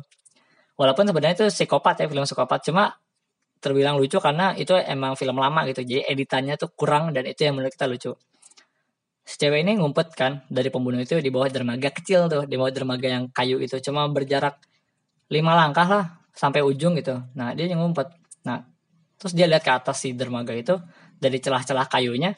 Walaupun 0.76 1.04
sebenarnya 1.08 1.44
itu 1.44 1.46
psikopat 1.52 2.04
ya 2.04 2.06
film 2.08 2.24
psikopat. 2.24 2.60
Cuma 2.64 2.92
terbilang 3.62 3.96
lucu 4.00 4.18
karena 4.18 4.56
itu 4.56 4.72
emang 4.76 5.16
film 5.16 5.36
lama 5.36 5.64
gitu. 5.68 5.84
Jadi 5.84 6.08
editannya 6.08 6.56
tuh 6.56 6.72
kurang 6.72 7.12
dan 7.12 7.28
itu 7.28 7.44
yang 7.44 7.56
menurut 7.56 7.72
kita 7.72 7.88
lucu. 7.88 8.12
Si 9.22 9.38
cewek 9.38 9.62
ini 9.62 9.78
ngumpet 9.78 10.18
kan 10.18 10.42
dari 10.50 10.66
pembunuh 10.66 10.98
itu 10.98 11.14
di 11.22 11.30
bawah 11.30 11.46
dermaga 11.46 11.94
kecil 11.94 12.26
tuh 12.26 12.42
di 12.48 12.58
bawah 12.58 12.72
dermaga 12.74 13.06
yang 13.06 13.30
kayu 13.30 13.60
itu. 13.62 13.78
Cuma 13.78 14.08
berjarak 14.10 14.58
lima 15.30 15.54
langkah 15.54 15.86
lah 15.86 16.04
sampai 16.34 16.64
ujung 16.64 16.98
gitu. 16.98 17.20
Nah 17.36 17.54
dia 17.54 17.68
yang 17.68 17.84
ngumpet. 17.84 18.10
Nah 18.48 18.64
terus 19.20 19.32
dia 19.36 19.46
lihat 19.46 19.62
ke 19.62 19.70
atas 19.70 20.02
si 20.02 20.16
dermaga 20.16 20.50
itu 20.56 20.74
dari 21.22 21.38
celah-celah 21.38 21.86
kayunya 21.86 22.34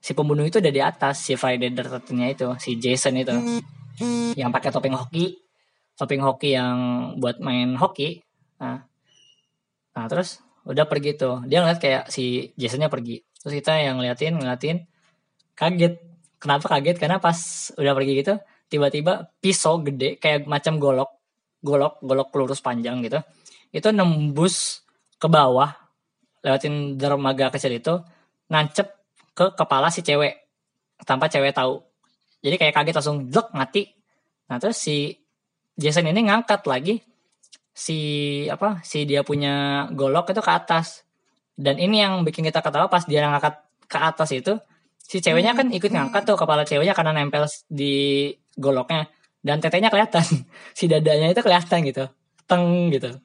si 0.00 0.12
pembunuh 0.14 0.46
itu 0.46 0.62
udah 0.62 0.72
di 0.72 0.82
atas 0.82 1.26
si 1.26 1.34
Friday 1.34 1.72
the 1.74 1.82
nya 2.14 2.30
itu 2.30 2.46
si 2.60 2.78
Jason 2.78 3.16
itu. 3.18 3.32
Yang 4.36 4.50
pakai 4.52 4.70
topeng 4.70 4.94
hoki 4.94 5.46
topeng 5.96 6.20
hoki 6.20 6.52
yang 6.52 6.76
buat 7.18 7.40
main 7.40 7.74
hoki. 7.74 8.20
Nah 8.60 8.84
nah 9.96 10.04
terus 10.06 10.44
udah 10.68 10.84
pergi 10.84 11.16
tuh. 11.16 11.42
Dia 11.48 11.64
ngeliat 11.64 11.80
kayak 11.80 12.12
si 12.12 12.52
Jasonnya 12.54 12.92
pergi. 12.92 13.24
Terus 13.40 13.56
kita 13.56 13.80
yang 13.80 13.96
ngeliatin 13.96 14.36
ngeliatin 14.36 14.84
kaget. 15.56 16.04
Kenapa 16.36 16.68
kaget? 16.76 17.00
Karena 17.00 17.16
pas 17.16 17.72
udah 17.80 17.96
pergi 17.96 18.12
gitu, 18.20 18.36
tiba-tiba 18.68 19.32
pisau 19.40 19.80
gede 19.80 20.20
kayak 20.20 20.44
macam 20.44 20.76
golok, 20.76 21.10
golok, 21.64 21.96
golok 22.04 22.28
lurus 22.36 22.60
panjang 22.60 23.00
gitu. 23.00 23.24
Itu 23.72 23.88
nembus 23.88 24.84
ke 25.16 25.32
bawah, 25.32 25.72
lewatin 26.44 27.00
dermaga 27.00 27.48
kecil 27.48 27.72
itu, 27.80 28.04
nancep 28.52 28.84
ke 29.36 29.52
kepala 29.52 29.92
si 29.92 30.00
cewek 30.00 30.32
tanpa 31.04 31.28
cewek 31.28 31.52
tahu. 31.52 31.84
Jadi 32.40 32.56
kayak 32.56 32.72
kaget 32.72 32.96
langsung 32.96 33.28
blok 33.28 33.52
mati. 33.52 33.84
Nah 34.48 34.56
terus 34.56 34.80
si 34.80 35.12
Jason 35.76 36.08
ini 36.08 36.24
ngangkat 36.24 36.64
lagi. 36.64 37.04
Si 37.76 37.98
apa 38.48 38.80
si 38.80 39.04
dia 39.04 39.20
punya 39.20 39.84
golok 39.92 40.32
itu 40.32 40.40
ke 40.40 40.48
atas. 40.48 41.04
Dan 41.52 41.76
ini 41.76 42.00
yang 42.00 42.24
bikin 42.24 42.48
kita 42.48 42.64
ketawa 42.64 42.88
pas 42.88 43.04
dia 43.04 43.28
ngangkat 43.28 43.60
ke 43.84 43.98
atas 44.00 44.32
itu. 44.32 44.56
Si 44.96 45.20
ceweknya 45.20 45.52
kan 45.52 45.68
ikut 45.68 45.92
ngangkat 45.92 46.24
tuh 46.24 46.40
kepala 46.40 46.64
ceweknya 46.64 46.96
karena 46.96 47.12
nempel 47.12 47.44
di 47.68 48.32
goloknya. 48.56 49.04
Dan 49.44 49.60
tetenya 49.60 49.92
kelihatan. 49.92 50.24
Si 50.78 50.88
dadanya 50.88 51.28
itu 51.28 51.44
kelihatan 51.44 51.84
gitu. 51.84 52.08
Teng 52.48 52.88
gitu. 52.88 53.20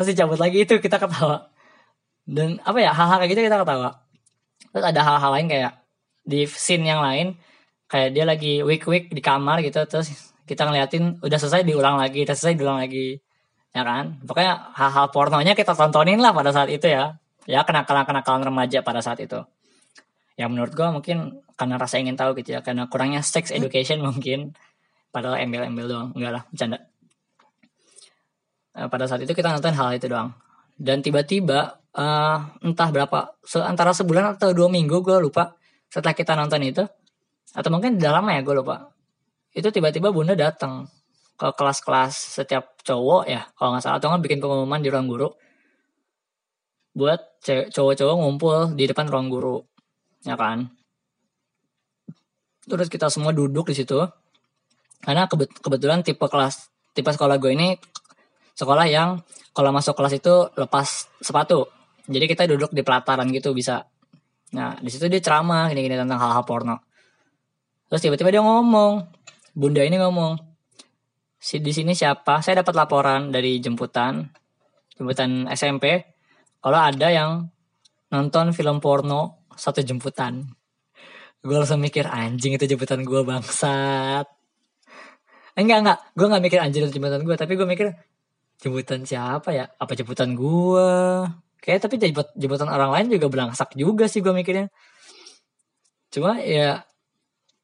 Terus 0.00 0.08
dicabut 0.16 0.40
lagi 0.40 0.64
itu 0.64 0.80
kita 0.80 0.96
ketawa. 0.96 1.52
Dan 2.24 2.56
apa 2.64 2.78
ya 2.80 2.96
hal-hal 2.96 3.20
kayak 3.20 3.30
gitu 3.36 3.42
kita 3.44 3.60
ketawa 3.60 4.07
terus 4.72 4.84
ada 4.84 5.00
hal-hal 5.04 5.30
lain 5.34 5.48
kayak 5.48 5.72
di 6.28 6.44
scene 6.44 6.84
yang 6.84 7.00
lain 7.00 7.36
kayak 7.88 8.12
dia 8.12 8.24
lagi 8.28 8.60
week 8.60 8.84
week 8.84 9.08
di 9.08 9.24
kamar 9.24 9.64
gitu 9.64 9.80
terus 9.88 10.34
kita 10.48 10.64
ngeliatin 10.64 11.20
udah 11.20 11.38
selesai 11.40 11.64
diulang 11.64 12.00
lagi 12.00 12.24
udah 12.24 12.36
selesai 12.36 12.56
diulang 12.56 12.80
lagi. 12.80 13.20
Ya 13.76 13.84
kan? 13.84 14.16
Pokoknya 14.24 14.72
hal-hal 14.72 15.12
pornonya 15.12 15.52
kita 15.52 15.76
tontonin 15.76 16.18
lah 16.24 16.32
pada 16.32 16.50
saat 16.50 16.72
itu 16.72 16.88
ya. 16.88 17.20
Ya 17.44 17.64
kenakalan 17.64 18.08
kenakalan 18.08 18.48
remaja 18.48 18.80
pada 18.80 19.04
saat 19.04 19.20
itu. 19.20 19.44
Ya 20.40 20.48
menurut 20.48 20.72
gue 20.72 20.88
mungkin 20.88 21.44
karena 21.58 21.76
rasa 21.76 22.00
ingin 22.00 22.16
tahu 22.16 22.32
gitu 22.40 22.56
ya 22.56 22.60
karena 22.64 22.88
kurangnya 22.88 23.20
sex 23.20 23.52
education 23.52 24.00
mungkin. 24.00 24.56
Padahal 25.12 25.40
embel-embel 25.44 25.86
doang 25.88 26.08
enggak 26.16 26.32
lah 26.32 26.42
bercanda. 26.48 26.78
Uh, 28.76 28.88
pada 28.88 29.04
saat 29.08 29.24
itu 29.24 29.32
kita 29.36 29.52
nonton 29.52 29.74
hal 29.76 29.96
itu 29.96 30.06
doang. 30.08 30.32
Dan 30.78 31.04
tiba-tiba 31.04 31.77
uh, 31.96 32.38
entah 32.60 32.88
berapa 32.92 33.38
se 33.40 33.62
antara 33.62 33.96
sebulan 33.96 34.36
atau 34.36 34.52
dua 34.52 34.68
minggu 34.68 35.00
gue 35.00 35.16
lupa. 35.22 35.56
Setelah 35.88 36.12
kita 36.12 36.36
nonton 36.36 36.60
itu 36.60 36.84
atau 37.56 37.70
mungkin 37.72 37.96
di 37.96 38.04
dalamnya 38.04 38.40
ya 38.40 38.42
gue 38.44 38.56
lupa. 38.60 38.92
Itu 39.54 39.72
tiba-tiba 39.72 40.12
bunda 40.12 40.36
datang 40.36 40.84
ke 41.38 41.48
kelas-kelas 41.54 42.42
setiap 42.42 42.76
cowok 42.84 43.22
ya 43.30 43.48
kalau 43.56 43.72
nggak 43.72 43.82
salah. 43.84 43.96
Atau 43.96 44.12
nggak 44.12 44.22
bikin 44.28 44.38
pengumuman 44.42 44.80
di 44.84 44.88
ruang 44.92 45.08
guru. 45.08 45.28
Buat 46.92 47.40
cowok-cowok 47.72 48.16
ngumpul 48.18 48.56
di 48.74 48.84
depan 48.90 49.08
ruang 49.08 49.32
guru 49.32 49.62
ya 50.26 50.36
kan? 50.36 50.68
Terus 52.68 52.92
kita 52.92 53.08
semua 53.08 53.32
duduk 53.32 53.72
di 53.72 53.76
situ. 53.78 53.96
Karena 54.98 55.30
kebetulan 55.62 56.02
tipe 56.04 56.26
kelas 56.26 56.68
tipe 56.92 57.08
sekolah 57.08 57.38
gue 57.38 57.54
ini 57.54 57.78
sekolah 58.58 58.90
yang 58.90 59.22
kalau 59.54 59.70
masuk 59.70 59.94
kelas 59.94 60.18
itu 60.18 60.50
lepas 60.58 61.06
sepatu 61.22 61.77
jadi 62.08 62.24
kita 62.24 62.48
duduk 62.48 62.72
di 62.72 62.80
pelataran 62.80 63.28
gitu 63.28 63.52
bisa. 63.52 63.84
Nah 64.56 64.80
di 64.80 64.88
situ 64.88 65.04
dia 65.12 65.20
ceramah 65.20 65.68
gini-gini 65.68 66.00
tentang 66.00 66.16
hal-hal 66.16 66.42
porno. 66.48 66.80
Terus 67.92 68.00
tiba-tiba 68.00 68.32
dia 68.32 68.40
ngomong 68.40 69.04
bunda 69.52 69.84
ini 69.84 70.00
ngomong 70.00 70.40
si 71.36 71.60
di 71.60 71.70
sini 71.70 71.92
siapa? 71.92 72.40
Saya 72.40 72.64
dapat 72.64 72.74
laporan 72.74 73.28
dari 73.28 73.60
jemputan 73.60 74.24
jemputan 74.96 75.46
SMP 75.52 76.16
kalau 76.64 76.80
ada 76.80 77.12
yang 77.12 77.46
nonton 78.08 78.56
film 78.56 78.80
porno 78.80 79.44
satu 79.52 79.84
jemputan. 79.84 80.48
Gue 81.44 81.54
langsung 81.54 81.78
mikir 81.78 82.08
anjing 82.08 82.56
itu 82.56 82.64
jemputan 82.66 83.04
gue 83.04 83.20
bangsat. 83.22 84.26
Enggak 85.54 85.78
enggak. 85.84 85.98
Gue 86.16 86.26
nggak 86.26 86.42
mikir 86.42 86.58
anjing 86.64 86.82
itu 86.88 86.98
jemputan 86.98 87.20
gue 87.20 87.36
tapi 87.36 87.52
gue 87.54 87.68
mikir 87.68 87.92
jemputan 88.58 89.04
siapa 89.04 89.52
ya? 89.52 89.68
Apa 89.76 89.92
jemputan 89.92 90.32
gue 90.32 90.88
kayak 91.62 91.84
tapi 91.84 92.00
jemput 92.00 92.28
jemputan 92.38 92.68
orang 92.70 92.90
lain 92.94 93.06
juga 93.18 93.26
belangsak 93.30 93.74
juga 93.74 94.06
sih 94.06 94.22
gue 94.24 94.32
mikirnya. 94.32 94.70
Cuma 96.08 96.40
ya 96.40 96.82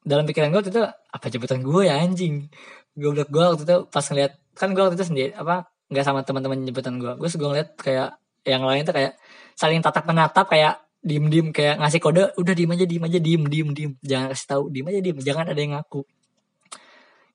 dalam 0.05 0.23
pikiran 0.29 0.53
gue 0.53 0.61
itu 0.69 0.83
apa 0.85 1.25
jemputan 1.31 1.59
gue 1.65 1.81
ya 1.87 1.97
anjing? 1.97 2.51
Gue 2.93 3.09
bilang 3.11 3.29
gue 3.29 3.43
waktu 3.43 3.63
itu 3.65 3.77
pas 3.89 4.05
ngeliat 4.05 4.33
kan 4.55 4.69
gue 4.71 4.81
waktu 4.83 4.95
itu 4.99 5.05
sendiri 5.07 5.31
apa 5.35 5.67
nggak 5.91 6.05
sama 6.05 6.21
teman-teman 6.25 6.61
jemputan 6.65 6.97
gue 6.97 7.11
gue 7.17 7.29
gue 7.29 7.49
ngeliat 7.49 7.69
kayak 7.77 8.17
yang 8.45 8.61
lain 8.61 8.85
tuh 8.85 8.93
kayak 8.93 9.17
saling 9.57 9.81
tatap 9.81 10.05
menatap 10.05 10.45
kayak 10.45 10.85
diem 11.05 11.25
diem 11.29 11.47
kayak 11.53 11.81
ngasih 11.81 12.01
kode 12.01 12.23
udah 12.37 12.53
diem 12.57 12.71
aja 12.73 12.85
diem 12.85 13.03
aja 13.05 13.19
diem 13.21 13.43
diem 13.45 13.69
diem. 13.73 13.91
Jangan 14.01 14.27
kasih 14.33 14.47
tahu 14.49 14.63
diem 14.73 14.85
aja 14.89 14.99
diem 15.01 15.17
jangan 15.21 15.45
ada 15.49 15.59
yang 15.59 15.73
ngaku. 15.77 16.01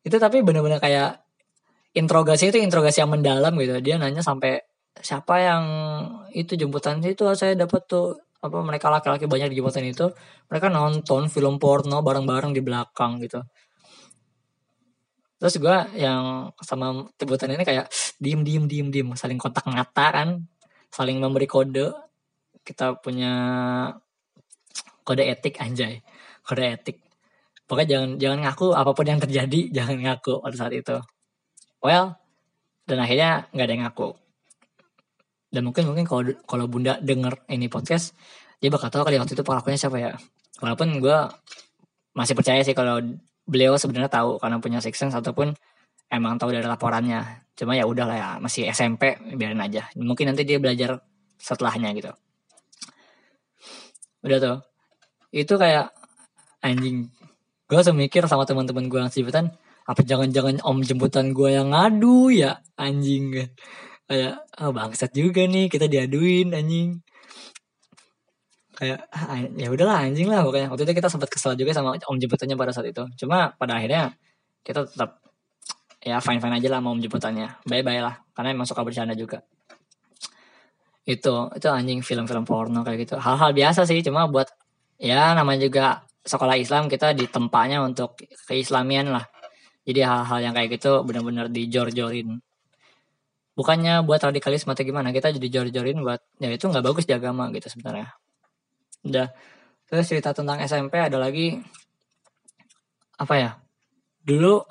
Itu 0.07 0.17
tapi 0.17 0.41
benar-benar 0.47 0.81
kayak 0.81 1.23
interogasi 1.95 2.55
itu 2.55 2.59
interogasi 2.63 3.03
yang 3.03 3.11
mendalam 3.11 3.55
gitu. 3.59 3.79
Dia 3.83 3.99
nanya 3.99 4.23
sampai 4.23 4.63
siapa 4.99 5.35
yang 5.39 5.65
itu 6.35 6.59
jemputan 6.59 6.99
itu 7.07 7.23
saya 7.39 7.55
dapat 7.55 7.87
tuh 7.87 8.19
apa 8.41 8.59
mereka 8.65 8.89
laki-laki 8.89 9.29
banyak 9.29 9.53
di 9.53 9.61
jembatan 9.61 9.85
itu 9.85 10.07
mereka 10.49 10.73
nonton 10.73 11.29
film 11.29 11.61
porno 11.61 12.01
bareng-bareng 12.01 12.57
di 12.57 12.63
belakang 12.65 13.21
gitu. 13.21 13.45
Terus 15.41 15.57
gue 15.57 15.77
yang 15.97 16.53
sama 16.61 17.09
jemputan 17.17 17.53
ini 17.53 17.65
kayak 17.65 17.89
diem 18.21 18.45
diem 18.45 18.65
diem 18.69 18.89
diem 18.93 19.09
saling 19.17 19.41
kontak 19.41 19.65
mata 19.69 20.07
kan 20.13 20.29
saling 20.93 21.21
memberi 21.21 21.49
kode. 21.49 21.93
Kita 22.61 22.97
punya 23.01 23.33
kode 25.05 25.25
etik 25.25 25.61
anjay 25.61 26.01
kode 26.45 26.65
etik. 26.65 26.97
Pokoknya 27.69 27.89
jangan 27.89 28.11
jangan 28.21 28.39
ngaku 28.49 28.67
apa 28.75 28.91
pun 28.97 29.07
yang 29.07 29.21
terjadi 29.21 29.61
jangan 29.77 29.97
ngaku 30.01 30.41
pada 30.41 30.57
saat 30.57 30.73
itu. 30.77 30.97
Well 31.85 32.17
dan 32.89 32.99
akhirnya 33.05 33.49
nggak 33.53 33.67
ada 33.69 33.73
yang 33.77 33.85
ngaku 33.87 34.09
dan 35.51 35.67
mungkin 35.67 35.83
mungkin 35.91 36.07
kalau 36.07 36.23
kalau 36.47 36.65
bunda 36.71 37.03
denger 37.03 37.43
ini 37.51 37.67
podcast 37.67 38.15
dia 38.63 38.71
bakal 38.71 38.89
tahu 38.93 39.03
kali 39.11 39.19
waktu 39.19 39.35
itu 39.35 39.43
pelakunya 39.43 39.79
siapa 39.81 39.99
ya. 39.99 40.13
Walaupun 40.63 41.01
gue 41.03 41.19
masih 42.15 42.35
percaya 42.37 42.61
sih 42.63 42.77
kalau 42.77 43.01
beliau 43.49 43.75
sebenarnya 43.75 44.13
tahu 44.13 44.37
karena 44.39 44.57
punya 44.63 44.79
six 44.79 45.01
sense 45.01 45.17
ataupun 45.17 45.57
emang 46.13 46.37
tahu 46.37 46.53
dari 46.53 46.69
laporannya. 46.69 47.49
Cuma 47.57 47.73
ya 47.75 47.89
udahlah 47.89 48.17
ya 48.17 48.29
masih 48.39 48.69
SMP 48.71 49.17
biarin 49.35 49.59
aja. 49.59 49.89
Mungkin 49.97 50.31
nanti 50.31 50.45
dia 50.45 50.61
belajar 50.61 51.01
setelahnya 51.41 51.91
gitu. 51.97 52.13
Udah 54.21 54.39
tuh. 54.39 54.59
Itu 55.33 55.57
kayak 55.57 55.91
anjing. 56.61 57.09
Gue 57.65 57.77
langsung 57.81 57.97
mikir 57.97 58.29
sama 58.29 58.45
teman-teman 58.45 58.93
gue 58.93 59.01
yang 59.01 59.11
sebutan 59.11 59.51
apa 59.89 60.05
jangan-jangan 60.05 60.61
om 60.63 60.85
jemputan 60.85 61.33
gue 61.33 61.57
yang 61.57 61.73
ngadu 61.73 62.31
ya 62.31 62.61
anjing 62.79 63.35
kayak 64.11 64.43
oh 64.59 64.75
bangsat 64.75 65.15
juga 65.15 65.47
nih 65.47 65.71
kita 65.71 65.87
diaduin 65.87 66.51
anjing. 66.51 66.99
Kayak 68.75 69.07
ah, 69.15 69.39
ya 69.55 69.71
udahlah 69.71 70.03
anjing 70.03 70.27
lah 70.27 70.43
pokoknya. 70.43 70.67
Waktu 70.67 70.83
itu 70.91 70.95
kita 70.99 71.07
sempat 71.07 71.31
kesal 71.31 71.55
juga 71.55 71.71
sama 71.71 71.95
om 71.95 72.19
jemputannya 72.19 72.59
pada 72.59 72.75
saat 72.75 72.91
itu. 72.91 73.07
Cuma 73.23 73.55
pada 73.55 73.79
akhirnya 73.79 74.11
kita 74.67 74.91
tetap 74.91 75.23
ya 76.03 76.19
fine 76.19 76.43
fine 76.43 76.59
aja 76.59 76.69
lah 76.75 76.83
mau 76.83 76.91
om 76.91 76.99
jemputannya. 76.99 77.63
Bye 77.71 77.87
bye 77.87 78.03
lah 78.03 78.19
karena 78.35 78.51
emang 78.51 78.67
suka 78.67 78.83
bercanda 78.83 79.15
juga. 79.15 79.47
Itu 81.07 81.55
itu 81.55 81.69
anjing 81.71 82.03
film-film 82.03 82.43
porno 82.43 82.83
kayak 82.83 82.99
gitu. 83.07 83.15
Hal-hal 83.15 83.55
biasa 83.55 83.87
sih 83.87 84.03
cuma 84.03 84.27
buat 84.27 84.51
ya 84.99 85.39
namanya 85.39 85.71
juga 85.71 86.03
sekolah 86.27 86.59
Islam 86.59 86.91
kita 86.91 87.15
ditempatnya 87.15 87.79
untuk 87.79 88.19
keislamian 88.51 89.15
lah. 89.15 89.23
Jadi 89.87 90.03
hal-hal 90.03 90.39
yang 90.43 90.55
kayak 90.59 90.83
gitu 90.83 91.07
benar-benar 91.07 91.47
dijor-jorin 91.47 92.43
bukannya 93.59 94.07
buat 94.07 94.23
radikalisme 94.23 94.71
atau 94.71 94.85
gimana 94.87 95.11
kita 95.11 95.35
jadi 95.35 95.49
jor-jorin 95.61 95.99
buat 96.01 96.23
ya 96.39 96.49
itu 96.51 96.65
nggak 96.71 96.85
bagus 96.85 97.05
di 97.07 97.15
agama 97.15 97.51
gitu 97.55 97.67
sebenarnya. 97.67 98.15
Udah. 99.07 99.29
Terus 99.91 100.07
cerita 100.07 100.31
tentang 100.31 100.63
SMP 100.63 101.03
ada 101.03 101.19
lagi 101.19 101.59
apa 103.21 103.35
ya 103.37 103.51
dulu 104.25 104.65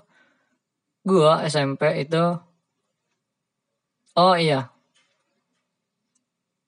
gua 1.04 1.44
SMP 1.46 2.08
itu 2.08 2.24
oh 4.16 4.36
iya. 4.40 4.72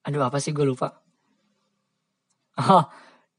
Aduh 0.01 0.26
apa 0.26 0.41
sih 0.41 0.51
gue 0.51 0.66
lupa. 0.66 0.99
Oh 2.59 2.84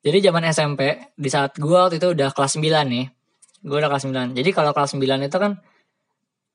jadi 0.03 0.33
zaman 0.33 0.49
SMP 0.51 1.13
di 1.15 1.29
saat 1.31 1.55
gue 1.61 1.71
waktu 1.71 2.03
itu 2.03 2.11
udah 2.17 2.33
kelas 2.35 2.59
9 2.59 2.65
nih. 2.89 3.07
Gue 3.63 3.77
udah 3.79 3.91
kelas 3.93 4.09
9 4.09 4.35
jadi 4.35 4.51
kalau 4.51 4.73
kelas 4.75 4.97
9 4.97 5.29
itu 5.29 5.39
kan 5.39 5.61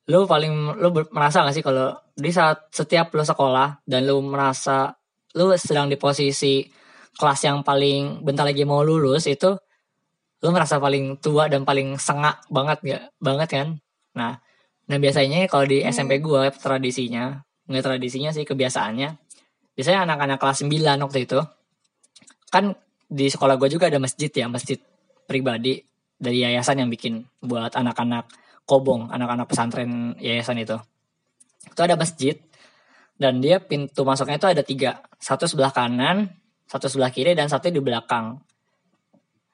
lu 0.08 0.24
paling 0.24 0.80
lu 0.80 0.90
merasa 1.12 1.44
gak 1.44 1.56
sih 1.56 1.66
kalau 1.66 1.92
di 2.16 2.32
saat 2.32 2.72
setiap 2.72 3.12
lu 3.12 3.28
sekolah 3.28 3.84
dan 3.84 4.08
lu 4.08 4.24
merasa 4.24 4.96
lu 5.36 5.52
sedang 5.60 5.92
di 5.92 6.00
posisi 6.00 6.64
kelas 7.18 7.42
yang 7.44 7.60
paling 7.62 8.24
bentar 8.24 8.48
lagi 8.48 8.64
mau 8.64 8.82
lulus 8.88 9.28
itu 9.28 9.52
lu 10.40 10.50
merasa 10.54 10.80
paling 10.80 11.20
tua 11.20 11.52
dan 11.52 11.68
paling 11.68 12.00
sengak 12.00 12.40
banget 12.48 12.78
gak 12.86 13.04
banget 13.20 13.50
kan? 13.52 13.68
Nah 14.16 14.40
nah 14.88 14.96
biasanya 14.96 15.52
kalau 15.52 15.68
di 15.68 15.84
SMP 15.84 16.24
gue 16.24 16.48
tradisinya 16.56 17.44
nggak 17.68 17.84
tradisinya 17.84 18.32
sih 18.32 18.48
kebiasaannya 18.48 19.20
biasanya 19.76 20.08
anak-anak 20.08 20.40
kelas 20.40 20.64
9 20.64 21.04
waktu 21.04 21.20
itu 21.28 21.40
kan 22.48 22.72
di 23.12 23.28
sekolah 23.28 23.60
gue 23.60 23.68
juga 23.68 23.92
ada 23.92 24.00
masjid 24.00 24.32
ya 24.32 24.48
masjid 24.48 24.80
pribadi 25.28 25.84
dari 26.16 26.48
yayasan 26.48 26.80
yang 26.80 26.90
bikin 26.90 27.28
buat 27.44 27.76
anak-anak 27.76 28.32
kobong 28.68 29.08
anak-anak 29.08 29.48
pesantren 29.48 30.14
yayasan 30.20 30.60
itu. 30.60 30.76
Itu 31.72 31.80
ada 31.82 31.96
masjid 31.96 32.36
dan 33.18 33.40
dia 33.40 33.64
pintu 33.64 34.04
masuknya 34.04 34.38
itu 34.38 34.48
ada 34.52 34.62
tiga. 34.62 34.92
Satu 35.18 35.48
sebelah 35.48 35.72
kanan 35.72 36.30
satu 36.68 36.92
sebelah 36.92 37.10
kiri 37.16 37.32
dan 37.32 37.48
satu 37.48 37.72
di 37.72 37.80
belakang. 37.80 38.44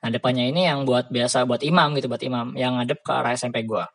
Nah 0.04 0.10
depannya 0.12 0.50
ini 0.50 0.66
yang 0.66 0.84
buat 0.84 1.14
biasa 1.14 1.46
buat 1.46 1.62
imam 1.62 1.94
gitu 1.96 2.10
buat 2.10 2.20
imam 2.20 2.58
yang 2.58 2.76
ngadep 2.76 3.00
ke 3.06 3.12
arah 3.14 3.32
SMP 3.38 3.64
gue 3.64 3.86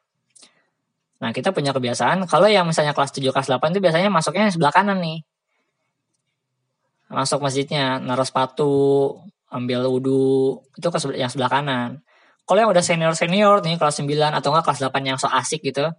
nah 1.18 1.34
kita 1.34 1.50
punya 1.50 1.74
kebiasaan 1.74 2.30
kalau 2.30 2.46
yang 2.46 2.62
misalnya 2.62 2.94
kelas 2.94 3.10
7 3.10 3.26
kelas 3.34 3.50
8 3.50 3.74
itu 3.74 3.82
biasanya 3.82 4.06
masuknya 4.06 4.54
sebelah 4.54 4.70
kanan 4.70 5.02
nih. 5.02 5.26
Masuk 7.10 7.42
masjidnya 7.42 7.98
naruh 7.98 8.22
sepatu 8.22 8.70
ambil 9.50 9.88
wudhu 9.90 10.62
itu 10.78 10.86
ke 10.86 10.98
yang 11.18 11.26
sebelah 11.26 11.50
kanan 11.50 12.06
kalau 12.48 12.64
yang 12.64 12.70
udah 12.72 12.80
senior 12.80 13.12
senior 13.12 13.60
nih 13.60 13.76
kelas 13.76 14.00
9 14.00 14.08
atau 14.08 14.48
enggak 14.48 14.64
kelas 14.64 14.80
8 14.88 15.04
yang 15.04 15.18
so 15.20 15.28
asik 15.28 15.60
gitu 15.60 15.92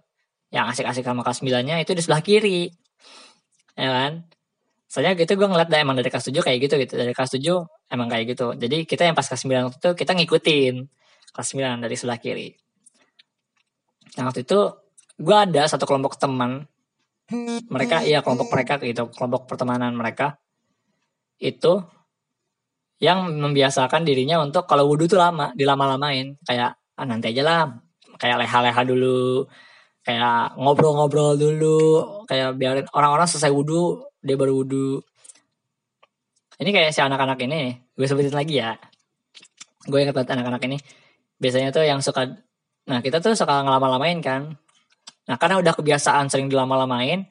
yang 0.50 0.66
asik-asik 0.66 1.06
sama 1.06 1.22
kelas 1.22 1.46
9 1.46 1.62
nya 1.62 1.78
itu 1.78 1.94
di 1.94 2.02
sebelah 2.02 2.22
kiri. 2.26 2.74
Ya 3.78 3.90
kan? 3.94 4.12
Soalnya 4.90 5.14
gitu 5.14 5.38
gue 5.38 5.46
ngeliat 5.46 5.70
emang 5.78 5.94
dari 5.94 6.10
kelas 6.10 6.26
7 6.26 6.42
kayak 6.42 6.58
gitu 6.66 6.74
gitu. 6.82 6.94
Dari 6.98 7.14
kelas 7.14 7.38
7 7.38 7.94
emang 7.94 8.10
kayak 8.10 8.34
gitu. 8.34 8.46
Jadi 8.58 8.82
kita 8.82 9.06
yang 9.06 9.14
pas 9.14 9.22
kelas 9.30 9.46
9 9.46 9.78
itu 9.78 9.90
kita 9.94 10.12
ngikutin 10.18 10.74
kelas 11.30 11.48
9 11.54 11.86
dari 11.86 11.94
sebelah 11.94 12.18
kiri. 12.18 12.50
Yang 14.18 14.24
waktu 14.26 14.40
itu 14.42 14.60
gue 15.22 15.36
ada 15.38 15.62
satu 15.70 15.86
kelompok 15.86 16.18
teman 16.18 16.66
mereka 17.70 18.02
iya 18.02 18.26
kelompok 18.26 18.50
mereka 18.50 18.82
gitu 18.82 19.06
kelompok 19.14 19.46
pertemanan 19.46 19.94
mereka. 19.94 20.42
Itu 21.38 21.86
yang 23.00 23.40
membiasakan 23.40 24.04
dirinya 24.04 24.38
untuk 24.44 24.68
kalau 24.68 24.84
wudhu 24.86 25.08
tuh 25.08 25.16
lama, 25.16 25.50
dilama-lamain. 25.56 26.36
Kayak 26.44 26.76
ah, 27.00 27.06
nanti 27.08 27.32
aja 27.32 27.42
lah, 27.42 27.60
kayak 28.20 28.44
leha-leha 28.44 28.82
dulu, 28.84 29.48
kayak 30.04 30.54
ngobrol-ngobrol 30.60 31.40
dulu, 31.40 31.80
kayak 32.28 32.60
biarin 32.60 32.86
orang-orang 32.92 33.24
selesai 33.24 33.48
wudhu, 33.48 34.04
dia 34.20 34.36
baru 34.36 34.52
wudhu. 34.60 35.00
Ini 36.60 36.70
kayak 36.76 36.92
si 36.92 37.00
anak-anak 37.00 37.40
ini, 37.40 37.72
gue 37.96 38.06
sebutin 38.06 38.36
lagi 38.36 38.60
ya. 38.60 38.76
gue 39.88 39.96
banget 40.12 40.28
anak-anak 40.28 40.60
ini 40.68 40.76
biasanya 41.40 41.72
tuh 41.72 41.88
yang 41.88 42.04
suka 42.04 42.36
nah 42.84 43.00
kita 43.00 43.24
tuh 43.24 43.32
suka 43.32 43.64
ngelama-lamain 43.64 44.20
kan 44.20 44.60
nah 45.24 45.40
karena 45.40 45.56
udah 45.56 45.72
kebiasaan 45.72 46.28
sering 46.28 46.52
dilama-lamain 46.52 47.24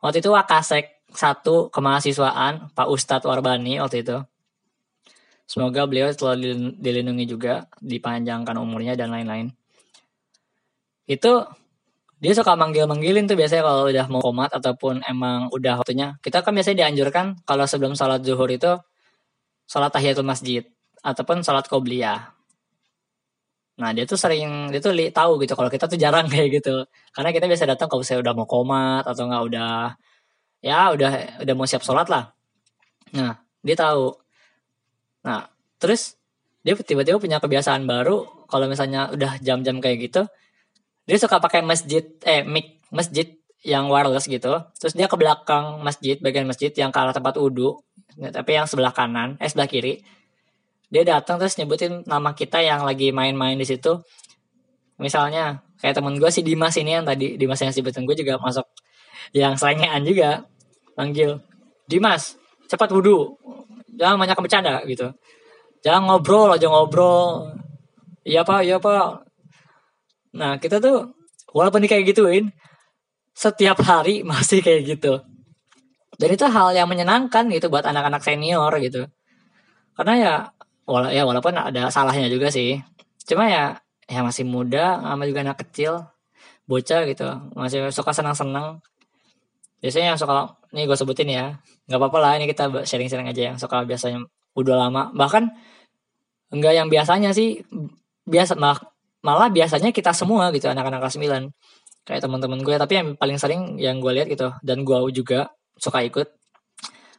waktu 0.00 0.24
itu 0.24 0.32
wakasek 0.32 1.04
satu 1.12 1.68
kemahasiswaan 1.68 2.72
Pak 2.72 2.88
Ustadz 2.88 3.28
Warbani 3.28 3.84
waktu 3.84 4.00
itu 4.00 4.16
semoga 5.44 5.84
beliau 5.84 6.08
selalu 6.12 6.76
dilindungi 6.80 7.24
juga 7.28 7.68
dipanjangkan 7.80 8.56
umurnya 8.56 8.96
dan 8.96 9.12
lain-lain 9.12 9.52
itu 11.04 11.44
dia 12.24 12.32
suka 12.32 12.56
manggil-manggilin 12.56 13.28
tuh 13.28 13.36
biasanya 13.36 13.62
kalau 13.68 13.84
udah 13.84 14.06
mau 14.08 14.24
komat 14.24 14.48
ataupun 14.56 15.04
emang 15.04 15.52
udah 15.52 15.76
waktunya. 15.76 16.16
Kita 16.24 16.40
kan 16.40 16.56
biasanya 16.56 16.88
dianjurkan 16.88 17.44
kalau 17.44 17.68
sebelum 17.68 17.92
sholat 17.92 18.24
zuhur 18.24 18.48
itu 18.48 18.80
sholat 19.68 19.92
tahiyatul 19.92 20.24
masjid 20.24 20.64
ataupun 21.04 21.44
sholat 21.44 21.68
qobliyah. 21.68 22.32
Nah 23.76 23.90
dia 23.92 24.08
tuh 24.08 24.16
sering 24.16 24.72
dia 24.72 24.80
tuh 24.80 24.96
li, 24.96 25.12
tahu 25.12 25.36
gitu 25.44 25.52
kalau 25.52 25.68
kita 25.68 25.84
tuh 25.84 26.00
jarang 26.00 26.24
kayak 26.32 26.64
gitu. 26.64 26.88
Karena 27.12 27.28
kita 27.28 27.44
biasa 27.44 27.64
datang 27.68 27.92
kalau 27.92 28.00
saya 28.00 28.24
udah 28.24 28.32
mau 28.32 28.48
komat 28.48 29.04
atau 29.04 29.28
nggak 29.28 29.42
udah 29.52 29.72
ya 30.64 30.96
udah 30.96 31.10
udah 31.44 31.54
mau 31.58 31.68
siap 31.68 31.84
sholat 31.84 32.08
lah. 32.08 32.32
Nah 33.12 33.36
dia 33.60 33.76
tahu. 33.76 34.23
Nah 35.24 35.48
terus 35.80 36.16
dia 36.64 36.76
tiba-tiba 36.76 37.20
punya 37.20 37.40
kebiasaan 37.40 37.84
baru. 37.84 38.46
Kalau 38.48 38.68
misalnya 38.70 39.10
udah 39.10 39.40
jam-jam 39.40 39.80
kayak 39.80 39.98
gitu 40.12 40.22
dia 41.04 41.20
suka 41.20 41.36
pakai 41.36 41.60
masjid 41.60 42.00
eh 42.24 42.40
mic 42.44 42.80
masjid 42.88 43.28
yang 43.64 43.88
wireless 43.88 44.28
gitu. 44.28 44.60
Terus 44.76 44.94
dia 44.96 45.08
ke 45.08 45.16
belakang 45.16 45.80
masjid 45.80 46.16
bagian 46.20 46.48
masjid 46.48 46.72
yang 46.72 46.92
ke 46.92 46.98
arah 47.00 47.12
tempat 47.12 47.36
wudhu 47.36 47.80
tapi 48.14 48.56
yang 48.56 48.68
sebelah 48.68 48.92
kanan 48.92 49.36
eh 49.40 49.48
sebelah 49.48 49.68
kiri. 49.68 50.00
Dia 50.88 51.02
datang 51.04 51.40
terus 51.40 51.56
nyebutin 51.58 52.04
nama 52.06 52.32
kita 52.36 52.60
yang 52.62 52.84
lagi 52.84 53.10
main-main 53.10 53.56
di 53.58 53.66
situ. 53.66 54.00
Misalnya 55.00 55.64
kayak 55.82 56.00
temen 56.00 56.16
gue 56.16 56.30
si 56.30 56.40
Dimas 56.40 56.76
ini 56.78 56.96
yang 56.96 57.04
tadi 57.04 57.36
Dimas 57.36 57.60
yang 57.60 57.74
sebutin 57.74 58.06
gue 58.08 58.16
juga 58.16 58.40
masuk 58.40 58.64
yang 59.34 59.58
selengean 59.58 60.00
juga 60.06 60.46
panggil 60.94 61.42
Dimas 61.90 62.38
cepat 62.70 62.88
wudhu 62.94 63.34
jangan 63.96 64.16
banyak 64.20 64.38
bercanda 64.38 64.82
gitu 64.86 65.10
jangan 65.84 66.08
ngobrol 66.08 66.50
aja 66.50 66.66
ngobrol 66.68 67.52
iya 68.24 68.42
pak 68.42 68.64
iya 68.64 68.80
pak 68.80 69.24
Nah 70.34 70.58
kita 70.58 70.82
tuh 70.82 71.14
walaupun 71.54 71.80
di 71.86 71.88
kayak 71.88 72.10
gituin 72.10 72.50
setiap 73.32 73.78
hari 73.86 74.22
masih 74.30 74.60
kayak 74.60 74.98
gitu. 74.98 75.22
Dan 76.14 76.28
itu 76.30 76.46
hal 76.46 76.70
yang 76.74 76.86
menyenangkan 76.86 77.50
gitu 77.50 77.66
buat 77.70 77.82
anak-anak 77.82 78.22
senior 78.22 78.70
gitu. 78.78 79.06
Karena 79.94 80.14
ya 80.14 80.34
wala 80.84 81.10
ya 81.10 81.26
walaupun 81.26 81.54
ada 81.54 81.90
salahnya 81.90 82.30
juga 82.30 82.50
sih. 82.50 82.78
Cuma 83.24 83.48
ya 83.50 83.78
ya 84.04 84.20
masih 84.20 84.44
muda 84.44 85.00
sama 85.00 85.24
juga 85.24 85.40
anak 85.42 85.64
kecil 85.64 86.04
bocah 86.68 87.04
gitu 87.08 87.28
masih 87.56 87.88
suka 87.92 88.12
senang-senang 88.12 88.80
biasanya 89.84 90.16
yang 90.16 90.18
suka 90.18 90.56
nih 90.72 90.88
gue 90.88 90.96
sebutin 90.96 91.28
ya. 91.28 91.44
Nggak 91.84 92.00
apa-apa 92.00 92.18
lah 92.24 92.32
ini 92.40 92.48
kita 92.48 92.88
sharing-sharing 92.88 93.28
aja 93.28 93.52
yang 93.52 93.56
suka 93.60 93.84
biasanya 93.84 94.24
udah 94.56 94.88
lama. 94.88 95.12
Bahkan 95.12 95.44
enggak 96.56 96.72
yang 96.72 96.88
biasanya 96.88 97.36
sih 97.36 97.60
biasa 98.24 98.56
malah 99.24 99.48
biasanya 99.52 99.92
kita 99.92 100.16
semua 100.16 100.48
gitu 100.56 100.68
anak-anak 100.68 101.04
kelas 101.04 101.16
9 101.20 102.04
kayak 102.04 102.20
teman-teman 102.20 102.60
gue 102.60 102.76
tapi 102.76 102.92
yang 103.00 103.08
paling 103.16 103.40
sering 103.40 103.80
yang 103.80 103.96
gue 103.98 104.12
lihat 104.12 104.28
gitu 104.28 104.52
dan 104.60 104.84
gue 104.84 104.96
juga 105.16 105.48
suka 105.80 106.04
ikut 106.04 106.28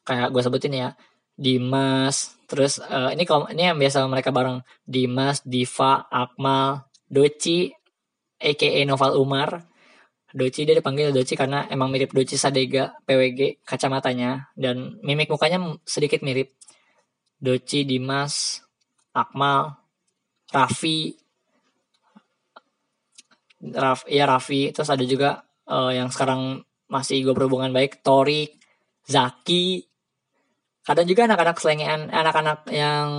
kayak 0.06 0.30
gue 0.30 0.42
sebutin 0.46 0.74
ya 0.74 0.90
Dimas 1.34 2.38
terus 2.46 2.78
uh, 2.78 3.10
ini 3.10 3.26
kalau 3.26 3.50
ini 3.50 3.74
yang 3.74 3.82
biasa 3.82 4.06
mereka 4.06 4.30
bareng. 4.30 4.62
Dimas 4.86 5.42
Diva 5.42 6.06
Akmal 6.08 6.86
Doci 7.10 7.74
aka 8.38 8.70
Noval 8.86 9.18
Umar 9.18 9.66
Doci 10.36 10.68
dia 10.68 10.76
dipanggil 10.76 11.16
Doci 11.16 11.40
karena 11.40 11.64
emang 11.72 11.88
mirip 11.88 12.12
Doci 12.12 12.36
Sadega 12.36 13.00
PWG 13.08 13.64
kacamatanya. 13.64 14.52
Dan 14.52 15.00
mimik 15.00 15.32
mukanya 15.32 15.80
sedikit 15.88 16.20
mirip. 16.28 16.52
Doci 17.40 17.88
Dimas 17.88 18.60
Akmal 19.16 19.80
Raffi. 20.52 21.16
Raf, 23.64 24.04
ya 24.12 24.28
Raffi. 24.28 24.76
Terus 24.76 24.92
ada 24.92 25.08
juga 25.08 25.48
uh, 25.72 25.96
yang 25.96 26.12
sekarang 26.12 26.60
masih 26.92 27.24
gue 27.24 27.34
berhubungan 27.34 27.72
baik 27.72 28.04
Torik 28.04 28.60
Zaki. 29.08 29.88
Kadang 30.86 31.08
juga 31.08 31.32
anak-anak 31.32 31.58
selengean 31.64 32.12
anak-anak 32.12 32.70
yang 32.70 33.10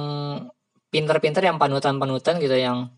pinter-pinter 0.92 1.42
yang 1.42 1.58
panutan-panutan 1.58 2.38
gitu 2.38 2.54
yang 2.54 2.92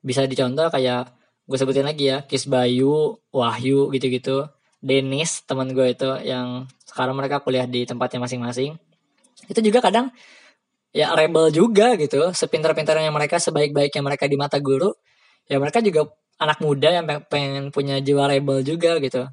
bisa 0.00 0.24
dicontoh 0.24 0.70
kayak 0.72 1.12
gue 1.48 1.58
sebutin 1.58 1.86
lagi 1.86 2.10
ya 2.12 2.24
Kis 2.24 2.46
Bayu 2.46 3.18
Wahyu 3.34 3.90
gitu-gitu. 3.94 4.48
Denis 4.82 5.46
teman 5.46 5.70
gue 5.70 5.94
itu 5.94 6.10
yang 6.26 6.66
sekarang 6.82 7.14
mereka 7.14 7.38
kuliah 7.38 7.66
di 7.70 7.86
tempatnya 7.86 8.18
masing-masing. 8.22 8.74
Itu 9.46 9.62
juga 9.62 9.78
kadang 9.78 10.10
ya 10.90 11.14
rebel 11.14 11.54
juga 11.54 11.94
gitu. 11.94 12.34
Sepintar-pintarnya 12.34 13.10
mereka 13.14 13.38
sebaik-baiknya 13.38 14.02
mereka 14.02 14.26
di 14.26 14.34
mata 14.34 14.58
guru. 14.58 14.90
Ya 15.46 15.62
mereka 15.62 15.78
juga 15.78 16.10
anak 16.38 16.58
muda 16.58 16.88
yang 16.90 17.06
pengen 17.30 17.70
punya 17.70 18.02
jiwa 18.02 18.26
rebel 18.26 18.66
juga 18.66 18.98
gitu. 18.98 19.26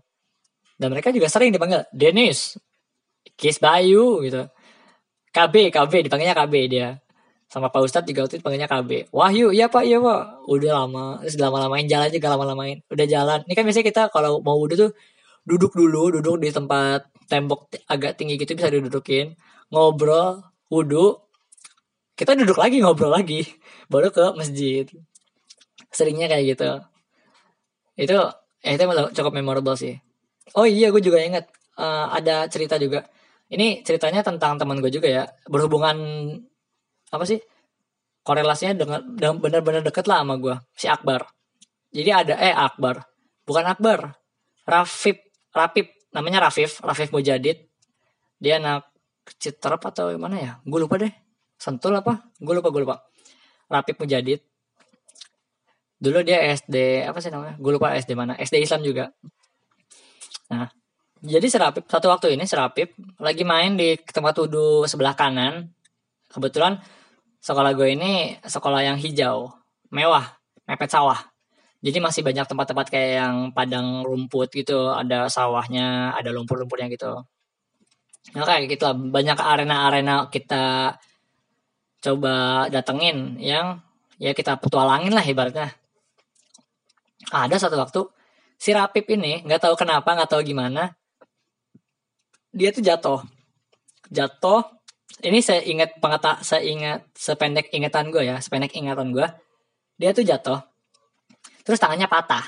Dan 0.80 0.94
mereka 0.94 1.10
juga 1.10 1.28
sering 1.28 1.50
dipanggil 1.52 1.84
Dennis 1.92 2.56
Kis 3.36 3.60
Bayu 3.60 4.24
gitu 4.24 4.48
KB 5.30 5.70
KB 5.70 5.94
dipanggilnya 6.08 6.36
KB 6.36 6.54
dia 6.68 6.90
sama 7.50 7.74
Pak 7.74 7.82
Ustadz 7.82 8.06
juga 8.06 8.30
waktu 8.30 8.38
itu 8.38 8.46
panggilnya 8.46 8.70
KB 8.70 9.10
Wahyu 9.10 9.50
iya 9.50 9.66
Pak 9.66 9.82
iya 9.82 9.98
Pak. 9.98 10.46
Udah 10.46 10.86
lama 10.86 11.18
terus 11.26 11.36
lama-lamain 11.42 11.90
jalan 11.90 12.14
juga 12.14 12.28
lama-lamain. 12.38 12.78
Udah 12.94 13.06
jalan. 13.10 13.42
Ini 13.50 13.54
kan 13.58 13.64
biasanya 13.66 13.88
kita 13.90 14.02
kalau 14.14 14.38
mau 14.46 14.62
wudhu 14.62 14.78
tuh 14.78 14.92
duduk 15.50 15.74
dulu 15.74 16.14
duduk 16.14 16.38
di 16.38 16.54
tempat 16.54 17.10
tembok 17.26 17.74
agak 17.90 18.22
tinggi 18.22 18.38
gitu 18.38 18.54
bisa 18.54 18.70
didudukin. 18.70 19.34
Ngobrol 19.74 20.46
wudhu. 20.70 21.26
Kita 22.14 22.38
duduk 22.38 22.62
lagi 22.62 22.86
ngobrol 22.86 23.10
lagi. 23.18 23.42
Baru 23.90 24.14
ke 24.14 24.30
masjid. 24.38 24.86
Seringnya 25.90 26.30
kayak 26.30 26.54
gitu. 26.54 26.70
Itu 27.98 28.18
eh, 28.62 28.78
itu 28.78 28.86
cukup 29.18 29.34
memorable 29.34 29.74
sih. 29.74 29.98
Oh 30.54 30.70
iya 30.70 30.94
gue 30.94 31.02
juga 31.02 31.18
inget 31.18 31.50
uh, 31.82 32.14
ada 32.14 32.46
cerita 32.46 32.78
juga. 32.78 33.10
Ini 33.50 33.82
ceritanya 33.82 34.22
tentang 34.22 34.62
teman 34.62 34.78
gue 34.78 34.94
juga 34.94 35.10
ya. 35.10 35.26
Berhubungan 35.50 35.98
apa 37.10 37.24
sih? 37.26 37.40
Korelasinya 38.22 38.74
dengan, 38.78 39.02
dengan 39.16 39.36
benar-benar 39.42 39.82
deket 39.82 40.06
lah 40.06 40.22
sama 40.22 40.38
gue 40.38 40.56
si 40.78 40.86
Akbar. 40.86 41.26
Jadi 41.90 42.10
ada 42.14 42.36
eh 42.38 42.54
Akbar. 42.54 43.02
Bukan 43.46 43.66
Akbar. 43.66 44.14
Rafif 44.70 45.18
Rafif 45.50 45.90
namanya 46.14 46.46
Rafif 46.46 46.78
Rafif 46.86 47.10
Mujadid. 47.10 47.66
Dia 48.38 48.62
anak 48.62 48.90
Citerap 49.38 49.86
atau 49.86 50.10
gimana 50.10 50.42
ya? 50.42 50.52
Gue 50.66 50.82
lupa 50.82 50.98
deh. 50.98 51.14
Sentul 51.58 51.94
apa? 51.94 52.34
Gue 52.42 52.58
lupa 52.58 52.74
gue 52.74 52.82
lupa. 52.82 52.98
Rafif 53.70 53.98
Mujadid. 53.98 54.42
Dulu 56.00 56.26
dia 56.26 56.42
SD 56.54 57.06
apa 57.06 57.22
sih 57.22 57.30
namanya? 57.30 57.58
Gue 57.62 57.78
lupa 57.78 57.94
SD 57.94 58.18
mana. 58.18 58.34
SD 58.38 58.62
Islam 58.62 58.82
juga. 58.82 59.14
Nah 60.50 60.70
jadi 61.20 61.46
serapip 61.52 61.84
satu 61.84 62.08
waktu 62.08 62.40
ini 62.40 62.48
serapip 62.48 62.96
lagi 63.20 63.44
main 63.44 63.76
di 63.76 64.00
tempat 64.00 64.40
wudhu 64.40 64.88
sebelah 64.88 65.14
kanan. 65.20 65.68
Kebetulan 66.32 66.80
sekolah 67.40 67.72
gue 67.76 67.96
ini 67.96 68.36
sekolah 68.44 68.84
yang 68.84 68.98
hijau 69.00 69.52
mewah 69.90 70.26
mepet 70.70 70.92
sawah. 70.92 71.18
Jadi 71.80 72.04
masih 72.04 72.22
banyak 72.28 72.44
tempat-tempat 72.44 72.92
kayak 72.92 73.12
yang 73.24 73.36
padang 73.56 74.04
rumput 74.04 74.52
gitu 74.52 74.92
ada 74.92 75.32
sawahnya 75.32 76.12
ada 76.12 76.36
lumpur-lumpurnya 76.36 76.92
gitu. 76.92 77.24
Nah 78.36 78.44
kayak 78.44 78.68
gitu 78.68 78.84
lah. 78.84 78.96
Banyak 78.96 79.40
arena-arena 79.40 80.28
kita 80.28 80.96
coba 82.00 82.68
datengin 82.68 83.40
yang 83.40 83.80
ya 84.20 84.36
kita 84.36 84.60
petualangin 84.60 85.16
lah 85.16 85.24
ibaratnya. 85.24 85.72
Ada 87.32 87.56
satu 87.56 87.80
waktu 87.80 88.02
si 88.60 88.76
Rapip 88.76 89.08
ini 89.08 89.48
nggak 89.48 89.64
tahu 89.64 89.76
kenapa 89.80 90.20
nggak 90.20 90.32
tahu 90.36 90.44
gimana 90.44 90.92
dia 92.52 92.76
tuh 92.76 92.84
jatuh. 92.84 93.20
Jatuh 94.12 94.79
ini 95.26 95.40
saya 95.44 95.66
ingat 95.66 95.98
pengata 96.00 96.40
saya 96.46 96.64
ingat 96.64 97.10
sependek 97.18 97.74
ingatan 97.76 98.14
gue 98.14 98.24
ya 98.30 98.38
sependek 98.40 98.72
ingatan 98.78 99.12
gue 99.12 99.28
dia 100.00 100.16
tuh 100.16 100.24
jatuh 100.24 100.60
terus 101.70 101.78
tangannya 101.78 102.10
patah. 102.10 102.42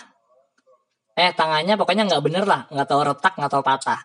Eh 1.13 1.29
tangannya 1.35 1.75
pokoknya 1.75 2.07
nggak 2.07 2.23
bener 2.23 2.43
lah 2.47 2.65
nggak 2.71 2.87
tahu 2.87 3.01
retak 3.05 3.33
nggak 3.37 3.51
tahu 3.51 3.61
patah. 3.61 3.99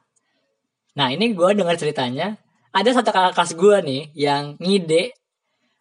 Nah 0.98 1.08
ini 1.08 1.32
gue 1.32 1.48
dengar 1.56 1.78
ceritanya 1.80 2.36
ada 2.74 2.90
satu 2.92 3.08
kakak 3.14 3.32
kelas 3.32 3.52
gue 3.56 3.76
nih 3.80 4.02
yang 4.12 4.60
ngide 4.60 5.16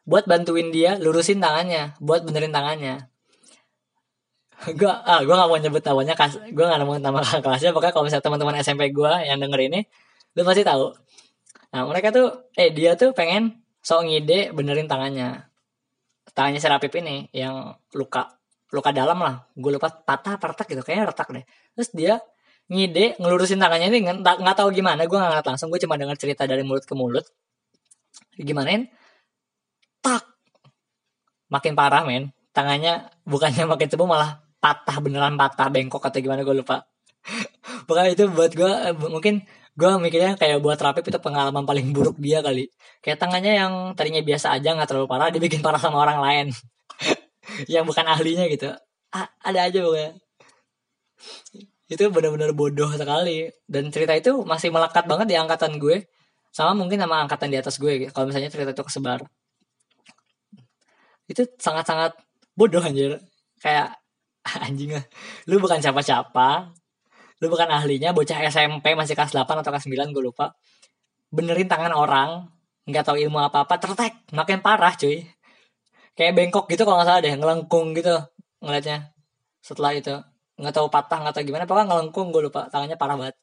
buat 0.06 0.24
bantuin 0.30 0.70
dia 0.70 0.96
lurusin 1.02 1.42
tangannya 1.42 1.98
buat 2.00 2.24
benerin 2.24 2.54
tangannya. 2.54 3.10
Gue 4.72 4.88
ah 4.88 5.20
gue 5.20 5.36
gak 5.36 5.50
mau 5.52 5.60
nyebut 5.60 5.84
namanya 5.84 6.16
kas 6.16 6.40
gue 6.40 6.64
gak 6.64 6.80
mau 6.88 6.96
nama 6.96 7.20
kelasnya. 7.44 7.76
Pokoknya 7.76 7.92
kalau 7.92 8.06
misalnya 8.08 8.24
teman-teman 8.24 8.56
SMP 8.64 8.94
gue 8.94 9.12
yang 9.28 9.42
denger 9.42 9.60
ini 9.68 9.84
lu 10.36 10.48
pasti 10.48 10.64
tahu 10.64 10.96
nah 11.76 11.84
mereka 11.84 12.16
tuh 12.16 12.48
eh 12.56 12.72
dia 12.72 12.96
tuh 12.96 13.12
pengen 13.12 13.66
sok 13.86 14.08
ngide 14.08 14.56
benerin 14.56 14.88
tangannya. 14.88 15.46
Tangannya 16.32 16.60
si 16.64 16.68
Rapip 16.72 16.96
ini 16.98 17.28
yang 17.36 17.76
luka 17.94 18.34
luka 18.74 18.90
dalam 18.90 19.22
lah. 19.22 19.46
Gue 19.54 19.78
lupa 19.78 19.92
patah 19.92 20.40
retak 20.40 20.66
gitu 20.72 20.82
kayaknya 20.82 21.12
retak 21.14 21.28
deh. 21.30 21.46
Terus 21.78 21.90
dia 21.94 22.14
ngide 22.72 23.20
ngelurusin 23.22 23.62
tangannya 23.62 23.94
ini 23.94 24.00
nggak 24.10 24.42
nggak 24.42 24.56
tahu 24.58 24.74
gimana 24.74 25.06
gue 25.06 25.14
nggak 25.14 25.32
ngeliat 25.38 25.48
langsung. 25.52 25.70
Gue 25.70 25.78
cuma 25.84 26.00
dengar 26.02 26.18
cerita 26.18 26.50
dari 26.50 26.66
mulut 26.66 26.88
ke 26.88 26.96
mulut. 26.98 27.26
Gimanain? 28.40 28.90
Tak! 30.02 30.24
Makin 31.54 31.74
parah 31.78 32.02
men. 32.08 32.34
Tangannya 32.56 33.06
bukannya 33.28 33.68
makin 33.76 33.88
sembuh 33.92 34.08
malah 34.10 34.42
patah 34.58 34.98
beneran 34.98 35.38
patah 35.38 35.70
bengkok 35.70 36.02
atau 36.10 36.20
gimana 36.24 36.42
gue 36.42 36.56
lupa. 36.58 36.90
Pokoknya 37.86 38.18
itu 38.18 38.26
buat 38.34 38.50
gue 38.50 38.72
mungkin 39.14 39.46
gue 39.76 39.90
mikirnya 40.00 40.40
kayak 40.40 40.64
buat 40.64 40.80
Rapip 40.80 41.04
itu 41.04 41.20
pengalaman 41.20 41.68
paling 41.68 41.92
buruk 41.92 42.16
dia 42.16 42.40
kali. 42.40 42.72
Kayak 43.04 43.20
tangannya 43.20 43.54
yang 43.60 43.74
tadinya 43.92 44.24
biasa 44.24 44.56
aja 44.56 44.72
nggak 44.72 44.88
terlalu 44.88 45.08
parah 45.12 45.28
dibikin 45.28 45.60
parah 45.60 45.80
sama 45.80 46.00
orang 46.00 46.20
lain. 46.24 46.48
Yang 47.74 47.84
bukan 47.92 48.06
ahlinya 48.08 48.46
gitu. 48.50 48.72
Ah, 49.12 49.28
ada 49.44 49.68
aja 49.68 49.80
pokoknya. 49.84 50.12
Itu 51.92 52.04
benar-benar 52.10 52.52
bodoh 52.56 52.90
sekali. 52.96 53.52
Dan 53.68 53.92
cerita 53.94 54.16
itu 54.16 54.42
masih 54.48 54.72
melekat 54.72 55.06
banget 55.06 55.28
di 55.30 55.36
angkatan 55.38 55.78
gue. 55.78 56.08
Sama 56.56 56.72
mungkin 56.72 56.98
sama 57.04 57.28
angkatan 57.28 57.52
di 57.52 57.58
atas 57.60 57.76
gue 57.78 58.08
kalau 58.10 58.32
misalnya 58.32 58.50
cerita 58.50 58.72
itu 58.72 58.84
kesebar. 58.88 59.28
Itu 61.28 61.44
sangat-sangat 61.60 62.16
bodoh 62.56 62.82
anjir. 62.82 63.20
Kayak 63.60 64.00
anjing 64.66 64.96
lu 65.50 65.58
bukan 65.58 65.82
siapa-siapa 65.82 66.72
lu 67.44 67.48
bukan 67.52 67.68
ahlinya 67.68 68.16
bocah 68.16 68.40
SMP 68.48 68.96
masih 68.96 69.14
kelas 69.18 69.36
8 69.36 69.62
atau 69.62 69.72
kelas 69.74 69.86
9 69.88 70.16
gue 70.16 70.24
lupa. 70.24 70.56
Benerin 71.34 71.68
tangan 71.68 71.92
orang 71.92 72.48
nggak 72.88 73.04
tahu 73.06 73.18
ilmu 73.20 73.42
apa-apa 73.42 73.76
tertek 73.82 74.14
makin 74.32 74.60
parah 74.64 74.94
cuy. 74.96 75.26
Kayak 76.16 76.34
bengkok 76.38 76.66
gitu 76.72 76.88
kalau 76.88 76.98
nggak 77.02 77.10
salah 77.12 77.22
deh 77.26 77.36
ngelengkung 77.36 77.92
gitu 77.98 78.16
ngeliatnya. 78.64 79.12
Setelah 79.60 79.92
itu 80.00 80.16
nggak 80.56 80.74
tahu 80.76 80.88
patah 80.88 81.20
nggak 81.24 81.34
tahu 81.36 81.44
gimana 81.52 81.68
pokoknya 81.68 81.88
ngelengkung 81.92 82.28
gue 82.32 82.42
lupa 82.48 82.72
tangannya 82.72 82.96
parah 82.96 83.18
banget. 83.20 83.36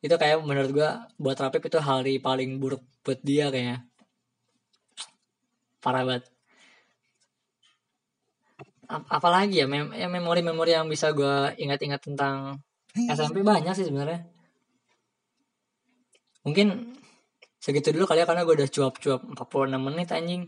Itu 0.00 0.16
kayak 0.16 0.40
menurut 0.48 0.70
gue 0.72 0.90
buat 1.20 1.36
Rapip 1.36 1.62
itu 1.68 1.78
hari 1.80 2.16
paling 2.24 2.56
buruk 2.56 2.80
buat 3.04 3.20
dia 3.20 3.52
kayaknya. 3.52 3.84
Parah 5.84 6.04
banget. 6.08 6.24
Apalagi 8.90 9.62
ya, 9.62 9.66
mem 9.70 9.94
ya 9.94 10.10
memori-memori 10.10 10.74
yang 10.74 10.90
bisa 10.90 11.14
gue 11.14 11.54
ingat-ingat 11.62 12.00
tentang 12.02 12.58
SMP 12.96 13.46
banyak 13.46 13.74
sih 13.76 13.86
sebenarnya. 13.86 14.26
Mungkin 16.42 16.96
segitu 17.60 17.92
dulu 17.92 18.08
kali 18.08 18.24
ya 18.24 18.26
karena 18.26 18.42
gue 18.48 18.54
udah 18.56 18.70
cuap-cuap 18.70 19.20
46 19.36 19.76
menit 19.78 20.08
anjing. 20.10 20.42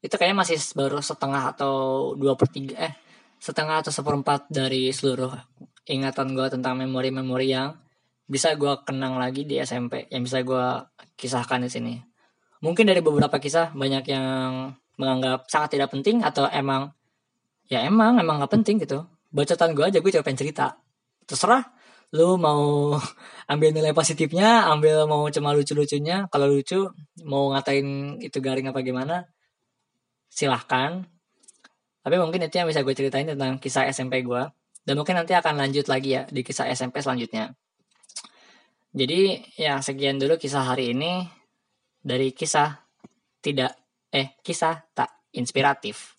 Itu 0.00 0.14
kayaknya 0.16 0.38
masih 0.42 0.58
baru 0.74 0.98
setengah 0.98 1.42
atau 1.54 1.74
dua 2.16 2.34
per 2.34 2.48
tiga 2.50 2.74
eh 2.90 2.94
setengah 3.36 3.84
atau 3.84 3.92
seperempat 3.92 4.48
dari 4.48 4.88
seluruh 4.90 5.30
ingatan 5.86 6.32
gue 6.32 6.46
tentang 6.50 6.80
memori-memori 6.80 7.52
yang 7.52 7.76
bisa 8.26 8.58
gue 8.58 8.74
kenang 8.82 9.20
lagi 9.20 9.46
di 9.46 9.60
SMP 9.62 10.10
yang 10.10 10.26
bisa 10.26 10.42
gue 10.42 10.66
kisahkan 11.14 11.62
di 11.62 11.70
sini. 11.70 11.94
Mungkin 12.64 12.88
dari 12.88 13.04
beberapa 13.04 13.38
kisah 13.38 13.70
banyak 13.76 14.04
yang 14.10 14.72
menganggap 14.96 15.46
sangat 15.46 15.78
tidak 15.78 15.92
penting 15.92 16.24
atau 16.24 16.48
emang 16.48 16.90
ya 17.68 17.84
emang 17.84 18.16
emang 18.18 18.40
gak 18.40 18.52
penting 18.56 18.80
gitu 18.80 19.04
bacotan 19.36 19.76
gue 19.76 19.84
aja 19.84 19.98
gue 20.00 20.10
coba 20.16 20.24
pengen 20.24 20.40
cerita. 20.48 20.80
Terserah 21.28 21.60
lu 22.16 22.40
mau 22.40 22.96
ambil 23.52 23.76
nilai 23.76 23.92
positifnya 23.92 24.64
ambil 24.72 25.04
mau 25.04 25.28
cuma 25.28 25.52
lucu-lucunya. 25.52 26.24
Kalau 26.32 26.48
lucu 26.48 26.88
mau 27.28 27.52
ngatain 27.52 28.16
itu 28.24 28.40
garing 28.40 28.72
apa 28.72 28.80
gimana 28.80 29.28
silahkan. 30.32 31.04
Tapi 32.00 32.16
mungkin 32.16 32.48
itu 32.48 32.56
yang 32.56 32.70
bisa 32.70 32.80
gue 32.80 32.94
ceritain 32.96 33.28
tentang 33.28 33.60
kisah 33.60 33.84
SMP 33.92 34.24
gue 34.24 34.42
dan 34.86 34.94
mungkin 34.94 35.18
nanti 35.18 35.34
akan 35.34 35.58
lanjut 35.58 35.90
lagi 35.90 36.16
ya 36.16 36.22
di 36.30 36.40
kisah 36.40 36.70
SMP 36.72 37.04
selanjutnya. 37.04 37.52
Jadi 38.96 39.44
ya 39.60 39.84
sekian 39.84 40.16
dulu 40.16 40.40
kisah 40.40 40.72
hari 40.72 40.96
ini 40.96 41.28
dari 42.00 42.32
kisah 42.32 42.80
tidak 43.44 43.76
eh 44.08 44.40
kisah 44.40 44.88
tak 44.96 45.28
inspiratif 45.36 46.15